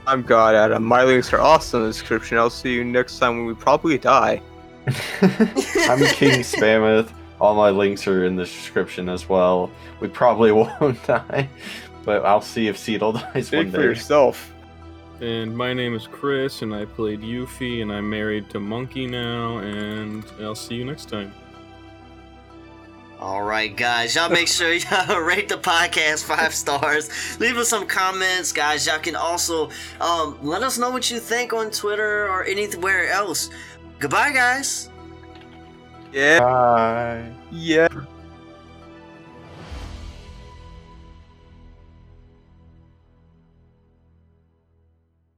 I'm 0.06 0.22
God 0.22 0.54
Adam. 0.54 0.84
My 0.84 1.02
links 1.02 1.32
are 1.32 1.40
also 1.40 1.78
in 1.78 1.84
the 1.84 1.90
description. 1.90 2.38
I'll 2.38 2.48
see 2.48 2.72
you 2.72 2.84
next 2.84 3.18
time 3.18 3.38
when 3.38 3.46
we 3.46 3.54
probably 3.54 3.98
die. 3.98 4.40
I'm 4.86 5.98
King 6.14 6.42
Spammeth. 6.42 7.12
All 7.40 7.56
my 7.56 7.70
links 7.70 8.06
are 8.06 8.24
in 8.24 8.36
the 8.36 8.44
description 8.44 9.08
as 9.08 9.28
well. 9.28 9.70
We 10.00 10.06
probably 10.06 10.52
won't 10.80 11.04
die, 11.06 11.48
but 12.04 12.24
I'll 12.24 12.40
see 12.40 12.68
if 12.68 12.76
Cietal 12.76 13.14
dies 13.34 13.48
Speak 13.48 13.64
one 13.64 13.72
for 13.72 13.82
yourself. 13.82 14.52
And 15.20 15.56
my 15.56 15.72
name 15.72 15.94
is 15.94 16.06
Chris, 16.06 16.62
and 16.62 16.74
I 16.74 16.84
played 16.84 17.22
Euphy, 17.22 17.82
and 17.82 17.92
I'm 17.92 18.08
married 18.08 18.48
to 18.50 18.60
Monkey 18.60 19.06
now, 19.06 19.58
and 19.58 20.24
I'll 20.40 20.54
see 20.54 20.76
you 20.76 20.84
next 20.84 21.08
time. 21.08 21.32
All 23.18 23.42
right, 23.42 23.74
guys. 23.74 24.14
Y'all 24.14 24.28
make 24.28 24.46
sure 24.46 24.72
y'all 24.74 25.20
rate 25.20 25.48
the 25.48 25.56
podcast 25.56 26.24
five 26.24 26.54
stars. 26.54 27.08
Leave 27.40 27.56
us 27.56 27.68
some 27.68 27.86
comments, 27.86 28.52
guys. 28.52 28.86
Y'all 28.86 28.98
can 28.98 29.16
also 29.16 29.70
um, 30.00 30.38
let 30.42 30.62
us 30.62 30.78
know 30.78 30.90
what 30.90 31.10
you 31.10 31.18
think 31.18 31.52
on 31.52 31.70
Twitter 31.70 32.28
or 32.28 32.44
anywhere 32.44 33.08
else. 33.08 33.48
Goodbye, 33.98 34.32
guys. 34.32 34.90
Yeah. 36.12 36.40
Bye. 36.40 37.32
Yeah. 37.50 37.88